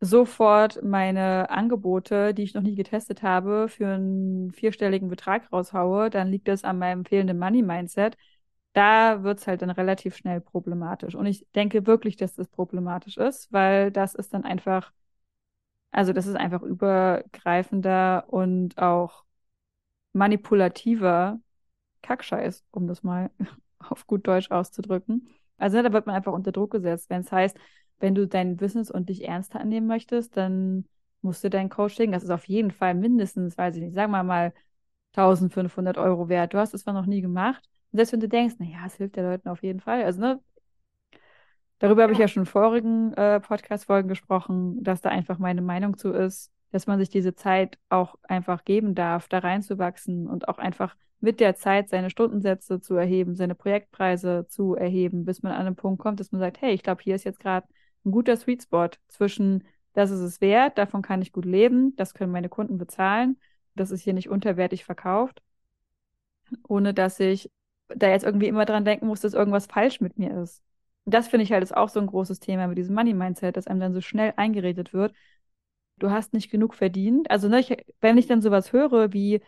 sofort 0.00 0.82
meine 0.82 1.50
Angebote, 1.50 2.32
die 2.34 2.42
ich 2.44 2.54
noch 2.54 2.62
nie 2.62 2.74
getestet 2.74 3.22
habe, 3.22 3.68
für 3.68 3.88
einen 3.88 4.52
vierstelligen 4.52 5.08
Betrag 5.08 5.52
raushaue, 5.52 6.10
dann 6.10 6.28
liegt 6.28 6.48
das 6.48 6.64
an 6.64 6.78
meinem 6.78 7.04
fehlenden 7.04 7.38
Money-Mindset. 7.38 8.16
Da 8.72 9.22
wird 9.24 9.40
es 9.40 9.46
halt 9.46 9.62
dann 9.62 9.70
relativ 9.70 10.16
schnell 10.16 10.40
problematisch. 10.40 11.14
Und 11.14 11.26
ich 11.26 11.46
denke 11.54 11.86
wirklich, 11.86 12.16
dass 12.16 12.34
das 12.34 12.48
problematisch 12.48 13.16
ist, 13.16 13.52
weil 13.52 13.90
das 13.90 14.14
ist 14.14 14.34
dann 14.34 14.44
einfach, 14.44 14.92
also 15.90 16.12
das 16.12 16.26
ist 16.26 16.36
einfach 16.36 16.62
übergreifender 16.62 18.24
und 18.28 18.78
auch 18.78 19.24
manipulativer 20.12 21.40
Kackscheiß, 22.08 22.64
um 22.70 22.86
das 22.86 23.02
mal 23.02 23.30
auf 23.78 24.06
gut 24.06 24.26
Deutsch 24.26 24.50
auszudrücken. 24.50 25.28
Also 25.58 25.82
da 25.82 25.92
wird 25.92 26.06
man 26.06 26.16
einfach 26.16 26.32
unter 26.32 26.52
Druck 26.52 26.72
gesetzt. 26.72 27.10
Wenn 27.10 27.20
es 27.20 27.32
heißt, 27.32 27.58
wenn 28.00 28.14
du 28.14 28.26
dein 28.26 28.56
Business 28.56 28.90
und 28.90 29.08
dich 29.08 29.26
ernst 29.26 29.54
annehmen 29.56 29.86
möchtest, 29.86 30.36
dann 30.36 30.86
musst 31.20 31.42
du 31.44 31.50
dein 31.50 31.68
Coaching, 31.68 32.12
das 32.12 32.22
ist 32.22 32.30
auf 32.30 32.46
jeden 32.46 32.70
Fall 32.70 32.94
mindestens, 32.94 33.58
weiß 33.58 33.76
ich 33.76 33.82
nicht, 33.82 33.94
sagen 33.94 34.12
wir 34.12 34.22
mal 34.22 34.52
1500 35.14 35.98
Euro 35.98 36.28
wert. 36.28 36.54
Du 36.54 36.58
hast 36.58 36.74
es 36.74 36.82
zwar 36.84 36.94
noch 36.94 37.06
nie 37.06 37.20
gemacht. 37.20 37.62
Und 37.92 37.98
selbst 37.98 38.12
wenn 38.12 38.20
du 38.20 38.28
denkst, 38.28 38.56
naja, 38.58 38.84
es 38.86 38.94
hilft 38.96 39.16
den 39.16 39.24
Leuten 39.24 39.48
auf 39.48 39.62
jeden 39.62 39.80
Fall. 39.80 40.04
Also, 40.04 40.20
ne, 40.20 40.40
Darüber 41.78 42.02
habe 42.02 42.12
ich 42.12 42.18
ja 42.18 42.26
schon 42.26 42.42
in 42.42 42.46
vorigen 42.46 43.12
äh, 43.14 43.40
Podcast-Folgen 43.40 44.08
gesprochen, 44.08 44.82
dass 44.82 45.00
da 45.00 45.10
einfach 45.10 45.38
meine 45.38 45.62
Meinung 45.62 45.96
zu 45.96 46.10
ist, 46.12 46.50
dass 46.70 46.86
man 46.86 46.98
sich 46.98 47.08
diese 47.08 47.34
Zeit 47.34 47.78
auch 47.88 48.16
einfach 48.22 48.64
geben 48.64 48.94
darf, 48.94 49.28
da 49.28 49.38
reinzuwachsen 49.38 50.26
und 50.26 50.48
auch 50.48 50.58
einfach 50.58 50.96
mit 51.20 51.40
der 51.40 51.56
Zeit 51.56 51.88
seine 51.88 52.10
Stundensätze 52.10 52.80
zu 52.80 52.94
erheben, 52.94 53.34
seine 53.34 53.54
Projektpreise 53.54 54.46
zu 54.48 54.74
erheben, 54.74 55.24
bis 55.24 55.42
man 55.42 55.52
an 55.52 55.66
einen 55.66 55.76
Punkt 55.76 56.00
kommt, 56.00 56.20
dass 56.20 56.32
man 56.32 56.40
sagt, 56.40 56.60
hey, 56.60 56.72
ich 56.72 56.82
glaube, 56.82 57.02
hier 57.02 57.14
ist 57.14 57.24
jetzt 57.24 57.40
gerade 57.40 57.66
ein 58.04 58.12
guter 58.12 58.36
Sweet 58.36 58.62
Spot 58.62 58.88
zwischen, 59.08 59.64
das 59.94 60.10
ist 60.10 60.20
es 60.20 60.40
wert, 60.40 60.78
davon 60.78 61.02
kann 61.02 61.22
ich 61.22 61.32
gut 61.32 61.44
leben, 61.44 61.96
das 61.96 62.14
können 62.14 62.32
meine 62.32 62.48
Kunden 62.48 62.78
bezahlen, 62.78 63.38
das 63.74 63.90
ist 63.90 64.02
hier 64.02 64.12
nicht 64.14 64.28
unterwertig 64.28 64.84
verkauft, 64.84 65.42
ohne 66.68 66.94
dass 66.94 67.18
ich 67.20 67.50
da 67.88 68.08
jetzt 68.10 68.24
irgendwie 68.24 68.48
immer 68.48 68.64
dran 68.64 68.84
denken 68.84 69.06
muss, 69.06 69.20
dass 69.20 69.34
irgendwas 69.34 69.66
falsch 69.66 70.00
mit 70.00 70.18
mir 70.18 70.42
ist. 70.42 70.62
Das 71.04 71.28
finde 71.28 71.44
ich 71.44 71.52
halt 71.52 71.62
ist 71.62 71.74
auch 71.76 71.88
so 71.88 72.00
ein 72.00 72.06
großes 72.06 72.38
Thema 72.38 72.66
mit 72.66 72.76
diesem 72.76 72.94
Money-Mindset, 72.94 73.56
dass 73.56 73.66
einem 73.66 73.80
dann 73.80 73.94
so 73.94 74.00
schnell 74.02 74.34
eingeredet 74.36 74.92
wird, 74.92 75.14
du 76.02 76.10
hast 76.10 76.32
nicht 76.32 76.50
genug 76.50 76.74
verdient. 76.74 77.30
Also, 77.30 77.48
ne, 77.48 77.60
ich, 77.60 77.76
wenn 78.00 78.18
ich 78.18 78.26
dann 78.26 78.42
sowas 78.42 78.72
höre 78.72 79.12
wie, 79.12 79.40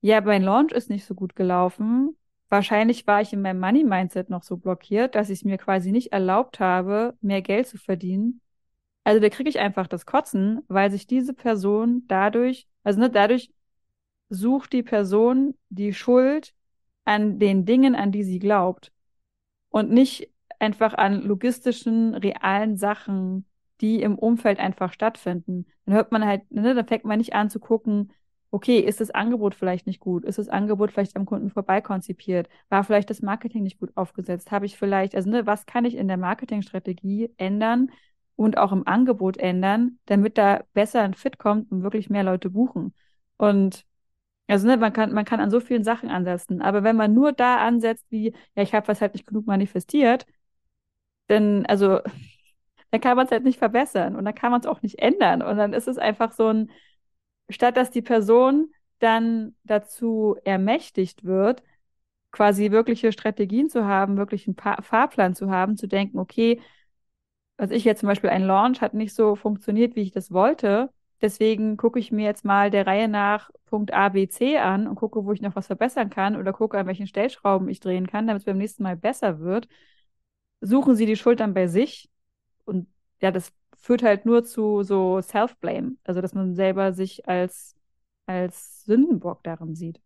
ja, 0.00 0.20
mein 0.20 0.42
Launch 0.42 0.72
ist 0.72 0.90
nicht 0.90 1.04
so 1.04 1.14
gut 1.14 1.36
gelaufen, 1.36 2.16
wahrscheinlich 2.48 3.06
war 3.06 3.20
ich 3.20 3.32
in 3.32 3.42
meinem 3.42 3.60
Money-Mindset 3.60 4.30
noch 4.30 4.42
so 4.42 4.56
blockiert, 4.56 5.14
dass 5.14 5.30
ich 5.30 5.40
es 5.40 5.44
mir 5.44 5.58
quasi 5.58 5.92
nicht 5.92 6.12
erlaubt 6.12 6.60
habe, 6.60 7.16
mehr 7.20 7.42
Geld 7.42 7.66
zu 7.66 7.78
verdienen. 7.78 8.40
Also 9.04 9.20
da 9.20 9.28
kriege 9.30 9.48
ich 9.48 9.58
einfach 9.58 9.86
das 9.86 10.06
Kotzen, 10.06 10.60
weil 10.68 10.90
sich 10.90 11.06
diese 11.06 11.34
Person 11.34 12.04
dadurch, 12.08 12.68
also 12.84 13.00
ne, 13.00 13.10
dadurch 13.10 13.50
sucht 14.28 14.72
die 14.72 14.82
Person 14.82 15.54
die 15.70 15.94
Schuld 15.94 16.54
an 17.04 17.38
den 17.38 17.64
Dingen, 17.64 17.94
an 17.94 18.12
die 18.12 18.22
sie 18.22 18.38
glaubt. 18.38 18.92
Und 19.70 19.90
nicht 19.90 20.30
einfach 20.58 20.94
an 20.94 21.22
logistischen, 21.22 22.14
realen 22.14 22.76
Sachen, 22.76 23.46
die 23.80 24.02
im 24.02 24.18
Umfeld 24.18 24.58
einfach 24.58 24.92
stattfinden. 24.92 25.66
Dann 25.86 25.94
hört 25.94 26.12
man 26.12 26.24
halt, 26.26 26.50
ne, 26.50 26.74
dann 26.74 26.86
fängt 26.86 27.04
man 27.04 27.18
nicht 27.18 27.34
an 27.34 27.50
zu 27.50 27.60
gucken, 27.60 28.12
okay, 28.50 28.78
ist 28.80 29.00
das 29.00 29.10
Angebot 29.10 29.54
vielleicht 29.54 29.86
nicht 29.86 30.00
gut? 30.00 30.24
Ist 30.24 30.38
das 30.38 30.48
Angebot 30.48 30.90
vielleicht 30.92 31.16
am 31.16 31.26
Kunden 31.26 31.50
vorbeikonzipiert? 31.50 32.48
War 32.70 32.82
vielleicht 32.84 33.10
das 33.10 33.22
Marketing 33.22 33.62
nicht 33.62 33.78
gut 33.78 33.90
aufgesetzt? 33.96 34.50
Habe 34.50 34.66
ich 34.66 34.78
vielleicht, 34.78 35.14
also 35.14 35.28
ne, 35.30 35.46
was 35.46 35.66
kann 35.66 35.84
ich 35.84 35.96
in 35.96 36.08
der 36.08 36.16
Marketingstrategie 36.16 37.30
ändern 37.36 37.90
und 38.36 38.56
auch 38.58 38.72
im 38.72 38.86
Angebot 38.86 39.36
ändern, 39.36 39.98
damit 40.06 40.38
da 40.38 40.64
besser 40.72 41.02
ein 41.02 41.14
Fit 41.14 41.38
kommt 41.38 41.70
und 41.70 41.82
wirklich 41.82 42.08
mehr 42.10 42.22
Leute 42.24 42.50
buchen? 42.50 42.94
Und 43.36 43.84
also 44.48 44.66
ne, 44.66 44.76
man 44.78 44.92
kann, 44.92 45.12
man 45.12 45.24
kann 45.24 45.40
an 45.40 45.50
so 45.50 45.60
vielen 45.60 45.84
Sachen 45.84 46.10
ansetzen. 46.10 46.62
Aber 46.62 46.82
wenn 46.84 46.96
man 46.96 47.14
nur 47.14 47.32
da 47.32 47.58
ansetzt, 47.58 48.06
wie, 48.10 48.34
ja, 48.56 48.62
ich 48.62 48.74
habe 48.74 48.88
was 48.88 49.00
halt 49.00 49.14
nicht 49.14 49.26
genug 49.26 49.46
manifestiert, 49.46 50.26
dann, 51.28 51.66
also, 51.66 52.00
dann 52.90 53.00
kann 53.00 53.16
man 53.16 53.26
es 53.26 53.32
halt 53.32 53.44
nicht 53.44 53.58
verbessern 53.58 54.16
und 54.16 54.24
dann 54.24 54.34
kann 54.34 54.50
man 54.50 54.60
es 54.60 54.66
auch 54.66 54.82
nicht 54.82 54.98
ändern. 55.00 55.42
Und 55.42 55.56
dann 55.56 55.72
ist 55.72 55.88
es 55.88 55.98
einfach 55.98 56.32
so 56.32 56.48
ein, 56.48 56.70
statt 57.50 57.76
dass 57.76 57.90
die 57.90 58.02
Person 58.02 58.72
dann 58.98 59.54
dazu 59.64 60.36
ermächtigt 60.44 61.24
wird, 61.24 61.62
quasi 62.32 62.70
wirkliche 62.70 63.12
Strategien 63.12 63.68
zu 63.70 63.84
haben, 63.86 64.16
wirklich 64.16 64.46
einen 64.46 64.56
pa 64.56 64.82
Fahrplan 64.82 65.34
zu 65.34 65.50
haben, 65.50 65.76
zu 65.76 65.86
denken, 65.88 66.18
okay, 66.18 66.60
also 67.56 67.74
ich 67.74 67.84
jetzt 67.84 68.00
zum 68.00 68.08
Beispiel 68.08 68.30
ein 68.30 68.44
Launch 68.44 68.80
hat 68.80 68.94
nicht 68.94 69.14
so 69.14 69.34
funktioniert, 69.36 69.96
wie 69.96 70.02
ich 70.02 70.12
das 70.12 70.30
wollte. 70.32 70.90
Deswegen 71.20 71.76
gucke 71.76 71.98
ich 71.98 72.12
mir 72.12 72.24
jetzt 72.24 72.44
mal 72.44 72.70
der 72.70 72.86
Reihe 72.86 73.08
nach 73.08 73.50
Punkt 73.66 73.92
A, 73.92 74.08
B, 74.10 74.28
C 74.28 74.58
an 74.58 74.86
und 74.86 74.94
gucke, 74.94 75.24
wo 75.24 75.32
ich 75.32 75.42
noch 75.42 75.56
was 75.56 75.66
verbessern 75.66 76.10
kann 76.10 76.36
oder 76.36 76.52
gucke, 76.52 76.78
an 76.78 76.86
welchen 76.86 77.08
Stellschrauben 77.08 77.68
ich 77.68 77.80
drehen 77.80 78.06
kann, 78.06 78.26
damit 78.26 78.42
es 78.42 78.46
beim 78.46 78.58
nächsten 78.58 78.84
Mal 78.84 78.96
besser 78.96 79.40
wird. 79.40 79.68
Suchen 80.60 80.94
Sie 80.96 81.06
die 81.06 81.16
Schuld 81.16 81.40
dann 81.40 81.54
bei 81.54 81.66
sich 81.66 82.08
und 82.68 82.86
ja, 83.20 83.30
das 83.30 83.52
führt 83.76 84.02
halt 84.02 84.26
nur 84.26 84.44
zu 84.44 84.82
so 84.82 85.20
Self-Blame, 85.20 85.96
also 86.04 86.20
dass 86.20 86.34
man 86.34 86.54
selber 86.54 86.92
sich 86.92 87.28
als, 87.28 87.74
als 88.26 88.84
Sündenbock 88.84 89.42
darin 89.44 89.74
sieht. 89.74 90.00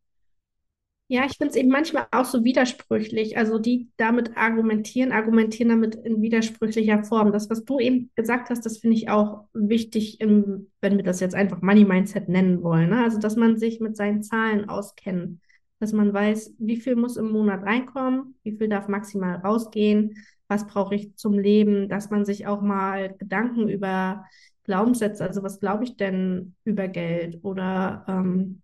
Ja, 1.09 1.27
ich 1.27 1.37
finde 1.37 1.51
es 1.51 1.57
eben 1.57 1.69
manchmal 1.69 2.07
auch 2.11 2.25
so 2.25 2.43
widersprüchlich. 2.43 3.37
Also 3.37 3.59
die 3.59 3.91
damit 3.99 4.35
argumentieren, 4.35 5.13
argumentieren 5.13 5.69
damit 5.69 5.95
in 5.95 6.23
widersprüchlicher 6.23 7.05
Form. 7.05 7.33
Das, 7.33 7.51
was 7.51 7.67
du 7.67 7.79
eben 7.81 8.11
gesagt 8.15 8.49
hast, 8.49 8.65
das 8.65 8.79
finde 8.79 8.97
ich 8.97 9.11
auch 9.11 9.45
wichtig, 9.53 10.23
im, 10.23 10.71
wenn 10.81 10.97
wir 10.97 11.05
das 11.05 11.21
jetzt 11.21 11.35
einfach 11.35 11.61
Money 11.61 11.85
Mindset 11.85 12.31
nennen 12.31 12.63
wollen. 12.63 12.89
Ne? 12.89 13.05
Also 13.05 13.19
dass 13.19 13.37
man 13.37 13.59
sich 13.59 13.79
mit 13.79 13.95
seinen 13.95 14.23
Zahlen 14.23 14.71
auskennt, 14.71 15.41
dass 15.81 15.93
man 15.93 16.15
weiß, 16.15 16.55
wie 16.59 16.79
viel 16.79 16.97
muss 16.97 17.19
im 17.19 17.31
Monat 17.31 17.63
reinkommen, 17.63 18.37
wie 18.43 18.57
viel 18.57 18.69
darf 18.69 18.89
maximal 18.89 19.37
rausgehen, 19.37 20.17
was 20.53 20.67
brauche 20.67 20.95
ich 20.95 21.17
zum 21.17 21.39
Leben, 21.39 21.89
dass 21.89 22.11
man 22.11 22.27
sich 22.27 22.47
auch 22.47 22.61
mal 22.61 23.15
Gedanken 23.17 23.69
über 23.69 24.27
Glaubenssätze, 24.65 25.25
also 25.25 25.43
was 25.43 25.61
glaube 25.61 25.85
ich 25.85 25.97
denn 25.97 26.55
über 26.65 26.89
Geld 26.89 27.41
oder 27.43 28.05
ähm, 28.07 28.61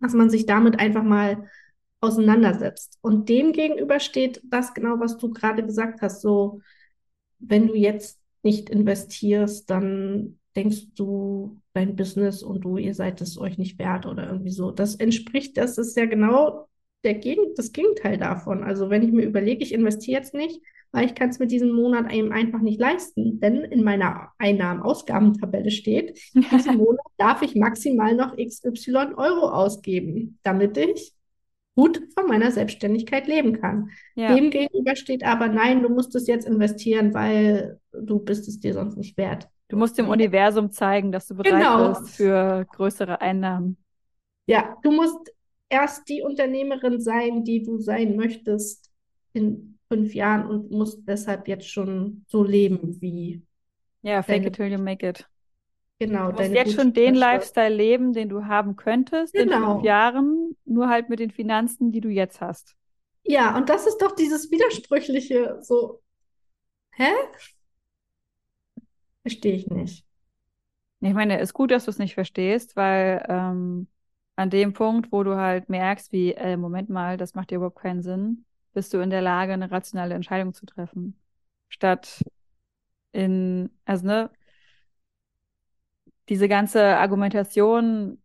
dass 0.00 0.12
man 0.12 0.28
sich 0.28 0.44
damit 0.44 0.80
einfach 0.80 1.04
mal 1.04 1.48
auseinandersetzt. 2.00 2.98
Und 3.00 3.28
dem 3.28 3.52
gegenüber 3.52 4.00
steht 4.00 4.40
das 4.44 4.74
genau, 4.74 4.98
was 4.98 5.18
du 5.18 5.30
gerade 5.30 5.64
gesagt 5.64 6.02
hast. 6.02 6.20
So, 6.20 6.62
wenn 7.38 7.68
du 7.68 7.74
jetzt 7.74 8.18
nicht 8.42 8.70
investierst, 8.70 9.70
dann 9.70 10.38
denkst 10.56 10.94
du, 10.96 11.60
dein 11.74 11.94
Business 11.94 12.42
und 12.42 12.62
du, 12.62 12.76
ihr 12.76 12.94
seid 12.94 13.20
es 13.20 13.38
euch 13.38 13.56
nicht 13.56 13.78
wert 13.78 14.06
oder 14.06 14.26
irgendwie 14.26 14.50
so. 14.50 14.72
Das 14.72 14.96
entspricht, 14.96 15.56
das 15.56 15.78
ist 15.78 15.96
ja 15.96 16.06
genau 16.06 16.66
der 17.04 17.14
Gegen 17.14 17.54
das 17.54 17.72
Gegenteil 17.72 18.18
davon. 18.18 18.64
Also 18.64 18.90
wenn 18.90 19.02
ich 19.02 19.12
mir 19.12 19.24
überlege, 19.24 19.62
ich 19.62 19.72
investiere 19.72 20.20
jetzt 20.20 20.34
nicht, 20.34 20.60
weil 20.92 21.06
ich 21.06 21.14
kann 21.14 21.30
es 21.30 21.38
mit 21.38 21.50
diesem 21.50 21.72
Monat 21.72 22.12
eben 22.12 22.32
einfach 22.32 22.60
nicht 22.60 22.80
leisten, 22.80 23.40
denn 23.40 23.56
in 23.56 23.84
meiner 23.84 24.30
Einnahmen-Ausgabentabelle 24.38 25.70
steht, 25.70 26.18
diesen 26.34 26.76
Monat 26.78 27.06
darf 27.16 27.42
ich 27.42 27.54
maximal 27.54 28.14
noch 28.14 28.36
XY 28.36 29.14
Euro 29.16 29.50
ausgeben, 29.50 30.38
damit 30.42 30.76
ich 30.76 31.14
gut 31.76 32.02
von 32.14 32.26
meiner 32.26 32.50
Selbstständigkeit 32.50 33.26
leben 33.26 33.60
kann. 33.60 33.90
Ja. 34.14 34.34
Dem 34.34 34.50
gegenüber 34.50 34.96
steht 34.96 35.24
aber, 35.24 35.48
nein, 35.48 35.82
du 35.82 35.88
musst 35.88 36.14
es 36.14 36.26
jetzt 36.26 36.46
investieren, 36.46 37.14
weil 37.14 37.80
du 37.92 38.18
bist 38.18 38.48
es 38.48 38.60
dir 38.60 38.74
sonst 38.74 38.96
nicht 38.96 39.16
wert. 39.16 39.48
Du 39.68 39.76
musst 39.76 39.96
dem 39.96 40.08
Universum 40.08 40.72
zeigen, 40.72 41.12
dass 41.12 41.28
du 41.28 41.36
bereit 41.36 41.52
genau. 41.52 41.88
bist 41.90 42.16
für 42.16 42.66
größere 42.72 43.20
Einnahmen. 43.20 43.76
Ja, 44.46 44.76
du 44.82 44.90
musst 44.90 45.32
erst 45.68 46.08
die 46.08 46.22
Unternehmerin 46.22 47.00
sein, 47.00 47.44
die 47.44 47.62
du 47.62 47.78
sein 47.78 48.16
möchtest 48.16 48.90
in 49.32 49.78
fünf 49.90 50.14
Jahren 50.14 50.46
und 50.46 50.70
musst 50.70 51.06
deshalb 51.06 51.48
jetzt 51.48 51.68
schon 51.68 52.24
so 52.28 52.44
leben 52.44 53.00
wie. 53.00 53.42
Ja, 54.02 54.22
fake 54.22 54.46
it 54.46 54.54
till 54.54 54.70
you 54.70 54.78
make 54.78 55.06
it. 55.06 55.28
Genau. 55.98 56.32
Du 56.32 56.38
musst 56.38 56.54
jetzt 56.54 56.74
schon 56.74 56.94
den 56.94 57.14
Lifestyle 57.14 57.74
leben, 57.74 58.12
den 58.14 58.28
du 58.28 58.46
haben 58.46 58.76
könntest 58.76 59.34
genau. 59.34 59.42
in 59.42 59.50
fünf 59.50 59.66
genau. 59.66 59.84
Jahren, 59.84 60.56
nur 60.64 60.88
halt 60.88 61.10
mit 61.10 61.18
den 61.18 61.30
Finanzen, 61.30 61.92
die 61.92 62.00
du 62.00 62.08
jetzt 62.08 62.40
hast. 62.40 62.74
Ja, 63.24 63.56
und 63.56 63.68
das 63.68 63.86
ist 63.86 63.98
doch 63.98 64.12
dieses 64.12 64.50
Widersprüchliche, 64.50 65.58
so, 65.60 66.00
hä? 66.92 67.10
Verstehe 69.22 69.56
ich 69.56 69.66
nicht. 69.66 70.06
Ich 71.00 71.14
meine, 71.14 71.36
es 71.38 71.50
ist 71.50 71.54
gut, 71.54 71.70
dass 71.70 71.84
du 71.84 71.90
es 71.90 71.98
nicht 71.98 72.14
verstehst, 72.14 72.76
weil 72.76 73.24
ähm, 73.28 73.88
an 74.36 74.50
dem 74.50 74.72
Punkt, 74.72 75.12
wo 75.12 75.22
du 75.22 75.36
halt 75.36 75.68
merkst, 75.68 76.12
wie, 76.12 76.32
äh, 76.32 76.56
Moment 76.56 76.88
mal, 76.88 77.18
das 77.18 77.34
macht 77.34 77.50
dir 77.50 77.56
überhaupt 77.56 77.78
keinen 77.78 78.02
Sinn, 78.02 78.46
bist 78.72 78.94
du 78.94 78.98
in 78.98 79.10
der 79.10 79.22
Lage, 79.22 79.52
eine 79.52 79.70
rationale 79.70 80.14
Entscheidung 80.14 80.54
zu 80.54 80.66
treffen. 80.66 81.18
Statt 81.68 82.22
in, 83.12 83.70
also 83.84 84.06
ne, 84.06 84.30
diese 86.28 86.48
ganze 86.48 86.96
Argumentation 86.98 88.22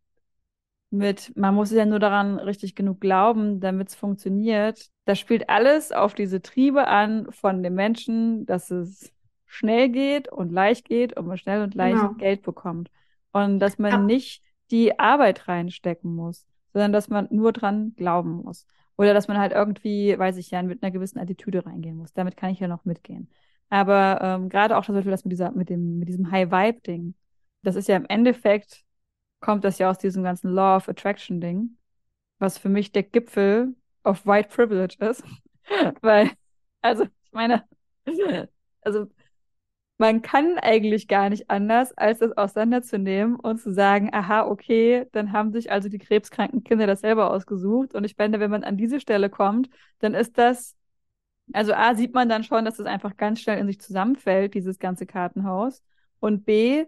mit, 0.92 1.36
man 1.36 1.56
muss 1.56 1.72
ja 1.72 1.86
nur 1.86 2.00
daran 2.00 2.40
richtig 2.40 2.76
genug 2.76 3.02
glauben, 3.02 3.60
damit 3.60 3.90
es 3.90 3.96
funktioniert, 3.96 4.90
das 5.06 5.20
spielt 5.20 5.50
alles 5.50 5.92
auf 5.92 6.14
diese 6.14 6.42
Triebe 6.42 6.88
an 6.88 7.32
von 7.32 7.64
dem 7.64 7.76
Menschen, 7.76 8.46
dass 8.46 8.72
es 8.72 9.12
schnell 9.46 9.90
geht 9.90 10.32
und 10.32 10.52
leicht 10.52 10.88
geht 10.88 11.18
und 11.18 11.28
man 11.28 11.38
schnell 11.38 11.62
und 11.62 11.76
leicht 11.76 12.00
genau. 12.00 12.14
Geld 12.14 12.42
bekommt. 12.44 12.90
Und 13.32 13.60
dass 13.60 13.78
man 13.78 13.92
ja. 13.92 13.98
nicht 13.98 14.44
die 14.72 14.98
Arbeit 15.00 15.48
reinstecken 15.48 16.16
muss, 16.16 16.46
sondern 16.74 16.94
dass 16.94 17.10
man 17.10 17.28
nur 17.32 17.54
dran 17.54 17.94
glauben 17.96 18.44
muss. 18.44 18.66
Oder 18.98 19.14
dass 19.14 19.28
man 19.28 19.38
halt 19.38 19.52
irgendwie, 19.52 20.18
weiß 20.18 20.38
ich 20.38 20.52
ja, 20.52 20.62
mit 20.64 20.82
einer 20.82 20.92
gewissen 20.92 21.20
Attitüde 21.20 21.66
reingehen 21.66 21.98
muss. 21.98 22.14
Damit 22.14 22.38
kann 22.38 22.52
ich 22.52 22.60
ja 22.60 22.68
noch 22.68 22.86
mitgehen. 22.86 23.30
Aber 23.70 24.20
ähm, 24.22 24.50
gerade 24.50 24.78
auch 24.78 24.86
zum 24.86 24.96
das 24.96 25.26
mit 25.26 25.32
dieser, 25.32 25.52
mit 25.52 25.70
dem, 25.70 26.00
mit 26.00 26.08
diesem 26.08 26.32
High-Vibe-Ding. 26.32 27.16
Das 27.64 27.76
ist 27.76 27.88
ja 27.88 27.98
im 27.98 28.06
Endeffekt, 28.06 28.84
kommt 29.40 29.64
das 29.64 29.80
ja 29.80 29.90
aus 29.90 29.98
diesem 29.98 30.24
ganzen 30.24 30.52
Law 30.52 30.78
of 30.78 30.88
Attraction-Ding, 30.88 31.78
was 32.40 32.58
für 32.58 32.70
mich 32.70 32.92
der 32.92 33.04
Gipfel 33.04 33.76
of 34.04 34.26
White 34.26 34.50
Privilege 34.50 34.96
ist. 35.04 35.24
Weil, 36.02 36.32
also, 36.82 37.04
ich 37.04 37.32
meine, 37.32 37.64
also 38.82 39.08
man 39.98 40.22
kann 40.22 40.58
eigentlich 40.60 41.08
gar 41.08 41.30
nicht 41.30 41.50
anders, 41.50 41.94
als 41.98 42.20
das 42.20 42.36
auseinanderzunehmen 42.38 43.38
und 43.38 43.60
zu 43.60 43.72
sagen, 43.74 44.10
aha, 44.14 44.46
okay, 44.48 45.08
dann 45.14 45.32
haben 45.32 45.54
sich 45.54 45.72
also 45.72 45.88
die 45.90 46.00
krebskranken 46.00 46.64
Kinder 46.64 46.86
das 46.88 47.02
selber 47.02 47.32
ausgesucht. 47.32 47.96
Und 47.96 48.04
ich 48.04 48.16
finde, 48.16 48.40
wenn 48.42 48.52
man 48.52 48.64
an 48.66 48.78
diese 48.78 49.00
Stelle 49.00 49.30
kommt, 49.30 49.70
dann 50.00 50.14
ist 50.14 50.38
das 50.38 50.76
Also 51.54 51.74
A 51.74 51.96
sieht 51.96 52.14
man 52.14 52.30
dann 52.30 52.44
schon, 52.44 52.66
dass 52.66 52.80
es 52.80 52.86
einfach 52.88 53.18
ganz 53.18 53.42
schnell 53.42 53.60
in 53.60 53.68
sich 53.68 53.80
zusammenfällt, 53.82 54.54
dieses 54.56 54.80
ganze 54.80 55.06
Kartenhaus. 55.06 55.84
Und 56.20 56.46
B 56.46 56.86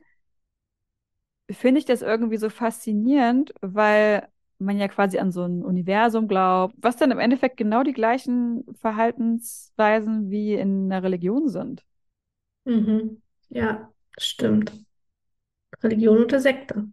finde 1.49 1.79
ich 1.79 1.85
das 1.85 2.01
irgendwie 2.01 2.37
so 2.37 2.49
faszinierend, 2.49 3.53
weil 3.61 4.27
man 4.59 4.77
ja 4.77 4.87
quasi 4.87 5.19
an 5.19 5.31
so 5.31 5.43
ein 5.43 5.63
Universum 5.63 6.27
glaubt, 6.27 6.75
was 6.79 6.97
dann 6.97 7.11
im 7.11 7.19
Endeffekt 7.19 7.57
genau 7.57 7.83
die 7.83 7.93
gleichen 7.93 8.65
Verhaltensweisen 8.81 10.29
wie 10.31 10.55
in 10.55 10.91
einer 10.91 11.03
Religion 11.03 11.47
sind. 11.49 11.85
Mhm. 12.67 13.21
Ja, 13.49 13.91
stimmt. 14.17 14.73
Religion 15.81 16.23
oder 16.25 16.39
Sekte. 16.39 16.87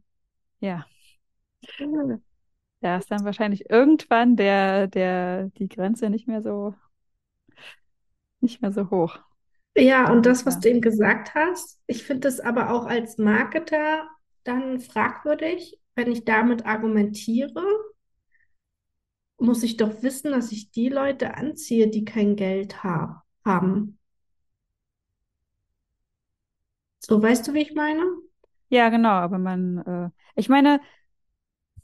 Ja. 0.60 0.86
Da 2.80 2.98
ist 2.98 3.10
dann 3.10 3.24
wahrscheinlich 3.24 3.70
irgendwann 3.70 4.36
der, 4.36 4.86
der, 4.86 5.48
die 5.58 5.68
Grenze 5.68 6.10
nicht 6.10 6.28
mehr 6.28 6.42
so, 6.42 6.74
nicht 8.40 8.62
mehr 8.62 8.72
so 8.72 8.90
hoch. 8.90 9.18
Ja, 9.76 10.10
und 10.12 10.26
das, 10.26 10.46
was 10.46 10.60
du 10.60 10.68
eben 10.70 10.80
gesagt 10.80 11.34
hast, 11.34 11.80
ich 11.86 12.04
finde 12.04 12.28
es 12.28 12.38
aber 12.40 12.70
auch 12.70 12.86
als 12.86 13.18
Marketer 13.18 14.08
dann 14.44 14.78
fragwürdig, 14.78 15.80
wenn 15.96 16.12
ich 16.12 16.24
damit 16.24 16.64
argumentiere, 16.64 17.64
muss 19.38 19.62
ich 19.62 19.76
doch 19.76 20.02
wissen, 20.02 20.32
dass 20.32 20.52
ich 20.52 20.70
die 20.70 20.88
Leute 20.88 21.36
anziehe, 21.36 21.88
die 21.88 22.04
kein 22.04 22.36
Geld 22.36 22.82
ha 22.84 23.24
haben. 23.44 23.98
So, 27.08 27.22
weißt 27.22 27.46
du, 27.46 27.54
wie 27.54 27.62
ich 27.62 27.74
meine? 27.74 28.02
Ja, 28.70 28.88
genau, 28.88 29.10
aber 29.10 29.38
man, 29.38 29.78
äh, 29.86 30.10
ich 30.34 30.48
meine, 30.48 30.80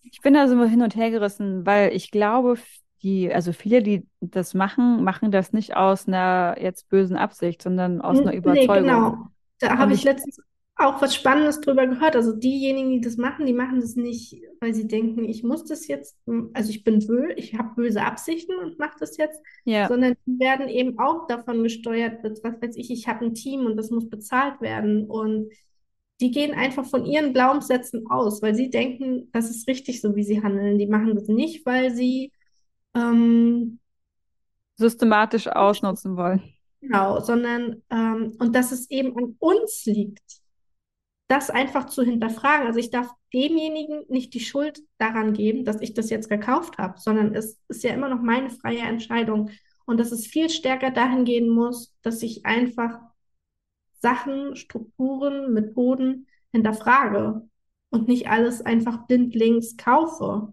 ich 0.03 0.21
bin 0.23 0.35
da 0.35 0.49
so 0.49 0.63
hin 0.65 0.83
und 0.83 0.97
her 0.97 1.11
gerissen, 1.11 1.67
weil 1.67 1.93
ich 1.95 2.11
glaube, 2.11 2.57
die, 3.03 3.33
also 3.33 3.53
viele, 3.53 3.83
die 3.83 4.07
das 4.21 4.55
machen, 4.55 5.05
machen 5.05 5.31
das 5.31 5.53
nicht 5.53 5.77
aus 5.77 6.07
einer 6.09 6.57
jetzt 6.61 6.89
bösen 6.89 7.17
Absicht, 7.17 7.63
sondern 7.63 8.01
aus 8.01 8.25
einer 8.25 8.35
Nee, 8.45 8.69
Überzeugung. 8.75 9.09
genau. 9.09 9.29
Da 9.59 9.79
habe 9.79 9.93
ich 9.95 10.03
ich, 10.03 10.05
letztens 10.05 10.41
auch 10.81 11.01
was 11.03 11.15
Spannendes 11.15 11.61
drüber 11.61 11.87
gehört. 11.87 12.17
Also 12.17 12.33
diejenigen, 12.33 12.91
die 12.91 13.01
das 13.01 13.17
machen, 13.17 13.47
die 13.47 13.53
machen 13.53 13.81
das 13.81 13.97
nicht, 13.97 14.41
weil 14.61 14.75
sie 14.75 14.89
denken, 14.89 15.25
ich 15.25 15.43
muss 15.43 15.65
das 15.65 15.87
jetzt, 15.89 16.19
also 16.55 16.71
ich 16.71 16.85
bin 16.85 17.07
böse, 17.07 17.33
ich 17.37 17.55
habe 17.55 17.75
böse 17.77 18.03
Absichten 18.03 18.57
und 18.57 18.79
mache 18.79 18.97
das 18.99 19.17
jetzt, 19.17 19.41
ja, 19.65 19.89
sondern 19.89 20.17
die 20.27 20.39
werden 20.39 20.69
eben 20.69 20.99
auch 20.99 21.27
davon 21.27 21.63
gesteuert, 21.63 22.25
dass, 22.25 22.43
was 22.43 22.61
weiß 22.61 22.77
ich, 22.77 22.91
ich 22.91 23.09
habe 23.09 23.27
ein 23.27 23.35
Team 23.35 23.67
und 23.67 23.77
das 23.77 23.91
muss 23.91 24.09
bezahlt 24.09 24.61
werden. 24.61 25.05
Und 25.07 25.53
die 26.21 26.31
gehen 26.31 26.55
einfach 26.55 26.85
von 26.85 27.07
ihren 27.07 27.33
Glaubenssätzen 27.33 28.07
aus, 28.11 28.43
weil 28.43 28.55
sie 28.55 28.71
denken, 28.71 29.29
das 29.33 29.51
ist 29.51 29.69
richtig 29.69 30.01
so, 30.01 30.17
wie 30.17 30.25
sie 30.25 30.43
handeln. 30.43 30.79
Die 30.79 30.87
machen 30.87 31.15
das 31.15 31.29
nicht, 31.29 31.65
weil 31.65 31.95
sie 31.95 32.33
ähm, 32.95 33.79
systematisch 34.77 35.47
ausnutzen 35.47 36.17
wollen. 36.17 36.43
genau, 36.81 37.21
sondern 37.21 37.83
ähm, 37.91 38.35
und 38.39 38.55
dass 38.55 38.73
es 38.73 38.91
eben 38.91 39.17
an 39.17 39.37
uns 39.39 39.85
liegt 39.85 40.41
das 41.31 41.49
einfach 41.49 41.87
zu 41.87 42.03
hinterfragen. 42.03 42.67
Also 42.67 42.81
ich 42.81 42.91
darf 42.91 43.09
demjenigen 43.33 44.05
nicht 44.09 44.35
die 44.35 44.41
Schuld 44.41 44.81
daran 44.99 45.33
geben, 45.33 45.65
dass 45.65 45.81
ich 45.81 45.95
das 45.95 46.11
jetzt 46.11 46.29
gekauft 46.29 46.79
habe, 46.79 46.99
sondern 46.99 47.35
es 47.35 47.61
ist 47.69 47.85
ja 47.85 47.95
immer 47.95 48.09
noch 48.09 48.21
meine 48.21 48.51
freie 48.51 48.81
Entscheidung. 48.81 49.51
Und 49.87 49.99
dass 50.01 50.11
es 50.11 50.27
viel 50.27 50.51
stärker 50.51 50.91
dahin 50.91 51.25
gehen 51.25 51.49
muss, 51.49 51.97
dass 52.03 52.23
ich 52.23 52.47
einfach 52.47 52.99
Sachen, 54.01 54.57
Strukturen, 54.57 55.53
Methoden 55.53 56.27
hinterfrage 56.53 57.43
und 57.91 58.09
nicht 58.09 58.29
alles 58.29 58.63
einfach 58.63 59.07
blindlings 59.07 59.77
kaufe. 59.77 60.53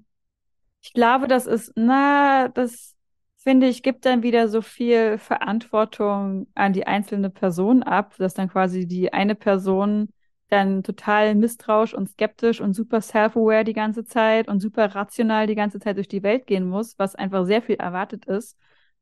Ich 0.84 0.94
glaube, 0.94 1.28
das 1.28 1.48
ist, 1.48 1.72
na, 1.76 2.50
das 2.50 2.96
finde 3.38 3.68
ich, 3.68 3.82
gibt 3.82 4.06
dann 4.06 4.22
wieder 4.22 4.48
so 4.48 4.62
viel 4.62 5.18
Verantwortung 5.18 6.48
an 6.54 6.74
die 6.74 6.86
einzelne 6.86 7.30
Person 7.32 7.82
ab, 7.82 8.14
dass 8.18 8.36
dann 8.36 8.50
quasi 8.50 8.88
die 8.88 9.12
eine 9.12 9.36
Person 9.36 10.10
dann 10.50 10.84
total 10.84 11.36
misstrauisch 11.36 11.94
und 11.94 12.10
skeptisch 12.10 12.62
und 12.62 12.74
super 12.74 13.02
self-aware 13.02 13.64
die 13.64 13.74
ganze 13.74 14.06
Zeit 14.06 14.48
und 14.48 14.60
super 14.62 14.96
rational 14.96 15.48
die 15.48 15.56
ganze 15.56 15.80
Zeit 15.80 15.98
durch 15.98 16.08
die 16.08 16.24
Welt 16.24 16.48
gehen 16.48 16.68
muss, 16.70 16.98
was 17.00 17.16
einfach 17.16 17.46
sehr 17.46 17.62
viel 17.62 17.76
erwartet 17.76 18.26
ist. 18.26 18.58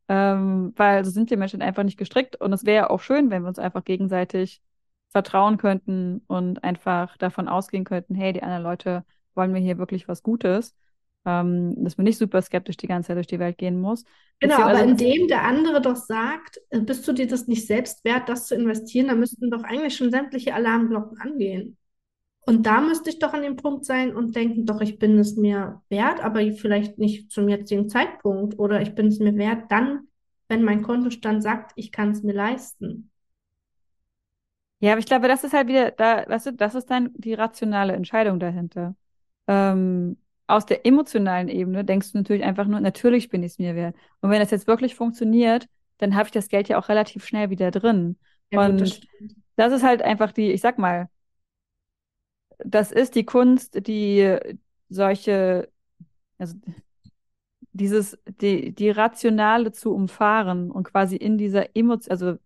Ähm, 0.07 0.73
weil 0.75 1.03
so 1.05 1.11
sind 1.11 1.29
die 1.31 1.37
Menschen 1.37 1.61
einfach 1.61 1.83
nicht 1.83 1.97
gestrickt. 1.97 2.35
Und 2.41 2.53
es 2.53 2.65
wäre 2.65 2.89
auch 2.89 3.01
schön, 3.01 3.29
wenn 3.31 3.43
wir 3.43 3.49
uns 3.49 3.59
einfach 3.59 3.83
gegenseitig 3.83 4.61
vertrauen 5.09 5.57
könnten 5.57 6.21
und 6.27 6.63
einfach 6.63 7.17
davon 7.17 7.47
ausgehen 7.47 7.85
könnten, 7.85 8.15
hey, 8.15 8.33
die 8.33 8.43
anderen 8.43 8.63
Leute 8.63 9.05
wollen 9.33 9.51
mir 9.51 9.59
hier 9.59 9.77
wirklich 9.77 10.07
was 10.07 10.23
Gutes. 10.23 10.75
Ähm, 11.25 11.75
dass 11.83 11.97
man 11.97 12.05
nicht 12.05 12.17
super 12.17 12.41
skeptisch 12.41 12.77
die 12.77 12.87
ganze 12.87 13.07
Zeit 13.07 13.17
durch 13.17 13.27
die 13.27 13.39
Welt 13.39 13.57
gehen 13.57 13.79
muss. 13.79 14.03
Genau, 14.39 14.57
aber 14.61 14.83
indem 14.83 15.27
der 15.27 15.43
andere 15.43 15.81
doch 15.81 15.95
sagt, 15.95 16.59
äh, 16.69 16.79
bist 16.81 17.07
du 17.07 17.13
dir 17.13 17.27
das 17.27 17.47
nicht 17.47 17.65
selbst 17.67 18.03
wert, 18.03 18.29
das 18.29 18.47
zu 18.47 18.55
investieren, 18.55 19.07
dann 19.07 19.19
müssten 19.19 19.49
doch 19.49 19.63
eigentlich 19.63 19.95
schon 19.95 20.11
sämtliche 20.11 20.53
Alarmglocken 20.53 21.19
angehen. 21.19 21.77
Und 22.45 22.65
da 22.65 22.81
müsste 22.81 23.09
ich 23.09 23.19
doch 23.19 23.33
an 23.33 23.43
dem 23.43 23.57
Punkt 23.57 23.85
sein 23.85 24.15
und 24.15 24.35
denken, 24.35 24.65
doch, 24.65 24.81
ich 24.81 24.99
bin 24.99 25.17
es 25.19 25.35
mir 25.37 25.81
wert, 25.89 26.21
aber 26.23 26.41
vielleicht 26.53 26.99
nicht 26.99 27.31
zum 27.31 27.49
jetzigen 27.49 27.89
Zeitpunkt. 27.89 28.59
Oder 28.59 28.81
ich 28.81 28.95
bin 28.95 29.07
es 29.07 29.19
mir 29.19 29.35
wert, 29.37 29.71
dann, 29.71 30.07
wenn 30.49 30.63
mein 30.63 30.83
Kontostand 30.83 31.43
sagt, 31.43 31.73
ich 31.75 31.91
kann 31.91 32.11
es 32.11 32.23
mir 32.23 32.33
leisten. 32.33 33.11
ja, 34.79 34.91
aber 34.91 34.99
ich 34.99 35.05
glaube, 35.05 35.27
das 35.27 35.43
ist 35.43 35.53
halt 35.53 35.67
wieder, 35.67 35.91
da, 35.91 36.25
weißt 36.27 36.47
du, 36.47 36.53
das 36.53 36.75
ist 36.75 36.89
dann 36.91 37.11
die 37.15 37.33
rationale 37.33 37.93
Entscheidung 37.93 38.39
dahinter. 38.39 38.95
Ähm, 39.47 40.17
aus 40.47 40.65
der 40.65 40.85
emotionalen 40.85 41.49
Ebene 41.49 41.83
denkst 41.85 42.11
du 42.11 42.17
natürlich 42.19 42.43
einfach 42.43 42.67
nur, 42.67 42.79
natürlich 42.79 43.29
bin 43.29 43.43
ich 43.43 43.53
es 43.53 43.59
mir 43.59 43.75
wert. 43.75 43.95
Und 44.21 44.29
wenn 44.29 44.39
das 44.39 44.51
jetzt 44.51 44.67
wirklich 44.67 44.95
funktioniert, 44.95 45.67
dann 45.97 46.15
habe 46.15 46.27
ich 46.27 46.31
das 46.33 46.49
Geld 46.49 46.67
ja 46.69 46.77
auch 46.79 46.89
relativ 46.89 47.25
schnell 47.25 47.49
wieder 47.49 47.71
drin. 47.71 48.17
Ja, 48.51 48.71
das 48.73 48.89
Und 48.89 48.95
stimmt. 48.95 49.35
das 49.55 49.73
ist 49.73 49.83
halt 49.83 50.01
einfach 50.01 50.31
die, 50.31 50.51
ich 50.51 50.61
sag 50.61 50.77
mal, 50.79 51.09
das 52.59 52.91
ist 52.91 53.15
die 53.15 53.25
Kunst, 53.25 53.87
die 53.87 54.37
solche, 54.89 55.69
also 56.39 56.55
dieses, 57.73 58.17
die, 58.41 58.73
die 58.73 58.89
Rationale 58.89 59.71
zu 59.71 59.93
umfahren 59.93 60.71
und 60.71 60.83
quasi 60.85 61.15
in 61.17 61.37
dieser 61.37 61.75
Emotion, 61.75 62.11
also 62.11 62.37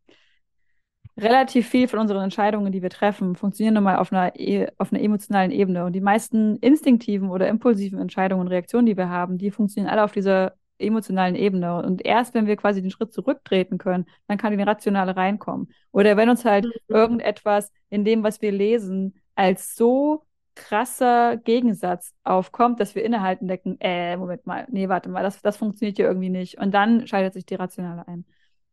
relativ 1.19 1.69
viel 1.69 1.87
von 1.87 1.99
unseren 1.99 2.23
Entscheidungen, 2.23 2.71
die 2.71 2.81
wir 2.81 2.89
treffen, 2.89 3.35
funktionieren 3.35 3.75
nun 3.75 3.83
mal 3.83 3.97
auf 3.97 4.11
einer, 4.11 4.37
e 4.39 4.67
auf 4.77 4.91
einer 4.93 5.01
emotionalen 5.01 5.51
Ebene. 5.51 5.85
Und 5.85 5.93
die 5.93 6.01
meisten 6.01 6.57
instinktiven 6.57 7.29
oder 7.29 7.47
impulsiven 7.47 7.99
Entscheidungen 7.99 8.41
und 8.41 8.47
Reaktionen, 8.47 8.85
die 8.85 8.97
wir 8.97 9.09
haben, 9.09 9.37
die 9.37 9.51
funktionieren 9.51 9.91
alle 9.91 10.03
auf 10.03 10.11
dieser 10.11 10.53
emotionalen 10.77 11.35
Ebene. 11.35 11.75
Und 11.83 12.05
erst 12.05 12.33
wenn 12.33 12.47
wir 12.47 12.55
quasi 12.55 12.81
den 12.81 12.91
Schritt 12.91 13.13
zurücktreten 13.13 13.77
können, 13.77 14.05
dann 14.27 14.37
kann 14.37 14.57
die 14.57 14.63
Rationale 14.63 15.15
reinkommen. 15.15 15.71
Oder 15.91 16.17
wenn 16.17 16.29
uns 16.29 16.45
halt 16.45 16.65
Mhm. 16.65 16.95
irgendetwas 16.95 17.71
in 17.89 18.05
dem, 18.05 18.23
was 18.23 18.41
wir 18.41 18.51
lesen, 18.51 19.15
als 19.35 19.75
so 19.75 20.25
krasser 20.55 21.37
Gegensatz 21.37 22.13
aufkommt, 22.23 22.79
dass 22.79 22.95
wir 22.95 23.03
innehalten 23.03 23.47
denken, 23.47 23.77
äh, 23.79 24.17
Moment 24.17 24.45
mal, 24.45 24.67
nee, 24.69 24.89
warte 24.89 25.09
mal, 25.09 25.23
das, 25.23 25.41
das 25.41 25.57
funktioniert 25.57 25.97
hier 25.97 26.05
irgendwie 26.07 26.29
nicht. 26.29 26.57
Und 26.57 26.71
dann 26.73 27.07
schaltet 27.07 27.33
sich 27.33 27.45
die 27.45 27.55
Rationale 27.55 28.07
ein. 28.07 28.25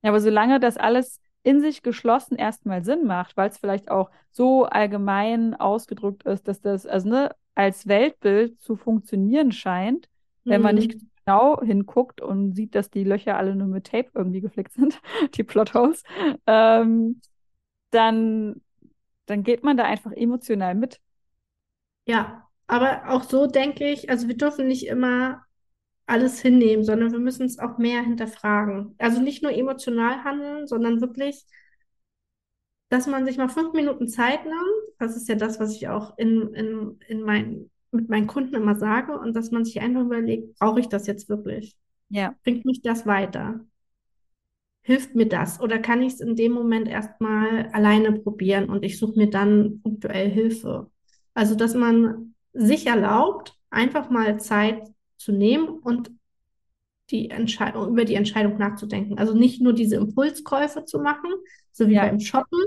Aber 0.02 0.20
solange 0.20 0.60
das 0.60 0.76
alles 0.76 1.20
in 1.46 1.60
sich 1.60 1.82
geschlossen 1.82 2.36
erstmal 2.36 2.84
Sinn 2.84 3.06
macht, 3.06 3.36
weil 3.36 3.50
es 3.50 3.58
vielleicht 3.58 3.90
auch 3.90 4.10
so 4.32 4.64
allgemein 4.66 5.54
ausgedrückt 5.54 6.24
ist, 6.24 6.48
dass 6.48 6.60
das 6.60 6.86
also 6.86 7.08
ne, 7.08 7.36
als 7.54 7.86
Weltbild 7.88 8.60
zu 8.60 8.76
funktionieren 8.76 9.52
scheint, 9.52 10.08
wenn 10.48 10.62
man 10.62 10.74
nicht 10.76 10.96
Mhm. 10.96 11.10
genau 11.24 11.60
hinguckt 11.62 12.20
und 12.20 12.54
sieht, 12.54 12.74
dass 12.74 12.90
die 12.90 13.04
Löcher 13.04 13.36
alle 13.38 13.56
nur 13.56 13.68
mit 13.68 13.86
Tape 13.88 14.10
irgendwie 14.14 14.40
geflickt 14.40 14.72
sind, 14.74 15.00
die 15.36 15.44
Plotholes, 15.44 16.02
ähm, 16.46 17.20
dann, 17.90 18.62
dann 19.26 19.42
geht 19.44 19.64
man 19.64 19.76
da 19.78 19.84
einfach 19.84 20.12
emotional 20.12 20.74
mit. 20.76 21.00
Ja, 22.06 22.48
aber 22.66 23.08
auch 23.10 23.22
so 23.24 23.46
denke 23.46 23.88
ich, 23.90 24.10
also 24.10 24.28
wir 24.28 24.36
dürfen 24.36 24.68
nicht 24.68 24.86
immer 24.86 25.44
alles 26.06 26.40
hinnehmen, 26.40 26.84
sondern 26.84 27.12
wir 27.12 27.18
müssen 27.18 27.46
es 27.46 27.58
auch 27.58 27.78
mehr 27.78 28.02
hinterfragen. 28.02 28.94
Also 28.98 29.20
nicht 29.20 29.42
nur 29.42 29.52
emotional 29.52 30.22
handeln, 30.24 30.66
sondern 30.66 31.00
wirklich, 31.00 31.44
dass 32.88 33.06
man 33.06 33.26
sich 33.26 33.36
mal 33.36 33.48
fünf 33.48 33.72
Minuten 33.72 34.08
Zeit 34.08 34.44
nimmt. 34.44 34.94
Das 34.98 35.16
ist 35.16 35.28
ja 35.28 35.34
das, 35.34 35.58
was 35.58 35.74
ich 35.74 35.88
auch 35.88 36.16
in, 36.16 36.54
in, 36.54 37.00
in 37.08 37.22
mein, 37.22 37.70
mit 37.90 38.08
meinen 38.08 38.28
Kunden 38.28 38.54
immer 38.54 38.76
sage. 38.76 39.18
Und 39.18 39.34
dass 39.34 39.50
man 39.50 39.64
sich 39.64 39.80
einfach 39.80 40.02
überlegt, 40.02 40.58
brauche 40.58 40.80
ich 40.80 40.88
das 40.88 41.06
jetzt 41.08 41.28
wirklich? 41.28 41.76
Ja. 42.08 42.34
Bringt 42.44 42.64
mich 42.64 42.82
das 42.82 43.04
weiter? 43.06 43.60
Hilft 44.82 45.16
mir 45.16 45.28
das? 45.28 45.60
Oder 45.60 45.80
kann 45.80 46.02
ich 46.02 46.14
es 46.14 46.20
in 46.20 46.36
dem 46.36 46.52
Moment 46.52 46.86
erstmal 46.86 47.68
alleine 47.72 48.12
probieren 48.12 48.70
und 48.70 48.84
ich 48.84 48.98
suche 48.98 49.18
mir 49.18 49.28
dann 49.28 49.80
punktuell 49.82 50.30
Hilfe? 50.30 50.88
Also, 51.34 51.56
dass 51.56 51.74
man 51.74 52.34
sich 52.52 52.86
erlaubt, 52.86 53.58
einfach 53.70 54.08
mal 54.10 54.38
Zeit 54.38 54.88
zu 55.16 55.32
nehmen 55.32 55.68
und 55.68 56.10
die 57.10 57.30
Entscheidung, 57.30 57.88
über 57.90 58.04
die 58.04 58.14
Entscheidung 58.14 58.58
nachzudenken. 58.58 59.18
Also 59.18 59.34
nicht 59.34 59.60
nur 59.60 59.72
diese 59.72 59.96
Impulskäufe 59.96 60.84
zu 60.84 60.98
machen, 60.98 61.30
so 61.72 61.88
wie 61.88 61.94
Ja. 61.94 62.06
beim 62.06 62.20
Shoppen, 62.20 62.60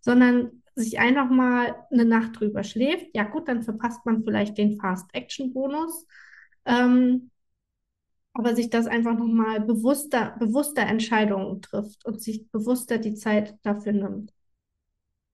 sondern 0.00 0.62
sich 0.74 0.98
einfach 0.98 1.30
mal 1.30 1.74
eine 1.90 2.04
Nacht 2.04 2.38
drüber 2.38 2.64
schläft. 2.64 3.06
Ja 3.14 3.24
gut, 3.24 3.48
dann 3.48 3.62
verpasst 3.62 4.04
man 4.04 4.24
vielleicht 4.24 4.58
den 4.58 4.76
Fast-Action-Bonus. 4.78 6.06
Ähm, 6.64 7.30
aber 8.34 8.54
sich 8.54 8.68
das 8.68 8.86
einfach 8.86 9.16
nochmal 9.16 9.60
bewusster, 9.60 10.36
bewusster 10.38 10.82
Entscheidungen 10.82 11.62
trifft 11.62 12.04
und 12.04 12.20
sich 12.22 12.50
bewusster 12.50 12.98
die 12.98 13.14
Zeit 13.14 13.54
dafür 13.62 13.92
nimmt. 13.92 14.32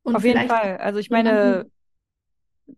Und 0.04 0.16
Auf 0.16 0.24
jeden 0.24 0.46
Fall. 0.48 0.76
Also 0.76 0.98
ich 1.00 1.10
meine, 1.10 1.66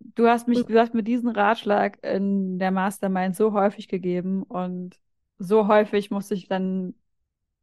du 0.00 0.28
hast 0.28 0.48
mich, 0.48 0.64
du 0.64 0.78
hast 0.78 0.94
mir 0.94 1.02
diesen 1.02 1.30
Ratschlag 1.30 1.98
in 2.04 2.58
der 2.58 2.70
Mastermind 2.70 3.36
so 3.36 3.52
häufig 3.52 3.88
gegeben 3.88 4.42
und 4.42 4.98
so 5.38 5.68
häufig 5.68 6.10
musste 6.10 6.34
ich 6.34 6.48
dann 6.48 6.94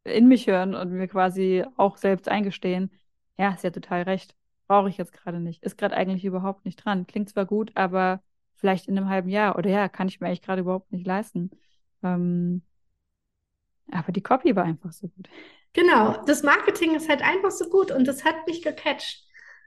in 0.04 0.28
mich 0.28 0.46
hören 0.46 0.74
und 0.74 0.90
mir 0.92 1.08
quasi 1.08 1.64
auch 1.76 1.96
selbst 1.96 2.28
eingestehen, 2.28 2.90
ja, 3.38 3.52
ist 3.52 3.64
ja 3.64 3.70
total 3.70 4.02
recht. 4.02 4.34
Brauche 4.66 4.88
ich 4.88 4.96
jetzt 4.96 5.12
gerade 5.12 5.40
nicht. 5.40 5.62
Ist 5.62 5.78
gerade 5.78 5.96
eigentlich 5.96 6.24
überhaupt 6.24 6.64
nicht 6.64 6.76
dran. 6.76 7.06
Klingt 7.06 7.28
zwar 7.28 7.46
gut, 7.46 7.72
aber 7.74 8.22
vielleicht 8.54 8.88
in 8.88 8.96
einem 8.96 9.08
halben 9.08 9.28
Jahr 9.28 9.56
oder 9.58 9.70
ja, 9.70 9.88
kann 9.88 10.08
ich 10.08 10.20
mir 10.20 10.28
eigentlich 10.28 10.42
gerade 10.42 10.62
überhaupt 10.62 10.92
nicht 10.92 11.06
leisten. 11.06 11.50
Ähm, 12.02 12.62
aber 13.90 14.12
die 14.12 14.22
Copy 14.22 14.56
war 14.56 14.64
einfach 14.64 14.92
so 14.92 15.08
gut. 15.08 15.28
genau, 15.72 16.22
das 16.26 16.42
Marketing 16.42 16.94
ist 16.94 17.08
halt 17.08 17.22
einfach 17.22 17.50
so 17.50 17.68
gut 17.68 17.90
und 17.90 18.06
das 18.06 18.24
hat 18.24 18.46
mich 18.46 18.62
gecatcht. 18.62 19.24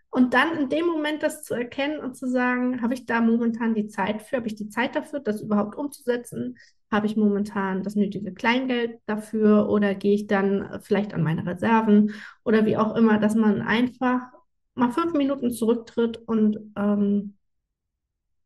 Und 0.10 0.34
dann 0.34 0.58
in 0.58 0.70
dem 0.70 0.86
Moment 0.86 1.24
das 1.24 1.44
zu 1.44 1.54
erkennen 1.54 2.00
und 2.00 2.16
zu 2.16 2.28
sagen, 2.28 2.82
habe 2.82 2.94
ich 2.94 3.06
da 3.06 3.22
momentan 3.22 3.76
die 3.76 3.88
Zeit 3.88 4.22
für, 4.22 4.38
habe 4.38 4.48
ich 4.48 4.56
die 4.56 4.70
Zeit 4.70 4.96
dafür, 4.96 5.20
das 5.20 5.42
überhaupt 5.42 5.76
umzusetzen? 5.76 6.58
Habe 6.92 7.08
ich 7.08 7.18
momentan 7.18 7.84
das 7.84 7.96
nötige 7.96 8.34
Kleingeld 8.34 9.00
dafür 9.06 9.70
oder 9.70 9.94
gehe 9.96 10.16
ich 10.16 10.28
dann 10.28 10.80
vielleicht 10.82 11.14
an 11.14 11.24
meine 11.24 11.46
Reserven 11.46 12.14
oder 12.44 12.66
wie 12.66 12.78
auch 12.78 12.96
immer, 12.96 13.20
dass 13.20 13.36
man 13.36 13.62
einfach 13.62 14.22
mal 14.76 14.92
fünf 14.92 15.14
Minuten 15.14 15.52
zurücktritt 15.52 16.18
und 16.18 16.60
ähm, 16.78 17.36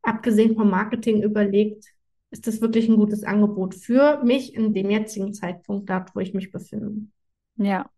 abgesehen 0.02 0.56
vom 0.56 0.69
Marketing 0.69 1.22
überlegt, 1.22 1.86
ist 2.32 2.48
das 2.48 2.62
wirklich 2.62 2.88
ein 2.88 2.98
gutes 2.98 3.24
Angebot 3.24 3.76
für 3.76 4.24
mich 4.24 4.54
in 4.56 4.74
dem 4.74 4.89
jetzigen 4.89 5.34
Zeitpunkt, 5.34 5.89
dort, 5.89 6.15
wo 6.15 6.19
ich 6.19 6.34
mich 6.34 6.52
befinde. 6.52 7.08
Ja. 7.58 7.89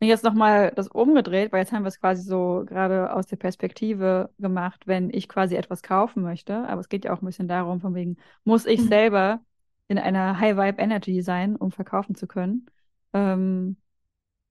Und 0.00 0.08
jetzt 0.08 0.24
nochmal 0.24 0.72
das 0.76 0.88
umgedreht, 0.88 1.52
weil 1.52 1.60
jetzt 1.60 1.72
haben 1.72 1.82
wir 1.84 1.88
es 1.88 2.00
quasi 2.00 2.22
so 2.22 2.64
gerade 2.66 3.12
aus 3.14 3.26
der 3.26 3.36
Perspektive 3.36 4.30
gemacht, 4.38 4.86
wenn 4.86 5.10
ich 5.10 5.28
quasi 5.28 5.56
etwas 5.56 5.82
kaufen 5.82 6.22
möchte. 6.22 6.56
Aber 6.68 6.80
es 6.80 6.88
geht 6.88 7.04
ja 7.06 7.14
auch 7.14 7.22
ein 7.22 7.26
bisschen 7.26 7.48
darum, 7.48 7.80
von 7.80 7.94
wegen, 7.94 8.16
muss 8.44 8.66
ich 8.66 8.80
Mhm. 8.80 8.88
selber 8.88 9.40
in 9.88 9.98
einer 9.98 10.38
High-Vibe-Energy 10.38 11.22
sein, 11.22 11.56
um 11.56 11.72
verkaufen 11.72 12.14
zu 12.14 12.26
können? 12.26 12.66
Ähm, 13.14 13.76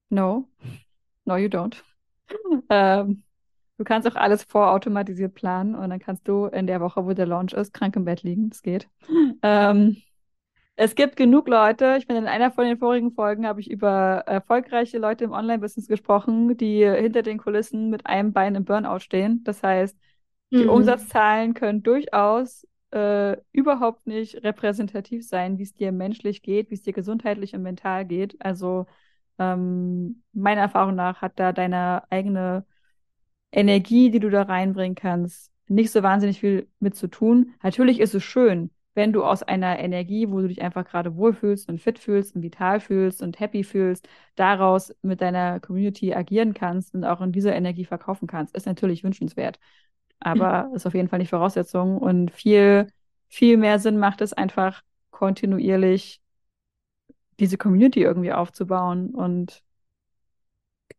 no. 0.09 0.49
No, 1.25 1.37
you 1.37 1.49
don't. 1.49 1.83
Ähm, 2.69 3.23
du 3.77 3.83
kannst 3.85 4.07
auch 4.07 4.15
alles 4.15 4.43
vorautomatisiert 4.43 5.35
planen 5.35 5.75
und 5.75 5.89
dann 5.91 5.99
kannst 5.99 6.27
du 6.27 6.47
in 6.47 6.67
der 6.67 6.81
Woche, 6.81 7.05
wo 7.05 7.13
der 7.13 7.27
Launch 7.27 7.53
ist, 7.53 7.73
krank 7.73 7.95
im 7.95 8.05
Bett 8.05 8.23
liegen. 8.23 8.49
Das 8.49 8.61
geht. 8.63 8.89
Ähm, 9.43 9.97
es 10.75 10.95
gibt 10.95 11.15
genug 11.15 11.47
Leute. 11.47 11.95
Ich 11.97 12.07
meine, 12.07 12.19
in 12.19 12.27
einer 12.27 12.51
von 12.51 12.65
den 12.65 12.77
vorigen 12.77 13.11
Folgen 13.13 13.47
habe 13.47 13.61
ich 13.61 13.69
über 13.71 14.23
erfolgreiche 14.27 14.97
Leute 14.97 15.23
im 15.23 15.31
Online-Business 15.31 15.87
gesprochen, 15.87 16.57
die 16.57 16.85
hinter 16.85 17.21
den 17.23 17.37
Kulissen 17.37 17.89
mit 17.89 18.05
einem 18.05 18.33
Bein 18.33 18.55
im 18.55 18.65
Burnout 18.65 18.99
stehen. 18.99 19.43
Das 19.45 19.63
heißt, 19.63 19.97
die 20.57 20.65
Mhm. 20.65 20.67
Umsatzzahlen 20.67 21.53
können 21.53 21.81
durchaus 21.83 22.67
äh, 22.91 23.37
überhaupt 23.53 24.05
nicht 24.07 24.43
repräsentativ 24.43 25.27
sein, 25.27 25.57
wie 25.57 25.63
es 25.63 25.73
dir 25.75 25.91
menschlich 25.91 26.41
geht, 26.41 26.69
wie 26.69 26.75
es 26.75 26.81
dir 26.83 26.93
gesundheitlich 26.93 27.53
und 27.55 27.61
mental 27.63 28.05
geht. 28.05 28.35
Also 28.43 28.85
ähm, 29.39 30.23
meiner 30.33 30.61
Erfahrung 30.61 30.95
nach 30.95 31.21
hat 31.21 31.39
da 31.39 31.51
deine 31.53 32.03
eigene 32.11 32.65
Energie, 33.51 34.11
die 34.11 34.19
du 34.19 34.29
da 34.29 34.43
reinbringen 34.43 34.95
kannst, 34.95 35.51
nicht 35.67 35.91
so 35.91 36.03
wahnsinnig 36.03 36.39
viel 36.39 36.69
mit 36.79 36.95
zu 36.95 37.07
tun. 37.07 37.53
Natürlich 37.63 37.99
ist 37.99 38.13
es 38.15 38.23
schön, 38.23 38.71
wenn 38.95 39.13
du 39.13 39.23
aus 39.23 39.43
einer 39.43 39.79
Energie, 39.79 40.29
wo 40.29 40.41
du 40.41 40.47
dich 40.47 40.61
einfach 40.61 40.85
gerade 40.85 41.15
wohlfühlst 41.17 41.69
und 41.69 41.81
fit 41.81 41.99
fühlst 41.99 42.35
und 42.35 42.43
vital 42.43 42.79
fühlst 42.79 43.21
und 43.21 43.39
happy 43.39 43.63
fühlst, 43.63 44.07
daraus 44.35 44.93
mit 45.03 45.21
deiner 45.21 45.59
Community 45.59 46.13
agieren 46.15 46.53
kannst 46.53 46.95
und 46.95 47.03
auch 47.05 47.21
in 47.21 47.31
dieser 47.33 47.55
Energie 47.55 47.85
verkaufen 47.85 48.27
kannst, 48.27 48.55
ist 48.55 48.65
natürlich 48.65 49.03
wünschenswert. 49.03 49.59
Aber 50.19 50.71
ist 50.75 50.85
auf 50.87 50.93
jeden 50.95 51.09
Fall 51.09 51.19
nicht 51.19 51.29
Voraussetzung 51.29 51.97
und 51.97 52.31
viel, 52.31 52.87
viel 53.29 53.57
mehr 53.57 53.79
Sinn 53.79 53.97
macht 53.99 54.21
es 54.21 54.33
einfach 54.33 54.81
kontinuierlich 55.11 56.21
diese 57.39 57.57
Community 57.57 58.01
irgendwie 58.01 58.33
aufzubauen 58.33 59.13
und 59.13 59.63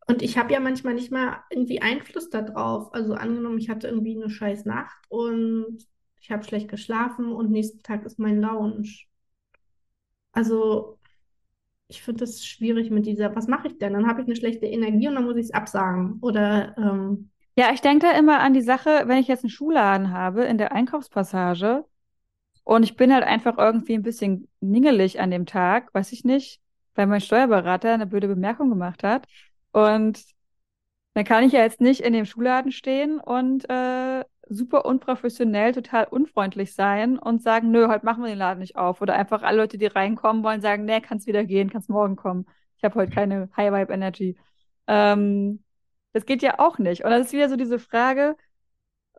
Und 0.09 0.23
ich 0.23 0.39
habe 0.39 0.53
ja 0.53 0.61
manchmal 0.61 0.95
nicht 0.95 1.11
mal 1.11 1.39
irgendwie 1.51 1.83
Einfluss 1.83 2.31
darauf. 2.31 2.93
Also 2.95 3.15
angenommen, 3.15 3.59
ich 3.59 3.69
hatte 3.69 3.89
irgendwie 3.89 4.17
eine 4.17 4.31
scheiß 4.31 4.65
Nacht 4.65 4.97
und 5.09 5.79
ich 6.21 6.31
habe 6.31 6.45
schlecht 6.45 6.69
geschlafen 6.69 7.33
und 7.33 7.51
nächsten 7.51 7.83
Tag 7.83 8.05
ist 8.05 8.19
mein 8.19 8.41
Lounge. 8.41 9.07
Also 10.33 10.99
ich 11.89 12.03
finde 12.03 12.21
das 12.21 12.45
schwierig 12.47 12.91
mit 12.91 13.07
dieser, 13.07 13.35
was 13.37 13.49
mache 13.49 13.69
ich 13.69 13.79
denn? 13.79 13.95
Dann 13.95 14.09
habe 14.09 14.23
ich 14.23 14.27
eine 14.27 14.37
schlechte 14.37 14.67
Energie 14.67 15.09
und 15.09 15.15
dann 15.17 15.25
muss 15.25 15.37
ich 15.37 15.47
es 15.47 15.55
absagen. 15.55 16.19
Oder 16.23 16.77
ähm, 16.79 17.31
Ja, 17.59 17.73
ich 17.73 17.81
denke 17.81 18.07
da 18.07 18.13
immer 18.19 18.41
an 18.41 18.53
die 18.55 18.61
Sache, 18.61 19.05
wenn 19.07 19.19
ich 19.19 19.29
jetzt 19.29 19.43
einen 19.45 19.51
Schuhladen 19.51 20.11
habe 20.11 20.45
in 20.45 20.59
der 20.59 20.73
Einkaufspassage 20.73 21.85
und 22.65 22.85
ich 22.85 22.97
bin 22.97 23.13
halt 23.15 23.25
einfach 23.25 23.59
irgendwie 23.59 23.95
ein 23.95 24.03
bisschen 24.03 24.49
ningelig 24.61 25.21
an 25.21 25.31
dem 25.31 25.47
Tag, 25.47 25.95
weiß 25.95 26.13
ich 26.13 26.25
nicht, 26.25 26.61
weil 26.95 27.07
mein 27.07 27.21
Steuerberater 27.23 27.95
eine 27.95 28.07
blöde 28.07 28.29
Bemerkung 28.29 28.71
gemacht 28.71 29.05
hat. 29.05 29.27
Und 29.73 30.25
dann 31.15 31.25
kann 31.25 31.45
ich 31.45 31.53
ja 31.53 31.63
jetzt 31.63 31.81
nicht 31.81 32.01
in 32.03 32.13
dem 32.13 32.27
Schuhladen 32.27 32.73
stehen 32.73 33.21
und 33.21 33.69
äh, 33.71 34.25
super 34.49 34.85
unprofessionell, 34.85 35.73
total 35.73 36.05
unfreundlich 36.05 36.75
sein 36.75 37.19
und 37.19 37.43
sagen, 37.43 37.71
nö, 37.71 37.89
heute 37.89 38.05
machen 38.05 38.23
wir 38.23 38.29
den 38.29 38.39
Laden 38.39 38.61
nicht 38.61 38.77
auf. 38.77 39.01
Oder 39.01 39.15
einfach 39.15 39.43
alle 39.43 39.59
Leute, 39.59 39.79
die 39.79 39.87
reinkommen 39.87 40.43
wollen, 40.45 40.61
sagen, 40.61 40.85
nee, 40.85 41.01
kannst 41.01 41.27
wieder 41.27 41.45
gehen, 41.45 41.71
kannst 41.71 41.89
morgen 41.89 42.17
kommen. 42.17 42.47
Ich 42.77 42.85
habe 42.85 42.95
heute 42.95 43.13
keine 43.13 43.49
High 43.57 43.73
Vibe 43.73 43.93
Energy. 43.93 44.37
Ähm, 44.87 45.63
das 46.13 46.27
geht 46.27 46.43
ja 46.43 46.59
auch 46.59 46.79
nicht. 46.79 47.05
Und 47.05 47.11
das 47.11 47.27
ist 47.27 47.33
wieder 47.33 47.49
so 47.49 47.57
diese 47.57 47.79
Frage, 47.79 48.37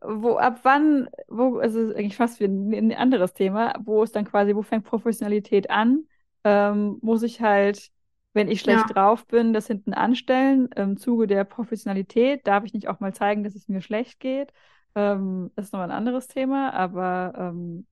wo, 0.01 0.37
ab 0.37 0.59
wann, 0.63 1.09
wo, 1.27 1.59
es 1.59 1.75
ist 1.75 1.95
eigentlich 1.95 2.15
fast 2.15 2.39
wie 2.39 2.45
ein, 2.45 2.73
ein 2.73 2.93
anderes 2.93 3.33
Thema, 3.33 3.73
wo 3.83 4.03
ist 4.03 4.15
dann 4.15 4.25
quasi, 4.25 4.55
wo 4.55 4.61
fängt 4.61 4.85
Professionalität 4.85 5.69
an? 5.69 6.05
Ähm, 6.43 6.99
muss 7.01 7.23
ich 7.23 7.41
halt, 7.41 7.89
wenn 8.33 8.47
ich 8.47 8.61
schlecht 8.61 8.87
ja, 8.87 8.93
drauf 8.93 9.25
bin, 9.27 9.53
das 9.53 9.67
hinten 9.67 9.93
anstellen? 9.93 10.69
Im 10.75 10.97
Zuge 10.97 11.27
der 11.27 11.43
Professionalität 11.43 12.47
darf 12.47 12.63
ich 12.63 12.73
nicht 12.73 12.87
auch 12.87 12.99
mal 12.99 13.13
zeigen, 13.13 13.43
dass 13.43 13.55
es 13.55 13.67
mir 13.67 13.81
schlecht 13.81 14.19
geht? 14.19 14.53
Ähm, 14.97 15.51
ist 15.55 15.73
noch 15.73 15.81
ein 15.81 15.91
anderes 15.91 16.27
Thema, 16.27 16.73
aber 16.73 17.33
ähm, 17.37 17.85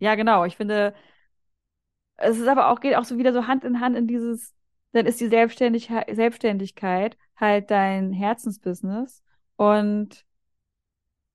ja, 0.00 0.14
genau. 0.16 0.44
Ich 0.46 0.56
finde, 0.56 0.94
es 2.16 2.38
ist 2.38 2.48
aber 2.48 2.68
auch, 2.70 2.80
geht 2.80 2.96
auch 2.96 3.04
so 3.04 3.18
wieder 3.18 3.32
so 3.32 3.46
Hand 3.46 3.64
in 3.64 3.80
Hand 3.80 3.96
in 3.96 4.06
dieses, 4.06 4.54
dann 4.92 5.06
ist 5.06 5.20
die 5.20 5.28
Selbstständigkeit, 5.28 6.08
Selbstständigkeit 6.14 7.16
halt 7.36 7.70
dein 7.70 8.12
Herzensbusiness 8.12 9.22
und 9.56 10.24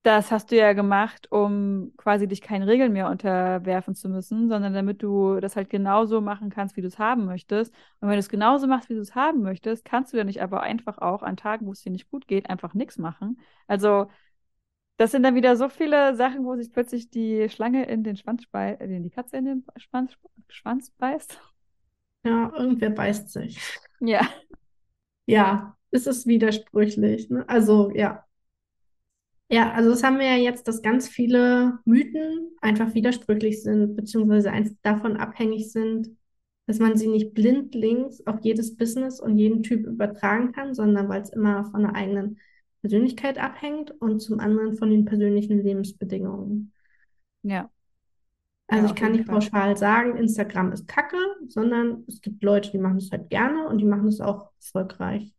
das 0.02 0.32
hast 0.32 0.50
du 0.50 0.56
ja 0.56 0.72
gemacht, 0.72 1.30
um 1.30 1.92
quasi 1.96 2.26
dich 2.26 2.40
keinen 2.40 2.64
Regeln 2.64 2.92
mehr 2.92 3.08
unterwerfen 3.08 3.94
zu 3.94 4.08
müssen, 4.08 4.48
sondern 4.48 4.74
damit 4.74 5.00
du 5.02 5.38
das 5.40 5.54
halt 5.54 5.70
genauso 5.70 6.20
machen 6.20 6.50
kannst, 6.50 6.76
wie 6.76 6.80
du 6.80 6.88
es 6.88 6.98
haben 6.98 7.24
möchtest. 7.24 7.72
Und 8.00 8.08
wenn 8.08 8.14
du 8.16 8.18
es 8.18 8.28
genauso 8.28 8.66
machst, 8.66 8.88
wie 8.90 8.94
du 8.94 9.00
es 9.00 9.14
haben 9.14 9.42
möchtest, 9.42 9.84
kannst 9.84 10.12
du 10.12 10.16
dann 10.16 10.26
nicht 10.26 10.42
aber 10.42 10.62
einfach 10.62 10.98
auch 10.98 11.22
an 11.22 11.36
Tagen, 11.36 11.66
wo 11.66 11.72
es 11.72 11.82
dir 11.82 11.90
nicht 11.92 12.10
gut 12.10 12.26
geht, 12.26 12.50
einfach 12.50 12.74
nichts 12.74 12.98
machen. 12.98 13.38
Also, 13.68 14.08
das 15.02 15.10
sind 15.10 15.24
dann 15.24 15.34
wieder 15.34 15.56
so 15.56 15.68
viele 15.68 16.14
Sachen, 16.14 16.44
wo 16.44 16.54
sich 16.54 16.72
plötzlich 16.72 17.10
die 17.10 17.48
Schlange 17.48 17.86
in 17.86 18.04
den 18.04 18.16
Schwanz 18.16 18.46
beißt, 18.46 18.80
äh, 18.80 19.00
die 19.00 19.10
Katze 19.10 19.36
in 19.36 19.46
den 19.46 19.64
Schwanz, 19.76 20.12
Schwanz 20.48 20.90
beißt. 20.90 21.40
ja, 22.24 22.52
irgendwer 22.56 22.90
beißt 22.90 23.28
sich. 23.28 23.60
Ja, 23.98 24.28
Ja, 25.26 25.76
es 25.90 26.06
ist 26.06 26.28
widersprüchlich. 26.28 27.30
Ne? 27.30 27.48
Also 27.48 27.90
ja. 27.90 28.24
Ja, 29.50 29.72
also 29.72 29.90
das 29.90 30.04
haben 30.04 30.20
wir 30.20 30.26
ja 30.26 30.36
jetzt, 30.36 30.68
dass 30.68 30.82
ganz 30.82 31.08
viele 31.08 31.80
Mythen 31.84 32.52
einfach 32.60 32.94
widersprüchlich 32.94 33.62
sind, 33.64 33.96
beziehungsweise 33.96 34.52
einfach 34.52 34.74
davon 34.82 35.16
abhängig 35.16 35.72
sind, 35.72 36.16
dass 36.66 36.78
man 36.78 36.96
sie 36.96 37.08
nicht 37.08 37.34
blindlings 37.34 38.24
auf 38.26 38.36
jedes 38.42 38.76
Business 38.76 39.20
und 39.20 39.36
jeden 39.36 39.64
Typ 39.64 39.84
übertragen 39.84 40.52
kann, 40.52 40.74
sondern 40.74 41.08
weil 41.08 41.22
es 41.22 41.30
immer 41.30 41.64
von 41.72 41.82
der 41.82 41.96
eigenen 41.96 42.38
Persönlichkeit 42.82 43.38
abhängt 43.38 43.92
und 44.02 44.20
zum 44.20 44.40
anderen 44.40 44.76
von 44.76 44.90
den 44.90 45.06
persönlichen 45.06 45.62
Lebensbedingungen. 45.62 46.72
ja, 47.42 47.70
Also 48.68 48.86
ja, 48.86 48.86
ich 48.86 48.94
kann 48.94 49.12
nicht 49.12 49.26
Fall. 49.26 49.34
pauschal 49.34 49.76
sagen, 49.76 50.16
Instagram 50.16 50.72
ist 50.72 50.88
Kacke, 50.88 51.16
sondern 51.48 52.04
es 52.08 52.20
gibt 52.22 52.42
Leute, 52.42 52.70
die 52.70 52.78
machen 52.78 52.96
es 52.98 53.10
halt 53.10 53.28
gerne 53.28 53.68
und 53.68 53.78
die 53.78 53.84
machen 53.84 54.08
es 54.08 54.20
auch 54.20 54.50
erfolgreich. 54.56 55.34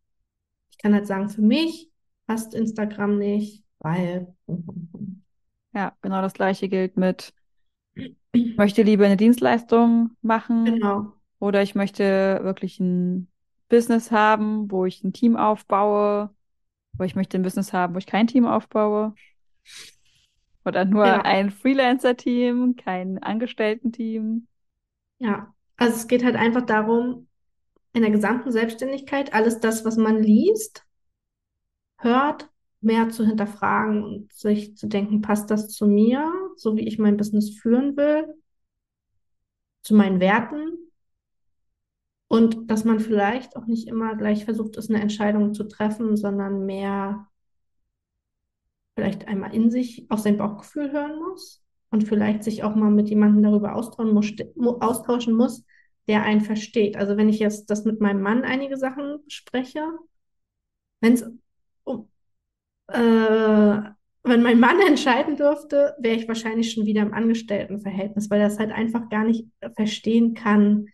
Ich 0.71 0.77
kann 0.79 0.93
halt 0.93 1.07
sagen, 1.07 1.29
für 1.29 1.41
mich 1.41 1.91
passt 2.27 2.53
Instagram 2.55 3.17
nicht, 3.19 3.65
weil. 3.79 4.35
Ja, 5.73 5.95
genau 6.01 6.21
das 6.21 6.33
Gleiche 6.33 6.69
gilt 6.69 6.97
mit, 6.97 7.33
ich 7.95 8.57
möchte 8.57 8.83
lieber 8.83 9.05
eine 9.05 9.17
Dienstleistung 9.17 10.11
machen 10.21 10.75
Genau, 10.75 11.13
Oder 11.39 11.63
ich 11.63 11.75
möchte 11.75 12.39
wirklich 12.43 12.79
ein 12.81 13.29
Business 13.69 14.11
haben, 14.11 14.71
wo 14.71 14.85
ich 14.85 15.03
ein 15.03 15.13
Team 15.13 15.37
aufbaue. 15.37 16.31
Oder 16.95 17.05
ich 17.05 17.15
möchte 17.15 17.37
ein 17.37 17.43
Business 17.43 17.73
haben, 17.73 17.93
wo 17.93 17.97
ich 17.97 18.05
kein 18.05 18.27
Team 18.27 18.45
aufbaue. 18.45 19.13
Oder 20.65 20.85
nur 20.85 21.05
ja, 21.05 21.21
ein 21.21 21.51
Freelancer-Team, 21.51 22.75
kein 22.75 23.21
Angestellten-Team. 23.21 24.47
ja. 25.19 25.53
Also 25.75 25.95
es 25.95 26.07
geht 26.07 26.23
halt 26.23 26.35
einfach 26.35 26.61
darum, 26.65 27.27
in 27.93 28.03
der 28.03 28.11
gesamten 28.11 28.51
Selbstständigkeit 28.51 29.33
alles 29.33 29.59
das, 29.59 29.83
was 29.85 29.97
man 29.97 30.21
liest, 30.21 30.85
hört, 31.97 32.49
mehr 32.81 33.09
zu 33.09 33.25
hinterfragen 33.25 34.03
und 34.03 34.33
sich 34.33 34.77
zu 34.77 34.87
denken, 34.87 35.21
passt 35.21 35.49
das 35.49 35.69
zu 35.69 35.87
mir, 35.87 36.31
so 36.55 36.75
wie 36.75 36.87
ich 36.87 36.99
mein 36.99 37.17
Business 37.17 37.57
führen 37.59 37.97
will, 37.97 38.33
zu 39.81 39.95
meinen 39.95 40.19
Werten 40.19 40.82
und 42.33 42.71
dass 42.71 42.83
man 42.83 42.99
vielleicht 42.99 43.55
auch 43.55 43.67
nicht 43.67 43.87
immer 43.87 44.15
gleich 44.15 44.43
versucht 44.43 44.75
ist, 44.77 44.89
eine 44.89 44.99
Entscheidung 44.99 45.53
zu 45.53 45.65
treffen, 45.65 46.17
sondern 46.17 46.65
mehr 46.65 47.27
vielleicht 48.95 49.27
einmal 49.27 49.53
in 49.53 49.69
sich 49.69 50.09
auf 50.09 50.17
sein 50.17 50.39
Bauchgefühl 50.39 50.91
hören 50.91 51.19
muss 51.19 51.63
und 51.91 52.07
vielleicht 52.07 52.43
sich 52.43 52.63
auch 52.63 52.73
mal 52.73 52.89
mit 52.89 53.07
jemandem 53.07 53.43
darüber 53.43 53.75
austauschen 53.75 55.35
muss, 55.35 55.63
der 56.07 56.23
einen 56.23 56.41
versteht. 56.41 56.97
Also 56.97 57.17
wenn 57.17 57.29
ich 57.29 57.37
jetzt 57.37 57.69
das 57.69 57.85
mit 57.85 58.01
meinem 58.01 58.23
Mann 58.23 58.41
einige 58.41 58.77
Sachen 58.77 59.19
spreche, 59.27 59.87
wenn 61.01 61.13
es 61.13 61.23
um, 61.83 62.09
äh, 62.87 62.97
wenn 64.23 64.41
mein 64.41 64.59
Mann 64.59 64.79
entscheiden 64.87 65.35
dürfte, 65.35 65.93
wäre 65.99 66.15
ich 66.15 66.27
wahrscheinlich 66.27 66.71
schon 66.71 66.87
wieder 66.87 67.03
im 67.03 67.13
Angestelltenverhältnis, 67.13 68.31
weil 68.31 68.41
er 68.41 68.49
das 68.49 68.57
halt 68.57 68.71
einfach 68.71 69.07
gar 69.09 69.23
nicht 69.23 69.45
verstehen 69.75 70.33
kann, 70.33 70.87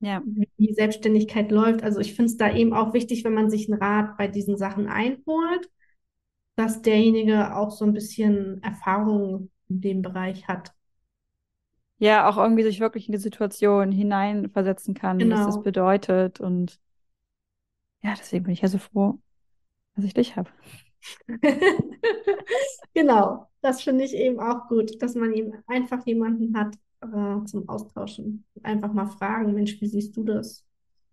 ja. 0.00 0.22
wie 0.24 0.48
die 0.58 0.74
Selbstständigkeit 0.74 1.50
läuft. 1.50 1.82
Also 1.82 2.00
ich 2.00 2.14
finde 2.14 2.30
es 2.30 2.36
da 2.36 2.52
eben 2.52 2.72
auch 2.72 2.92
wichtig, 2.94 3.24
wenn 3.24 3.34
man 3.34 3.50
sich 3.50 3.70
einen 3.70 3.80
Rat 3.80 4.16
bei 4.16 4.28
diesen 4.28 4.56
Sachen 4.56 4.88
einholt, 4.88 5.70
dass 6.56 6.82
derjenige 6.82 7.54
auch 7.54 7.70
so 7.70 7.84
ein 7.84 7.92
bisschen 7.92 8.62
Erfahrung 8.62 9.50
in 9.68 9.80
dem 9.80 10.02
Bereich 10.02 10.48
hat. 10.48 10.72
Ja, 11.98 12.28
auch 12.28 12.38
irgendwie 12.38 12.62
sich 12.62 12.80
wirklich 12.80 13.08
in 13.08 13.12
die 13.12 13.18
Situation 13.18 13.92
hineinversetzen 13.92 14.94
kann, 14.94 15.18
genau. 15.18 15.36
was 15.36 15.46
das 15.46 15.54
genau. 15.56 15.64
bedeutet. 15.64 16.40
Und 16.40 16.80
ja, 18.02 18.14
deswegen 18.18 18.44
bin 18.44 18.54
ich 18.54 18.62
ja 18.62 18.68
so 18.68 18.78
froh, 18.78 19.18
dass 19.94 20.06
ich 20.06 20.14
dich 20.14 20.36
habe. 20.36 20.50
genau, 22.94 23.46
das 23.60 23.82
finde 23.82 24.04
ich 24.04 24.14
eben 24.14 24.40
auch 24.40 24.68
gut, 24.68 25.02
dass 25.02 25.14
man 25.14 25.32
eben 25.34 25.52
einfach 25.66 26.06
jemanden 26.06 26.56
hat 26.56 26.74
äh, 27.02 27.44
zum 27.44 27.68
Austauschen. 27.68 28.44
Einfach 28.62 28.92
mal 28.92 29.06
fragen, 29.06 29.54
Mensch, 29.54 29.80
wie 29.80 29.86
siehst 29.86 30.16
du 30.16 30.24
das? 30.24 30.66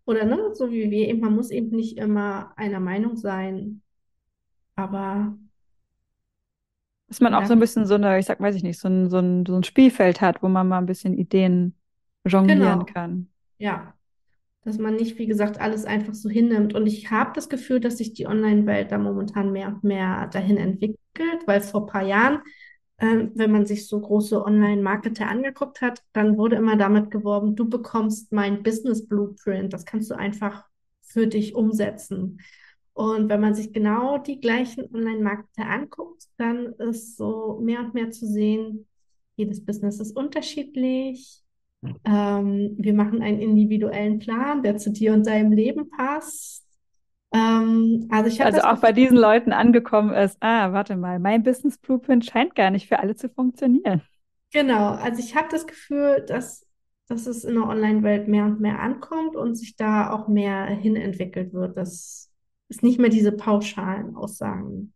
Oder 0.06 0.26
ne, 0.26 0.52
so 0.54 0.72
wie 0.72 0.90
wir 0.90 1.08
eben, 1.08 1.20
man 1.20 1.36
muss 1.36 1.52
eben 1.52 1.76
nicht 1.76 1.98
immer 1.98 2.54
einer 2.56 2.80
Meinung 2.80 3.18
sein, 3.18 3.82
aber 4.76 5.38
dass 7.08 7.22
man 7.22 7.34
auch 7.34 7.46
so 7.46 7.54
ein 7.54 7.60
bisschen 7.60 7.86
so 7.86 7.96
eine, 7.96 8.20
ich 8.20 8.26
sag, 8.26 8.42
weiß 8.42 8.56
ich 8.56 8.64
nicht, 8.64 8.80
so 8.80 8.90
ein, 8.90 9.10
so 9.10 9.20
ein, 9.20 9.46
so 9.46 9.56
ein 9.56 9.64
Spielfeld 9.64 10.20
hat, 10.20 10.44
wo 10.44 10.50
man 10.50 10.68
mal 10.68 10.78
ein 10.78 10.86
bisschen 10.86 11.14
Ideen 11.14 11.74
jonglieren 12.26 12.80
genau. 12.80 12.86
kann. 12.86 13.30
Ja, 13.60 13.94
dass 14.64 14.78
man 14.78 14.96
nicht, 14.96 15.18
wie 15.18 15.28
gesagt, 15.28 15.62
alles 15.62 15.86
einfach 15.86 16.14
so 16.14 16.30
hinnimmt. 16.30 16.76
Und 16.76 16.86
ich 16.86 17.10
habe 17.10 17.32
das 17.34 17.48
Gefühl, 17.48 17.80
dass 17.80 17.98
sich 17.98 18.14
die 18.14 18.28
Online-Welt 18.28 18.92
da 18.92 18.98
momentan 18.98 19.54
mehr 19.54 19.70
und 19.70 19.86
mehr 19.86 20.28
dahin 20.28 20.58
entwickelt, 20.58 21.00
weil 21.46 21.62
vor 21.62 21.84
ein 21.84 21.88
paar 21.88 22.04
Jahren, 22.04 22.40
äh, 22.98 23.28
wenn 23.34 23.52
man 23.52 23.66
sich 23.66 23.88
so 23.88 24.00
große 24.00 24.44
Online-Marketer 24.44 25.28
angeguckt 25.28 25.82
hat, 25.82 26.04
dann 26.14 26.38
wurde 26.38 26.56
immer 26.56 26.76
damit 26.76 27.12
geworben, 27.12 27.56
du 27.56 27.70
bekommst 27.70 28.32
mein 28.32 28.64
Business 28.64 29.08
Blueprint, 29.08 29.74
das 29.74 29.86
kannst 29.86 30.10
du 30.12 30.16
einfach 30.16 30.66
für 31.02 31.28
dich 31.28 31.56
umsetzen. 31.56 32.40
Und 32.94 33.30
wenn 33.30 33.42
man 33.42 33.54
sich 33.54 33.74
genau 33.74 34.18
die 34.18 34.40
gleichen 34.40 34.86
Online-Marketer 34.94 35.70
anguckt, 35.70 36.24
dann 36.38 36.74
ist 36.74 37.16
so 37.16 37.60
mehr 37.62 37.80
und 37.82 37.94
mehr 37.94 38.10
zu 38.10 38.26
sehen, 38.26 38.88
jedes 39.36 39.64
Business 39.64 40.00
ist 40.00 40.18
unterschiedlich. 40.18 41.44
Ähm, 42.04 42.76
wir 42.78 42.94
machen 42.94 43.22
einen 43.22 43.40
individuellen 43.40 44.18
Plan, 44.18 44.64
der 44.64 44.78
zu 44.78 44.92
dir 44.92 45.14
und 45.14 45.28
deinem 45.28 45.52
Leben 45.52 45.90
passt. 45.90 46.67
Ähm, 47.38 48.08
also 48.10 48.30
ich 48.30 48.44
also 48.44 48.62
auch 48.62 48.80
bei 48.80 48.92
diesen 48.92 49.18
Leuten 49.18 49.54
angekommen 49.54 50.14
ist, 50.14 50.38
ah, 50.40 50.74
warte 50.74 50.96
mal, 50.96 51.20
mein 51.20 51.44
Business 51.44 51.78
Blueprint 51.78 52.26
scheint 52.26 52.56
gar 52.56 52.72
nicht 52.72 52.88
für 52.88 53.00
alle 53.00 53.16
zu 53.16 53.30
funktionieren. 53.30 54.02
Genau, 54.52 54.92
also 54.92 55.20
ich 55.20 55.36
habe 55.36 55.48
das 55.52 55.68
Gefühl, 55.68 56.26
dass, 56.28 56.66
dass 57.08 57.28
es 57.28 57.44
in 57.44 57.56
der 57.56 57.66
Online-Welt 57.66 58.28
mehr 58.28 58.46
und 58.46 58.60
mehr 58.60 58.80
ankommt 58.80 59.36
und 59.36 59.56
sich 59.56 59.76
da 59.76 60.12
auch 60.12 60.28
mehr 60.28 60.66
hin 60.66 60.96
entwickelt 60.96 61.54
wird, 61.54 61.78
dass 61.78 62.32
es 62.70 62.82
nicht 62.82 63.00
mehr 63.00 63.10
diese 63.10 63.32
pauschalen 63.32 64.16
Aussagen 64.16 64.94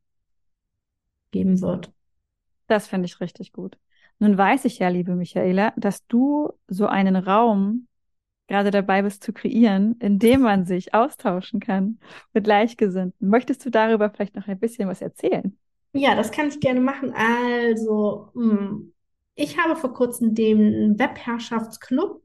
geben 1.31 1.61
wird. 1.61 1.91
Das 2.67 2.87
finde 2.87 3.05
ich 3.05 3.19
richtig 3.19 3.53
gut. 3.53 3.77
Nun 4.19 4.37
weiß 4.37 4.65
ich 4.65 4.79
ja, 4.79 4.87
liebe 4.87 5.15
Michaela, 5.15 5.73
dass 5.77 6.05
du 6.07 6.51
so 6.67 6.87
einen 6.87 7.15
Raum 7.15 7.87
gerade 8.51 8.69
dabei 8.69 9.01
bist 9.01 9.23
zu 9.23 9.31
kreieren, 9.31 9.95
in 9.99 10.19
dem 10.19 10.41
man 10.41 10.65
sich 10.65 10.93
austauschen 10.93 11.61
kann 11.61 11.99
mit 12.33 12.43
Gleichgesinnten. 12.43 13.29
Möchtest 13.29 13.65
du 13.65 13.69
darüber 13.69 14.09
vielleicht 14.09 14.35
noch 14.35 14.47
ein 14.47 14.59
bisschen 14.59 14.89
was 14.89 15.01
erzählen? 15.01 15.57
Ja, 15.93 16.15
das 16.15 16.31
kann 16.31 16.49
ich 16.49 16.59
gerne 16.59 16.81
machen. 16.81 17.13
Also, 17.13 18.29
hm, 18.33 18.93
ich 19.35 19.57
habe 19.57 19.77
vor 19.77 19.93
kurzem 19.93 20.35
den 20.35 20.99
Webherrschaftsclub 20.99 22.21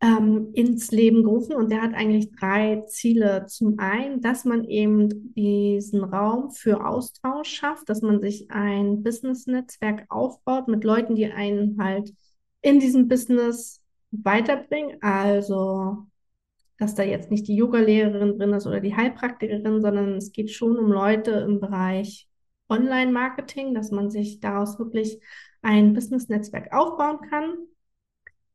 ähm, 0.00 0.48
ins 0.54 0.90
Leben 0.92 1.24
gerufen 1.24 1.54
und 1.54 1.70
der 1.70 1.82
hat 1.82 1.92
eigentlich 1.92 2.32
drei 2.32 2.82
Ziele. 2.86 3.44
Zum 3.46 3.78
einen, 3.78 4.22
dass 4.22 4.46
man 4.46 4.64
eben 4.64 5.34
diesen 5.34 6.02
Raum 6.04 6.52
für 6.52 6.86
Austausch 6.86 7.50
schafft, 7.50 7.90
dass 7.90 8.00
man 8.00 8.20
sich 8.22 8.50
ein 8.50 9.02
Business-Netzwerk 9.02 10.06
aufbaut 10.08 10.68
mit 10.68 10.84
Leuten, 10.84 11.16
die 11.16 11.26
einen 11.26 11.76
halt 11.78 12.14
in 12.62 12.80
diesem 12.80 13.08
Business 13.08 13.79
weiterbringen. 14.10 14.98
Also, 15.02 16.06
dass 16.78 16.94
da 16.94 17.02
jetzt 17.02 17.30
nicht 17.30 17.46
die 17.48 17.56
Yoga-Lehrerin 17.56 18.38
drin 18.38 18.52
ist 18.52 18.66
oder 18.66 18.80
die 18.80 18.96
Heilpraktikerin, 18.96 19.82
sondern 19.82 20.16
es 20.16 20.32
geht 20.32 20.50
schon 20.50 20.78
um 20.78 20.90
Leute 20.90 21.32
im 21.32 21.60
Bereich 21.60 22.28
Online-Marketing, 22.68 23.74
dass 23.74 23.90
man 23.90 24.10
sich 24.10 24.40
daraus 24.40 24.78
wirklich 24.78 25.20
ein 25.62 25.92
Business-Netzwerk 25.92 26.72
aufbauen 26.72 27.18
kann 27.28 27.54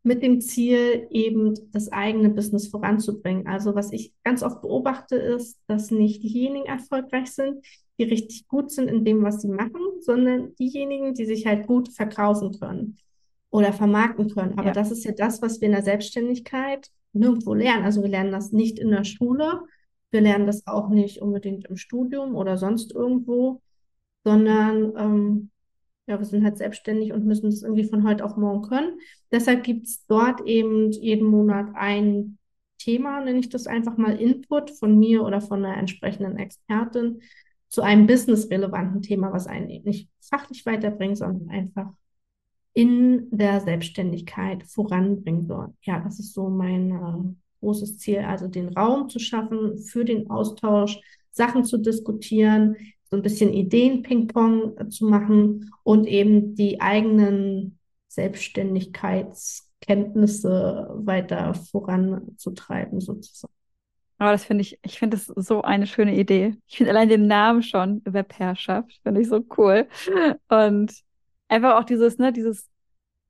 mit 0.03 0.21
dem 0.21 0.39
Ziel, 0.39 1.07
eben 1.09 1.55
das 1.71 1.91
eigene 1.91 2.29
Business 2.29 2.67
voranzubringen. 2.67 3.47
Also 3.47 3.73
was 3.73 3.91
ich 3.91 4.13
ganz 4.23 4.43
oft 4.43 4.61
beobachte, 4.61 5.15
ist, 5.15 5.59
dass 5.67 5.89
nicht 5.89 6.21
diejenigen 6.21 6.67
erfolgreich 6.67 7.31
sind, 7.31 7.65
die 7.97 8.03
richtig 8.03 8.47
gut 8.47 8.71
sind 8.71 8.87
in 8.87 9.03
dem, 9.03 9.23
was 9.23 9.41
sie 9.41 9.47
machen, 9.47 9.81
sondern 10.01 10.55
diejenigen, 10.55 11.15
die 11.15 11.25
sich 11.25 11.47
halt 11.47 11.65
gut 11.65 11.89
verkaufen 11.89 12.57
können 12.59 12.97
oder 13.55 13.71
vermarkten 13.71 14.29
können. 14.29 14.57
Aber 14.57 14.67
ja. 14.67 14.73
das 14.73 14.91
ist 14.91 15.05
ja 15.05 15.13
das, 15.13 15.41
was 15.41 15.61
wir 15.61 15.67
in 15.67 15.71
der 15.71 15.81
Selbstständigkeit 15.81 16.89
nirgendwo 17.13 17.53
lernen. 17.53 17.85
Also 17.85 18.01
wir 18.01 18.09
lernen 18.09 18.33
das 18.33 18.51
nicht 18.51 18.77
in 18.79 18.91
der 18.91 19.05
Schule, 19.05 19.61
wir 20.11 20.19
lernen 20.19 20.45
das 20.45 20.67
auch 20.67 20.89
nicht 20.89 21.21
unbedingt 21.21 21.65
im 21.67 21.77
Studium 21.77 22.35
oder 22.35 22.57
sonst 22.57 22.93
irgendwo, 22.93 23.61
sondern 24.25 24.93
ähm, 24.97 25.49
ja, 26.05 26.19
wir 26.19 26.25
sind 26.25 26.43
halt 26.43 26.57
selbstständig 26.57 27.13
und 27.13 27.25
müssen 27.25 27.49
das 27.49 27.63
irgendwie 27.63 27.85
von 27.85 28.05
heute 28.05 28.25
auf 28.25 28.35
morgen 28.35 28.67
können. 28.67 28.99
Deshalb 29.31 29.63
gibt 29.63 29.87
es 29.87 30.05
dort 30.05 30.41
eben 30.41 30.91
jeden 30.91 31.25
Monat 31.25 31.69
ein 31.75 32.37
Thema, 32.77 33.21
nenne 33.21 33.39
ich 33.39 33.47
das 33.47 33.67
einfach 33.67 33.95
mal 33.95 34.19
Input 34.19 34.69
von 34.69 34.99
mir 34.99 35.23
oder 35.23 35.39
von 35.39 35.63
einer 35.63 35.77
entsprechenden 35.77 36.37
Expertin 36.37 37.21
zu 37.69 37.83
einem 37.83 38.05
businessrelevanten 38.05 39.01
Thema, 39.01 39.31
was 39.31 39.47
einen 39.47 39.67
nicht 39.67 40.09
fachlich 40.19 40.65
weiterbringt, 40.65 41.17
sondern 41.17 41.49
einfach 41.49 41.93
in 42.75 43.27
der 43.31 43.59
Selbstständigkeit 43.61 44.61
voranbringen 44.63 45.47
soll. 45.47 45.73
Ja, 45.81 45.99
das 46.01 46.19
ist 46.19 46.33
so 46.33 46.49
mein 46.49 46.91
äh, 46.91 47.33
großes 47.61 47.97
Ziel, 47.97 48.19
also 48.19 48.49
den 48.49 48.67
Raum 48.69 49.09
zu 49.09 49.17
schaffen 49.17 49.79
für 49.79 50.03
den 50.03 50.29
Austausch, 50.29 50.99
Sachen 51.31 51.63
zu 51.63 51.77
diskutieren, 51.77 52.75
so 53.09 53.15
ein 53.15 53.21
bisschen 53.21 53.53
Ideen-Ping-Pong 53.53 54.77
äh, 54.77 54.89
zu 54.89 55.05
machen 55.05 55.71
und 55.83 56.05
eben 56.05 56.55
die 56.55 56.81
eigenen 56.81 57.79
Selbstständigkeitskenntnisse 58.09 60.89
weiter 60.95 61.53
voranzutreiben, 61.53 62.99
sozusagen. 62.99 63.53
Aber 64.17 64.31
das 64.31 64.43
finde 64.43 64.63
ich, 64.63 64.79
ich 64.81 64.99
finde 64.99 65.17
das 65.17 65.27
so 65.27 65.61
eine 65.61 65.87
schöne 65.87 66.15
Idee. 66.15 66.57
Ich 66.67 66.75
finde 66.77 66.91
allein 66.91 67.07
den 67.07 67.27
Namen 67.27 67.63
schon, 67.63 68.01
Webherrschaft, 68.05 68.99
finde 69.03 69.21
ich 69.21 69.29
so 69.29 69.45
cool. 69.57 69.87
Und 70.49 71.04
einfach 71.47 71.75
auch 71.79 71.83
dieses, 71.83 72.17
ne, 72.17 72.31
dieses 72.33 72.69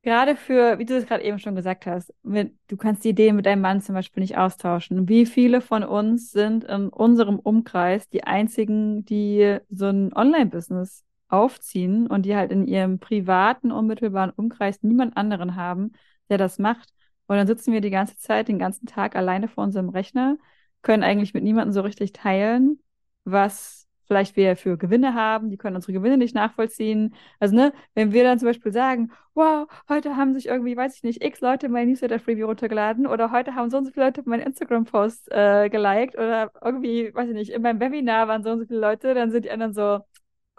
Gerade 0.06 0.36
für, 0.36 0.78
wie 0.78 0.86
du 0.86 0.96
es 0.96 1.08
gerade 1.08 1.24
eben 1.24 1.40
schon 1.40 1.56
gesagt 1.56 1.88
hast, 1.88 2.14
mit, 2.22 2.54
du 2.68 2.78
kannst 2.78 3.04
die 3.04 3.10
Ideen 3.10 3.36
mit 3.36 3.48
deinem 3.48 3.62
Mann 3.62 3.82
zum 3.82 3.96
Beispiel 3.96 4.22
nicht 4.22 4.38
austauschen. 4.38 5.10
Wie 5.10 5.26
viele 5.26 5.62
von 5.62 5.84
uns 5.84 6.32
sind 6.32 6.64
in 6.64 6.90
unserem 6.90 7.40
Umkreis 7.40 8.08
die 8.08 8.24
einzigen, 8.24 9.04
die 9.06 9.58
so 9.72 9.88
ein 9.88 10.14
Online-Business 10.14 11.04
aufziehen 11.28 12.06
und 12.06 12.24
die 12.28 12.36
halt 12.36 12.52
in 12.52 12.68
ihrem 12.68 13.00
privaten, 13.00 13.72
unmittelbaren 13.72 14.30
Umkreis 14.30 14.84
niemand 14.84 15.18
anderen 15.18 15.56
haben, 15.56 15.94
der 16.30 16.38
das 16.38 16.60
macht. 16.60 16.94
Und 17.26 17.38
dann 17.38 17.48
sitzen 17.48 17.74
wir 17.74 17.82
die 17.82 17.90
ganze 17.90 18.16
Zeit, 18.18 18.48
den 18.48 18.60
ganzen 18.60 18.86
Tag 18.86 19.16
alleine 19.16 19.48
vor 19.48 19.64
unserem 19.64 19.90
Rechner, 19.90 20.38
können 20.84 21.02
eigentlich 21.02 21.34
mit 21.34 21.44
niemandem 21.44 21.74
so 21.74 21.82
richtig 21.82 22.14
teilen, 22.14 22.78
was 23.24 23.85
vielleicht 24.08 24.36
wir 24.36 24.56
für 24.58 24.78
Gewinne 24.78 25.14
haben, 25.14 25.50
die 25.50 25.58
können 25.58 25.76
unsere 25.76 25.94
Gewinne 25.94 26.18
nicht 26.18 26.36
nachvollziehen. 26.36 27.16
Also, 27.40 27.56
ne, 27.56 27.74
wenn 27.94 28.14
wir 28.14 28.24
dann 28.24 28.40
zum 28.40 28.48
Beispiel 28.48 28.72
sagen, 28.72 29.12
wow, 29.34 29.68
heute 29.90 30.16
haben 30.16 30.34
sich 30.34 30.48
irgendwie, 30.48 30.78
weiß 30.78 30.96
ich 30.96 31.04
nicht, 31.04 31.24
x 31.24 31.42
Leute 31.42 31.70
mein 31.70 31.88
Newsletter-Freebie 31.90 32.44
runtergeladen 32.44 33.08
oder 33.08 33.32
heute 33.32 33.56
haben 33.56 33.70
so 33.70 33.78
und 33.78 33.86
so 33.86 33.92
viele 33.92 34.06
Leute 34.08 34.24
meinen 34.26 34.44
Instagram-Post 34.44 35.32
äh, 35.32 35.70
geliked 35.70 36.16
oder 36.16 36.52
irgendwie, 36.64 37.14
weiß 37.14 37.30
ich 37.30 37.36
nicht, 37.36 37.52
in 37.52 37.62
meinem 37.62 37.80
Webinar 37.80 38.28
waren 38.28 38.44
so 38.44 38.52
und 38.52 38.60
so 38.60 38.66
viele 38.66 38.80
Leute, 38.80 39.14
dann 39.14 39.32
sind 39.32 39.46
die 39.46 39.52
anderen 39.52 39.74
so, 39.74 40.00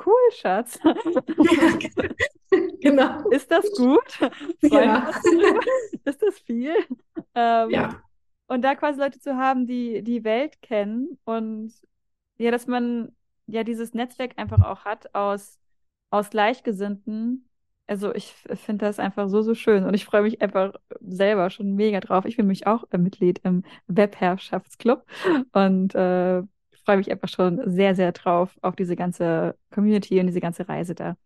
cool, 0.05 0.15
Schatz. 0.33 0.79
genau. 2.81 3.31
Ist 3.31 3.51
das 3.51 3.71
gut? 3.73 4.21
Ja. 4.63 5.11
Ist 6.05 6.23
das 6.23 6.39
viel? 6.41 6.75
Ähm, 7.35 7.71
Ja. 7.71 8.03
und 8.49 8.63
da 8.63 8.75
quasi 8.75 9.01
Leute 9.01 9.19
zu 9.21 9.37
haben, 9.37 9.67
die 9.67 10.03
die 10.03 10.25
Welt 10.25 10.61
kennen 10.63 11.19
und 11.25 11.73
ja, 12.39 12.51
dass 12.51 12.67
man 12.67 13.16
ja 13.47 13.65
dieses 13.65 13.95
Netzwerk 13.95 14.33
einfach 14.39 14.63
auch 14.63 14.85
hat 14.85 15.15
aus, 15.15 15.59
aus 16.11 16.31
Gleichgesinnten. 16.31 17.49
Also 17.89 18.15
ich 18.15 18.33
finde 18.55 18.85
das 18.87 18.99
einfach 18.99 19.29
so, 19.29 19.43
so 19.43 19.55
schön 19.55 19.85
und 19.85 19.95
ich 19.95 20.05
freue 20.05 20.23
mich 20.23 20.43
einfach 20.43 20.75
selber 21.01 21.51
schon 21.51 21.75
mega 21.77 22.01
drauf. 22.01 22.25
Ich 22.25 22.37
bin 22.37 22.47
mich 22.49 22.67
auch 22.67 22.85
äh, 22.91 22.99
Mitglied 22.99 23.41
im 23.45 23.65
Webherrschaftsclub 23.87 25.05
und 25.53 25.95
äh, 25.95 26.43
freue 26.85 26.97
mich 26.99 27.11
einfach 27.11 27.29
schon 27.29 27.61
sehr, 27.71 27.95
sehr 27.95 28.13
drauf 28.13 28.57
auf 28.63 28.77
diese 28.77 28.97
ganze 28.97 29.57
Community 29.73 30.19
und 30.21 30.27
diese 30.27 30.41
ganze 30.41 30.69
Reise 30.69 30.95
da. 30.95 31.17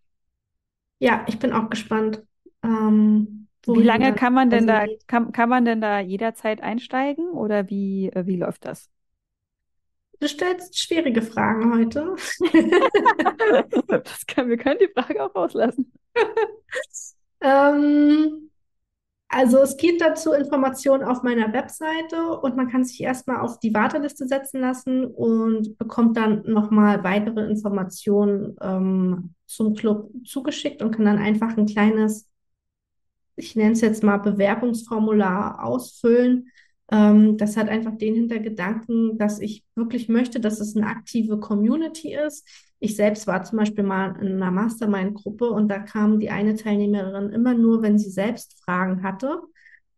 Ja, 0.99 1.25
ich 1.29 1.39
bin 1.39 1.53
auch 1.53 1.71
gespannt, 1.71 2.23
ähm, 2.63 3.49
Wie 3.67 3.83
lange 3.83 4.13
kann 4.13 4.35
man 4.35 4.51
denn 4.51 4.67
da, 4.67 4.87
kann, 5.07 5.33
kann 5.33 5.49
man 5.49 5.65
denn 5.65 5.81
da 5.81 6.01
jederzeit 6.01 6.61
einsteigen 6.63 7.31
oder 7.31 7.69
wie, 7.71 8.09
äh, 8.11 8.27
wie 8.27 8.37
läuft 8.37 8.65
das? 8.67 8.91
Du 10.21 10.29
stellst 10.29 10.79
schwierige 10.79 11.23
Fragen 11.23 11.73
heute. 11.75 12.15
Das 13.89 14.27
kann, 14.27 14.49
wir 14.49 14.57
können 14.57 14.79
die 14.81 14.93
Frage 14.95 15.23
auch 15.25 15.35
rauslassen. 15.35 15.93
Ähm, 17.43 18.51
also 19.29 19.59
es 19.59 19.77
gibt 19.77 20.01
dazu 20.03 20.33
Informationen 20.33 21.05
auf 21.05 21.23
meiner 21.23 21.53
Webseite 21.53 22.39
und 22.41 22.57
man 22.57 22.69
kann 22.69 22.85
sich 22.85 23.01
erstmal 23.01 23.41
auf 23.41 23.59
die 23.61 23.73
Warteliste 23.73 24.27
setzen 24.27 24.61
lassen 24.61 25.07
und 25.07 25.79
bekommt 25.79 26.17
dann 26.17 26.43
nochmal 26.47 27.05
weitere 27.05 27.49
Informationen 27.49 28.57
ähm, 28.61 29.35
zum 29.47 29.75
Club 29.75 30.11
zugeschickt 30.25 30.83
und 30.83 30.91
kann 30.91 31.07
dann 31.07 31.19
einfach 31.19 31.57
ein 31.57 31.67
kleines, 31.67 32.29
ich 33.37 33.57
nenne 33.57 33.73
es 33.73 33.81
jetzt 33.81 34.03
mal 34.03 34.19
Bewerbungsformular 34.19 35.65
ausfüllen. 35.65 36.51
Ähm, 36.91 37.37
das 37.37 37.57
hat 37.57 37.69
einfach 37.69 37.97
den 37.97 38.15
Hintergedanken, 38.15 39.17
dass 39.17 39.41
ich 39.41 39.65
wirklich 39.75 40.09
möchte, 40.09 40.41
dass 40.41 40.61
es 40.61 40.77
eine 40.77 40.87
aktive 40.87 41.39
Community 41.39 42.15
ist. 42.15 42.49
Ich 42.81 42.97
selbst 42.97 43.27
war 43.27 43.45
zum 43.45 43.59
Beispiel 43.59 43.85
mal 43.85 44.17
in 44.21 44.35
einer 44.35 44.51
Mastermind-Gruppe 44.51 45.51
und 45.51 45.69
da 45.69 45.79
kam 45.79 46.19
die 46.19 46.31
eine 46.31 46.57
Teilnehmerin 46.57 47.31
immer 47.31 47.55
nur, 47.55 47.83
wenn 47.83 47.99
sie 47.99 48.11
selbst 48.11 48.63
Fragen 48.65 49.03
hatte 49.03 49.41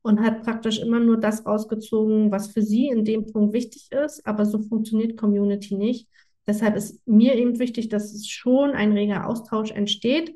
und 0.03 0.21
hat 0.21 0.43
praktisch 0.43 0.81
immer 0.81 1.01
nur 1.01 1.19
das 1.19 1.47
rausgezogen, 1.47 2.31
was 2.31 2.49
für 2.49 2.63
sie 2.63 2.89
in 2.89 3.05
dem 3.05 3.27
Punkt 3.27 3.55
wichtig 3.55 3.89
ist. 3.93 4.27
Aber 4.27 4.45
so 4.45 4.61
funktioniert 4.61 5.17
Community 5.17 5.77
nicht. 5.77 6.09
Deshalb 6.47 6.77
ist 6.77 7.07
mir 7.07 7.37
eben 7.37 7.59
wichtig, 7.59 7.89
dass 7.89 8.13
es 8.13 8.29
schon 8.29 8.73
ein 8.73 8.93
reger 8.93 9.27
Austausch 9.27 9.71
entsteht. 9.71 10.35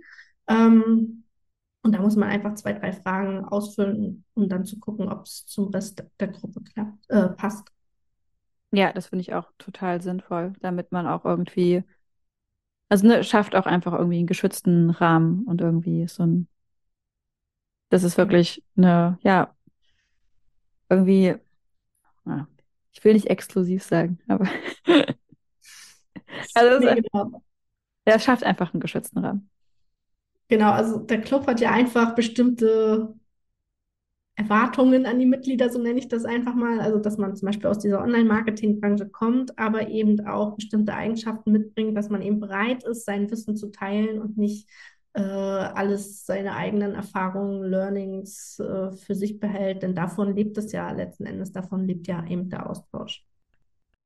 Ähm, 0.49 1.25
und 1.87 1.93
da 1.93 2.01
muss 2.01 2.17
man 2.17 2.29
einfach 2.29 2.55
zwei, 2.55 2.73
drei 2.73 2.93
Fragen 2.93 3.45
ausfüllen, 3.45 4.25
um 4.35 4.49
dann 4.49 4.65
zu 4.65 4.81
gucken, 4.81 5.09
ob 5.09 5.25
es 5.25 5.47
zum 5.47 5.69
Rest 5.69 6.05
der 6.19 6.29
Gruppe 6.29 6.61
klappt, 6.63 7.09
äh, 7.11 7.29
passt. 7.31 7.69
Ja, 8.73 8.93
das 8.93 9.07
finde 9.09 9.23
ich 9.23 9.33
auch 9.35 9.51
total 9.59 10.03
sinnvoll, 10.03 10.53
damit 10.61 10.93
man 10.93 11.07
auch 11.07 11.25
irgendwie, 11.25 11.85
also 12.89 13.07
ne, 13.07 13.23
schafft 13.25 13.55
auch 13.55 13.67
einfach 13.67 13.93
irgendwie 13.93 14.19
einen 14.19 14.27
geschützten 14.27 14.91
Rahmen 14.91 15.45
und 15.47 15.61
irgendwie 15.61 16.07
so 16.09 16.25
ein, 16.25 16.49
das 17.91 18.03
ist 18.05 18.17
wirklich 18.19 18.63
eine, 18.77 19.19
ja, 19.23 19.55
irgendwie, 20.89 21.37
ja, 22.27 22.49
ich 22.93 23.05
will 23.05 23.15
nicht 23.15 23.29
exklusiv 23.29 23.85
sagen, 23.85 24.21
aber 24.29 24.47
also 26.55 26.77
Nee, 26.79 26.89
es, 26.89 26.95
genau. 26.95 27.43
ja, 28.07 28.15
es 28.15 28.25
schafft 28.25 28.45
einfach 28.45 28.73
einen 28.73 28.81
geschützten 28.81 29.19
Rahmen. 29.19 29.51
Genau, 30.49 30.71
also 30.73 30.99
der 30.99 31.21
Club 31.21 31.47
hat 31.47 31.61
ja 31.61 31.71
einfach 31.73 32.15
bestimmte 32.15 33.15
Erwartungen 34.39 35.07
an 35.07 35.19
die 35.19 35.25
Mitglieder, 35.27 35.71
so 35.71 35.79
nenne 35.81 35.99
ich 35.99 36.09
das 36.09 36.25
einfach 36.27 36.55
mal. 36.55 36.79
Also, 36.81 36.99
dass 36.99 37.17
man 37.17 37.35
zum 37.37 37.47
Beispiel 37.47 37.71
aus 37.71 37.79
dieser 37.79 38.03
Online-Marketing-Branche 38.03 39.09
kommt, 39.09 39.59
aber 39.59 39.89
eben 39.89 40.27
auch 40.27 40.57
bestimmte 40.57 40.93
Eigenschaften 40.95 41.53
mitbringt, 41.53 41.97
dass 41.97 42.11
man 42.11 42.21
eben 42.23 42.39
bereit 42.41 42.85
ist, 42.85 43.07
sein 43.07 43.31
Wissen 43.31 43.57
zu 43.57 43.71
teilen 43.71 44.21
und 44.21 44.37
nicht 44.37 44.69
äh, 45.15 45.23
alles 45.23 46.27
seine 46.27 46.55
eigenen 46.55 46.95
Erfahrungen, 46.95 47.63
Learnings 47.65 48.59
äh, 48.61 48.93
für 48.93 49.15
sich 49.15 49.41
behält. 49.41 49.83
Denn 49.83 49.95
davon 49.95 50.35
lebt 50.37 50.59
es 50.59 50.71
ja 50.73 50.91
letzten 50.93 51.25
Endes, 51.25 51.53
davon 51.53 51.87
lebt 51.87 52.07
ja 52.07 52.23
eben 52.27 52.51
der 52.51 52.69
Austausch. 52.69 53.25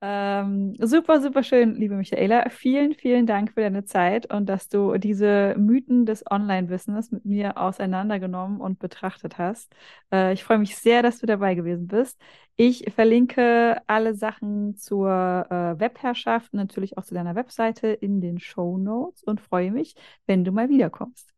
Ähm, 0.03 0.75
super, 0.81 1.21
super 1.21 1.43
schön, 1.43 1.75
liebe 1.75 1.95
Michaela. 1.95 2.49
Vielen, 2.49 2.95
vielen 2.95 3.27
Dank 3.27 3.53
für 3.53 3.61
deine 3.61 3.85
Zeit 3.85 4.33
und 4.33 4.47
dass 4.49 4.69
du 4.71 4.97
diese 4.97 5.55
Mythen 5.59 6.07
des 6.07 6.25
Online-Wissens 6.31 7.11
mit 7.13 7.27
mir 7.27 7.59
auseinandergenommen 7.59 8.63
und 8.63 8.79
betrachtet 8.79 9.37
hast. 9.37 9.75
Äh, 10.11 10.33
ich 10.33 10.43
freue 10.43 10.57
mich 10.59 10.77
sehr, 10.77 11.03
dass 11.03 11.19
du 11.19 11.27
dabei 11.27 11.55
gewesen 11.55 11.87
bist. 11.87 12.19
Ich 12.57 12.91
verlinke 12.95 13.83
alle 13.87 14.15
Sachen 14.15 14.75
zur 14.77 15.11
äh, 15.51 15.79
Webherrschaft 15.79 16.55
und 16.55 16.59
natürlich 16.59 16.97
auch 16.97 17.05
zu 17.05 17.13
deiner 17.15 17.35
Webseite 17.35 17.89
in 17.89 18.23
den 18.23 18.39
Show 18.39 18.79
Notes 18.79 19.23
und 19.23 19.41
freue 19.43 19.71
mich, 19.71 19.95
wenn 20.27 20.45
du 20.45 20.53
mal 20.53 20.71
wiederkommst. 20.71 21.29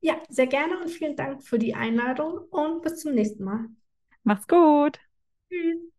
Ja, 0.00 0.20
sehr 0.28 0.48
gerne 0.48 0.80
und 0.80 0.90
vielen 0.90 1.14
Dank 1.16 1.44
für 1.44 1.58
die 1.58 1.74
Einladung 1.76 2.38
und 2.50 2.82
bis 2.82 2.96
zum 3.00 3.14
nächsten 3.14 3.44
Mal. 3.44 3.68
Mach's 4.22 4.46
gut! 4.46 5.00
Tschüss. 5.48 5.97